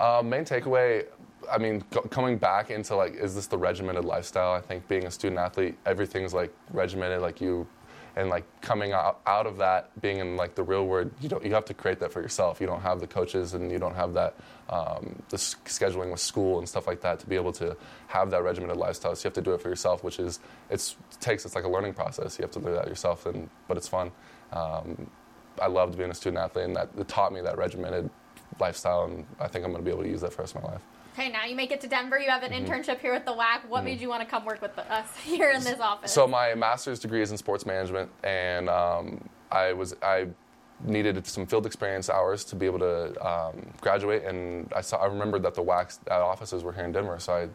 Uh, 0.00 0.20
main 0.20 0.44
takeaway, 0.44 1.06
I 1.50 1.58
mean, 1.58 1.82
coming 2.10 2.38
back 2.38 2.70
into 2.70 2.96
like, 2.96 3.14
is 3.14 3.36
this 3.36 3.46
the 3.46 3.56
regimented 3.56 4.04
lifestyle? 4.04 4.52
I 4.52 4.60
think 4.60 4.88
being 4.88 5.06
a 5.06 5.10
student 5.12 5.38
athlete, 5.38 5.76
everything's 5.86 6.34
like 6.34 6.52
regimented. 6.72 7.20
Like 7.20 7.40
you 7.40 7.68
and 8.16 8.30
like 8.30 8.44
coming 8.60 8.92
out, 8.92 9.20
out 9.26 9.46
of 9.46 9.56
that 9.58 9.90
being 10.00 10.18
in 10.18 10.36
like 10.36 10.54
the 10.54 10.62
real 10.62 10.86
world 10.86 11.10
you 11.20 11.28
don't 11.28 11.44
you 11.44 11.52
have 11.52 11.64
to 11.64 11.74
create 11.74 11.98
that 12.00 12.12
for 12.12 12.20
yourself. 12.20 12.60
You 12.60 12.66
don't 12.66 12.80
have 12.80 13.00
the 13.00 13.06
coaches 13.06 13.54
and 13.54 13.70
you 13.70 13.78
don't 13.78 13.94
have 13.94 14.14
that 14.14 14.34
um, 14.68 15.22
the 15.28 15.36
scheduling 15.36 16.10
with 16.10 16.20
school 16.20 16.58
and 16.58 16.68
stuff 16.68 16.86
like 16.86 17.00
that 17.02 17.18
to 17.20 17.26
be 17.26 17.36
able 17.36 17.52
to 17.54 17.76
have 18.06 18.30
that 18.30 18.42
regimented 18.42 18.76
lifestyle. 18.76 19.14
So 19.14 19.26
you 19.26 19.28
have 19.28 19.34
to 19.34 19.42
do 19.42 19.54
it 19.54 19.60
for 19.60 19.68
yourself 19.68 20.04
which 20.04 20.18
is 20.18 20.40
it's 20.70 20.96
it 21.12 21.20
takes 21.20 21.44
it's 21.44 21.54
like 21.54 21.64
a 21.64 21.68
learning 21.68 21.94
process. 21.94 22.38
You 22.38 22.42
have 22.42 22.52
to 22.52 22.60
do 22.60 22.72
that 22.72 22.88
yourself 22.88 23.26
and 23.26 23.48
but 23.68 23.76
it's 23.76 23.88
fun. 23.88 24.10
Um, 24.52 25.10
I 25.60 25.68
loved 25.68 25.96
being 25.96 26.10
a 26.10 26.14
student 26.14 26.42
athlete 26.42 26.66
and 26.66 26.76
that 26.76 26.90
it 26.98 27.08
taught 27.08 27.32
me 27.32 27.40
that 27.40 27.58
regimented 27.58 28.10
lifestyle 28.60 29.04
and 29.04 29.26
I 29.40 29.48
think 29.48 29.64
I'm 29.64 29.72
going 29.72 29.82
to 29.82 29.88
be 29.88 29.92
able 29.92 30.04
to 30.04 30.08
use 30.08 30.20
that 30.20 30.32
for 30.32 30.38
the 30.38 30.42
rest 30.42 30.56
of 30.56 30.62
my 30.62 30.72
life 30.72 30.82
Okay, 31.14 31.30
now 31.30 31.44
you 31.44 31.54
make 31.54 31.70
it 31.70 31.80
to 31.82 31.86
Denver. 31.86 32.18
You 32.18 32.28
have 32.28 32.42
an 32.42 32.50
mm-hmm. 32.50 32.64
internship 32.64 32.98
here 32.98 33.12
with 33.12 33.24
the 33.24 33.32
WAC. 33.32 33.68
What 33.68 33.78
mm-hmm. 33.78 33.84
made 33.84 34.00
you 34.00 34.08
want 34.08 34.22
to 34.22 34.26
come 34.26 34.44
work 34.44 34.60
with 34.60 34.74
the, 34.74 34.92
us 34.92 35.06
here 35.24 35.50
in 35.50 35.62
this 35.62 35.78
office? 35.78 36.12
So 36.12 36.26
my 36.26 36.54
master's 36.54 36.98
degree 36.98 37.22
is 37.22 37.30
in 37.30 37.36
sports 37.36 37.64
management, 37.64 38.10
and 38.24 38.68
um, 38.68 39.28
I 39.52 39.72
was 39.72 39.94
I 40.02 40.26
needed 40.84 41.24
some 41.24 41.46
field 41.46 41.66
experience 41.66 42.10
hours 42.10 42.44
to 42.44 42.56
be 42.56 42.66
able 42.66 42.80
to 42.80 43.26
um, 43.26 43.64
graduate. 43.80 44.24
And 44.24 44.72
I 44.74 44.80
saw 44.80 44.96
I 44.96 45.06
remembered 45.06 45.44
that 45.44 45.54
the 45.54 45.62
WAC 45.62 45.98
offices 46.10 46.64
were 46.64 46.72
here 46.72 46.84
in 46.84 46.90
Denver, 46.90 47.20
so 47.20 47.32
I 47.32 47.48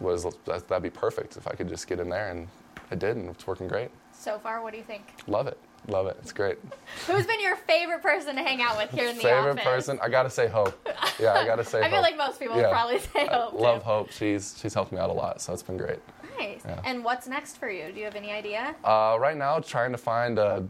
was 0.00 0.26
that'd 0.44 0.82
be 0.82 0.90
perfect 0.90 1.36
if 1.36 1.46
I 1.46 1.52
could 1.52 1.68
just 1.68 1.86
get 1.86 2.00
in 2.00 2.08
there, 2.08 2.30
and 2.30 2.48
I 2.90 2.96
did, 2.96 3.16
and 3.16 3.30
it's 3.30 3.46
working 3.46 3.68
great. 3.68 3.90
So 4.20 4.38
far, 4.38 4.62
what 4.62 4.72
do 4.72 4.76
you 4.76 4.84
think? 4.84 5.14
Love 5.26 5.46
it. 5.46 5.56
Love 5.88 6.06
it. 6.06 6.18
It's 6.20 6.32
great. 6.32 6.58
Who's 7.06 7.26
been 7.26 7.40
your 7.40 7.56
favorite 7.56 8.02
person 8.02 8.36
to 8.36 8.42
hang 8.42 8.60
out 8.60 8.76
with 8.76 8.90
here 8.90 9.08
in 9.08 9.16
the 9.16 9.22
favorite 9.22 9.38
office? 9.52 9.62
Favorite 9.62 9.74
person? 9.74 9.98
I 10.02 10.10
gotta 10.10 10.28
say 10.28 10.46
Hope. 10.46 10.88
Yeah, 11.18 11.32
I 11.32 11.46
gotta 11.46 11.64
say. 11.72 11.80
I 11.80 11.84
Hope. 11.84 11.92
feel 11.92 12.02
like 12.02 12.18
most 12.18 12.38
people 12.38 12.58
yeah. 12.58 12.68
probably 12.68 12.98
say 12.98 13.26
Hope. 13.26 13.54
I 13.54 13.56
love 13.56 13.82
Hope. 13.82 14.10
She's 14.10 14.58
she's 14.60 14.74
helped 14.74 14.92
me 14.92 14.98
out 14.98 15.08
a 15.08 15.14
lot, 15.14 15.40
so 15.40 15.54
it's 15.54 15.62
been 15.62 15.78
great. 15.78 16.00
Nice. 16.38 16.60
Yeah. 16.66 16.82
And 16.84 17.02
what's 17.02 17.26
next 17.28 17.56
for 17.56 17.70
you? 17.70 17.90
Do 17.92 17.98
you 17.98 18.04
have 18.04 18.14
any 18.14 18.30
idea? 18.30 18.74
Uh, 18.84 19.16
right 19.18 19.36
now, 19.38 19.58
trying 19.58 19.92
to 19.92 19.98
find 19.98 20.38
a 20.38 20.68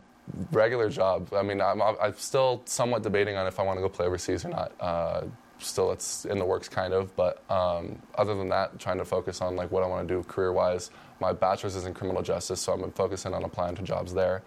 regular 0.52 0.88
job. 0.88 1.34
I 1.34 1.42
mean, 1.42 1.60
I'm, 1.60 1.82
I'm 1.82 2.14
still 2.16 2.62
somewhat 2.66 3.02
debating 3.02 3.36
on 3.36 3.48
if 3.48 3.58
I 3.58 3.64
want 3.64 3.78
to 3.78 3.80
go 3.80 3.88
play 3.88 4.06
overseas 4.06 4.44
or 4.44 4.50
not. 4.50 4.72
Uh, 4.78 5.22
still, 5.58 5.90
it's 5.90 6.24
in 6.24 6.38
the 6.38 6.44
works, 6.44 6.68
kind 6.68 6.94
of. 6.94 7.14
But 7.16 7.42
um, 7.50 8.00
other 8.14 8.36
than 8.36 8.48
that, 8.50 8.78
trying 8.78 8.98
to 8.98 9.04
focus 9.04 9.40
on 9.40 9.56
like 9.56 9.72
what 9.72 9.82
I 9.82 9.86
want 9.86 10.06
to 10.06 10.14
do 10.14 10.22
career-wise. 10.22 10.92
My 11.20 11.32
bachelor's 11.32 11.76
is 11.76 11.84
in 11.84 11.94
criminal 11.94 12.22
justice, 12.22 12.60
so 12.60 12.72
I'm 12.72 12.90
focusing 12.92 13.34
on 13.34 13.44
applying 13.44 13.76
to 13.76 13.82
jobs 13.82 14.12
there. 14.14 14.42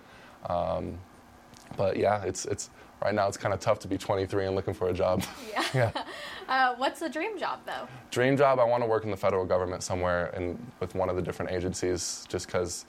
Um, 0.49 0.97
but 1.77 1.97
yeah, 1.97 2.23
it's 2.23 2.45
it's 2.45 2.69
right 3.03 3.13
now 3.13 3.27
it's 3.27 3.37
kind 3.37 3.53
of 3.53 3.59
tough 3.59 3.79
to 3.79 3.87
be 3.87 3.97
23 3.97 4.47
and 4.47 4.55
looking 4.55 4.73
for 4.73 4.89
a 4.89 4.93
job. 4.93 5.23
Yeah. 5.51 5.63
yeah. 5.73 5.91
Uh, 6.49 6.75
what's 6.75 6.99
the 6.99 7.07
dream 7.07 7.39
job 7.39 7.61
though? 7.65 7.87
Dream 8.11 8.35
job, 8.35 8.59
I 8.59 8.65
want 8.65 8.83
to 8.83 8.87
work 8.87 9.05
in 9.05 9.11
the 9.11 9.17
federal 9.17 9.45
government 9.45 9.81
somewhere 9.81 10.25
and 10.35 10.59
with 10.81 10.93
one 10.93 11.07
of 11.07 11.15
the 11.15 11.21
different 11.21 11.51
agencies, 11.51 12.25
just 12.27 12.47
because 12.47 12.83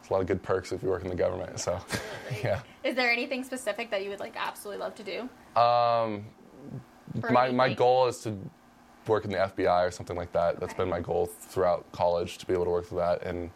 there's 0.00 0.10
a 0.10 0.12
lot 0.12 0.20
of 0.20 0.26
good 0.26 0.42
perks 0.42 0.70
if 0.70 0.82
you 0.82 0.90
work 0.90 1.02
in 1.02 1.08
the 1.08 1.14
government. 1.14 1.58
So, 1.58 1.80
yeah. 2.44 2.60
Is 2.84 2.94
there 2.94 3.10
anything 3.10 3.42
specific 3.42 3.90
that 3.90 4.04
you 4.04 4.10
would 4.10 4.20
like 4.20 4.34
absolutely 4.36 4.82
love 4.82 4.94
to 4.96 5.02
do? 5.02 5.20
Um, 5.58 6.26
my 7.30 7.50
my 7.50 7.72
goal 7.72 8.06
is 8.06 8.18
to 8.20 8.36
work 9.06 9.24
in 9.24 9.30
the 9.30 9.38
FBI 9.38 9.86
or 9.86 9.90
something 9.90 10.16
like 10.16 10.32
that. 10.32 10.60
That's 10.60 10.74
been 10.74 10.88
my 10.88 11.00
goal 11.00 11.26
throughout 11.26 11.90
college 11.92 12.38
to 12.38 12.46
be 12.46 12.52
able 12.52 12.64
to 12.64 12.70
work 12.70 12.86
for 12.86 12.96
that 12.96 13.22
and 13.22 13.50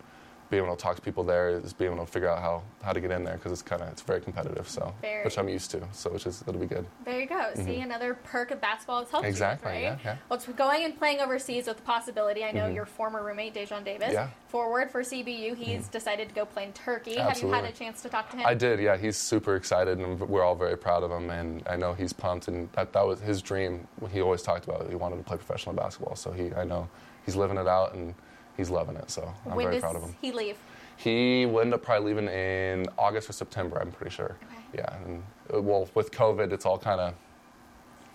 being 0.51 0.65
able 0.65 0.75
to 0.75 0.83
talk 0.83 0.97
to 0.97 1.03
people 1.03 1.23
there 1.23 1.51
is 1.51 1.73
being 1.73 1.93
able 1.93 2.05
to 2.05 2.11
figure 2.11 2.29
out 2.29 2.41
how, 2.41 2.63
how 2.83 2.93
to 2.93 3.01
get 3.01 3.11
in 3.11 3.23
there 3.23 3.35
because 3.35 3.53
it's 3.53 3.63
kind 3.63 3.83
of 3.83 3.89
it's 3.89 4.03
very 4.03 4.21
competitive. 4.21 4.69
So 4.69 4.95
very. 5.01 5.25
which 5.25 5.39
I'm 5.39 5.49
used 5.49 5.71
to. 5.73 5.83
So 5.93 6.11
which 6.11 6.27
is 6.27 6.43
it'll 6.47 6.61
be 6.61 6.67
good. 6.67 6.87
There 7.05 7.21
you 7.21 7.27
go. 7.27 7.35
Mm-hmm. 7.35 7.65
See 7.67 7.81
another 7.81 8.15
perk 8.15 8.51
of 8.51 8.61
basketball 8.61 9.01
has 9.01 9.11
helped 9.11 9.27
exactly, 9.27 9.71
you 9.71 9.77
with, 9.77 9.91
right? 9.91 9.99
Yeah, 10.05 10.13
yeah. 10.13 10.17
Well, 10.29 10.39
it's 10.39 10.47
going 10.47 10.85
and 10.85 10.97
playing 10.97 11.21
overseas 11.21 11.67
with 11.67 11.77
the 11.77 11.83
possibility. 11.83 12.45
I 12.45 12.53
know 12.53 12.63
mm-hmm. 12.63 12.75
your 12.75 12.87
former 12.87 13.23
roommate 13.23 13.55
Daejon 13.55 13.85
Davis, 13.85 14.13
yeah. 14.13 14.29
forward 14.49 14.91
for 14.91 15.03
CBU. 15.03 15.57
He's 15.57 15.83
mm-hmm. 15.83 15.91
decided 15.91 16.29
to 16.29 16.35
go 16.35 16.47
play 16.47 16.65
in 16.65 16.73
Turkey. 16.73 17.19
Absolutely. 17.19 17.57
Have 17.57 17.65
you 17.65 17.67
had 17.67 17.75
a 17.75 17.79
chance 17.79 18.03
to 18.03 18.09
talk 18.09 18.31
to 18.31 18.39
him? 18.39 18.47
I 18.47 18.55
did. 18.55 18.81
Yeah, 18.81 18.97
he's 18.97 19.17
super 19.17 19.57
excited, 19.57 19.99
and 19.99 20.19
we're 20.21 20.45
all 20.45 20.57
very 20.57 20.79
proud 20.79 21.03
of 21.03 21.11
him. 21.11 21.31
And 21.31 21.63
I 21.69 21.77
know 21.77 21.93
he's 21.93 22.13
pumped, 22.13 22.49
and 22.49 22.71
that 22.73 22.93
that 22.93 23.07
was 23.07 23.21
his 23.21 23.43
dream. 23.43 23.87
He 24.11 24.23
always 24.23 24.43
talked 24.43 24.65
about. 24.65 24.83
It. 24.83 24.91
he 24.91 24.97
wanted 24.97 25.17
to 25.17 25.25
play 25.25 25.37
professional 25.37 25.75
basketball. 25.75 26.17
So 26.17 26.33
he, 26.33 26.55
I 26.55 26.65
know, 26.65 26.89
he's 27.27 27.37
living 27.37 27.59
it 27.59 27.67
out 27.67 27.95
and 27.95 28.15
he's 28.59 28.69
loving 28.69 28.97
it. 28.97 29.11
So 29.11 29.33
I'm 29.47 29.55
when 29.55 29.69
very 29.69 29.81
proud 29.81 29.97
of 29.97 30.03
him. 30.03 30.15
he 30.21 30.33
leave? 30.33 30.59
He 30.97 31.47
will 31.47 31.61
end 31.61 31.73
up 31.73 31.83
probably 31.83 32.13
leaving 32.13 32.29
in 32.29 32.87
August 32.99 33.31
or 33.31 33.33
September. 33.33 33.79
I'm 33.81 33.93
pretty 33.93 34.15
sure. 34.15 34.37
Okay. 34.43 34.63
Yeah, 34.75 34.97
and 35.07 35.23
uh, 35.55 35.63
well, 35.63 35.89
with 35.95 36.11
COVID, 36.11 36.53
it's 36.53 36.67
all 36.67 36.77
kind 36.77 37.01
of 37.01 37.15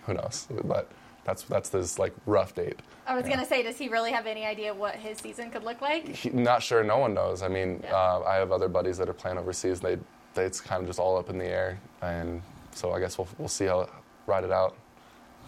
who 0.05 0.13
knows, 0.13 0.47
but 0.65 0.91
that's 1.23 1.43
that's 1.43 1.71
his 1.71 1.97
like 1.97 2.13
rough 2.25 2.53
date. 2.53 2.79
I 3.07 3.15
was 3.15 3.25
yeah. 3.25 3.35
gonna 3.35 3.47
say, 3.47 3.63
does 3.63 3.77
he 3.77 3.87
really 3.87 4.11
have 4.11 4.27
any 4.27 4.45
idea 4.45 4.73
what 4.73 4.95
his 4.95 5.17
season 5.17 5.49
could 5.49 5.63
look 5.63 5.81
like? 5.81 6.09
He, 6.09 6.29
not 6.29 6.61
sure. 6.61 6.83
No 6.83 6.97
one 6.97 7.13
knows. 7.13 7.41
I 7.41 7.47
mean, 7.47 7.79
yeah. 7.83 7.95
uh, 7.95 8.23
I 8.27 8.35
have 8.35 8.51
other 8.51 8.67
buddies 8.67 8.97
that 8.97 9.09
are 9.09 9.13
playing 9.13 9.37
overseas. 9.37 9.79
They, 9.79 9.97
they, 10.33 10.43
it's 10.43 10.61
kind 10.61 10.81
of 10.81 10.87
just 10.87 10.99
all 10.99 11.17
up 11.17 11.29
in 11.29 11.37
the 11.37 11.47
air, 11.47 11.79
and 12.01 12.41
so 12.75 12.91
I 12.91 12.99
guess 12.99 13.17
we'll 13.17 13.29
we'll 13.37 13.47
see 13.47 13.65
how 13.65 13.89
ride 14.27 14.43
it 14.43 14.51
out. 14.51 14.75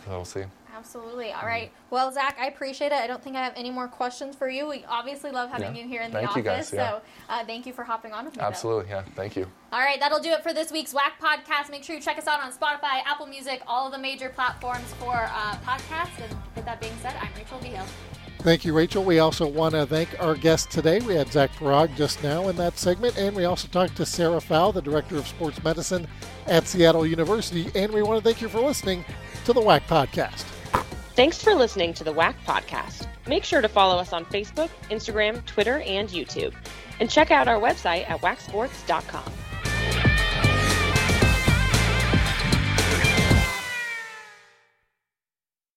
So 0.06 0.12
we'll 0.12 0.26
see. 0.26 0.43
Absolutely. 0.76 1.32
All 1.32 1.45
right. 1.45 1.71
Well, 1.89 2.11
Zach, 2.11 2.38
I 2.39 2.47
appreciate 2.47 2.91
it. 2.91 2.95
I 2.95 3.07
don't 3.07 3.23
think 3.23 3.36
I 3.36 3.43
have 3.43 3.53
any 3.55 3.71
more 3.71 3.88
questions 3.88 4.36
for 4.36 4.49
you. 4.49 4.67
We 4.67 4.84
obviously 4.88 5.32
love 5.32 5.49
having 5.49 5.76
yeah. 5.76 5.84
you 5.84 5.88
here 5.88 6.01
in 6.01 6.11
thank 6.11 6.34
the 6.34 6.39
office. 6.39 6.43
Guys, 6.43 6.73
yeah. 6.73 6.89
So 6.89 7.01
uh, 7.30 7.45
thank 7.45 7.65
you 7.65 7.73
for 7.73 7.84
hopping 7.84 8.11
on 8.11 8.26
with 8.26 8.36
me. 8.36 8.43
Absolutely. 8.43 8.86
Though. 8.86 8.97
Yeah. 8.97 9.03
Thank 9.15 9.36
you. 9.36 9.47
All 9.71 9.80
right. 9.80 9.99
That'll 9.99 10.19
do 10.19 10.32
it 10.32 10.43
for 10.43 10.53
this 10.53 10.71
week's 10.71 10.93
WAC 10.93 11.11
podcast. 11.21 11.71
Make 11.71 11.84
sure 11.84 11.95
you 11.95 12.01
check 12.01 12.17
us 12.17 12.28
out 12.28 12.41
on 12.41 12.51
Spotify, 12.51 13.01
Apple 13.05 13.28
Music, 13.28 13.61
all 13.67 13.86
of 13.86 13.93
the 13.93 13.99
major 13.99 14.30
platforms 14.30 14.93
for 14.99 15.13
uh, 15.13 15.55
podcasts. 15.65 16.21
And 16.21 16.36
with 16.55 16.65
that 16.65 16.82
being 16.82 16.93
said, 17.01 17.15
I'm 17.21 17.30
Rachel 17.38 17.57
Vigil. 17.59 17.86
Thank 18.39 18.63
you, 18.63 18.73
Rachel. 18.73 19.03
We 19.03 19.17
also 19.17 19.47
want 19.47 19.73
to 19.73 19.88
thank 19.88 20.21
our 20.21 20.36
guest 20.36 20.69
today. 20.69 20.99
We 20.99 21.15
had 21.15 21.32
Zach 21.32 21.51
Farag 21.53 21.95
just 21.95 22.21
now 22.21 22.47
in 22.49 22.55
that 22.57 22.78
segment, 22.78 23.17
and 23.17 23.36
we 23.36 23.45
also 23.45 23.67
talked 23.67 23.97
to 23.97 24.05
Sarah 24.05 24.39
Fowl, 24.39 24.71
the 24.71 24.84
Director 24.84 25.17
of 25.17 25.28
Sports 25.28 25.63
Medicine 25.63 26.05
at 26.45 26.67
Seattle 26.67 27.07
University. 27.07 27.71
And 27.73 27.91
we 27.91 28.03
want 28.03 28.23
to 28.23 28.23
thank 28.23 28.43
you 28.43 28.49
for 28.49 28.59
listening 28.59 29.03
to 29.45 29.53
the 29.53 29.61
WAC 29.61 29.82
Podcast. 29.88 30.55
Thanks 31.16 31.41
for 31.41 31.55
listening 31.55 31.93
to 31.93 32.03
the 32.03 32.13
WAC 32.13 32.36
podcast. 32.45 33.07
Make 33.26 33.45
sure 33.45 33.61
to 33.61 33.70
follow 33.70 33.97
us 33.97 34.11
on 34.11 34.26
Facebook, 34.26 34.70
Instagram, 34.89 35.45
Twitter, 35.45 35.80
and 35.80 36.09
YouTube. 36.09 36.53
And 36.99 37.09
check 37.09 37.32
out 37.32 37.47
our 37.47 37.57
website 37.57 38.09
at 38.09 38.20
wacsports.com. 38.20 39.24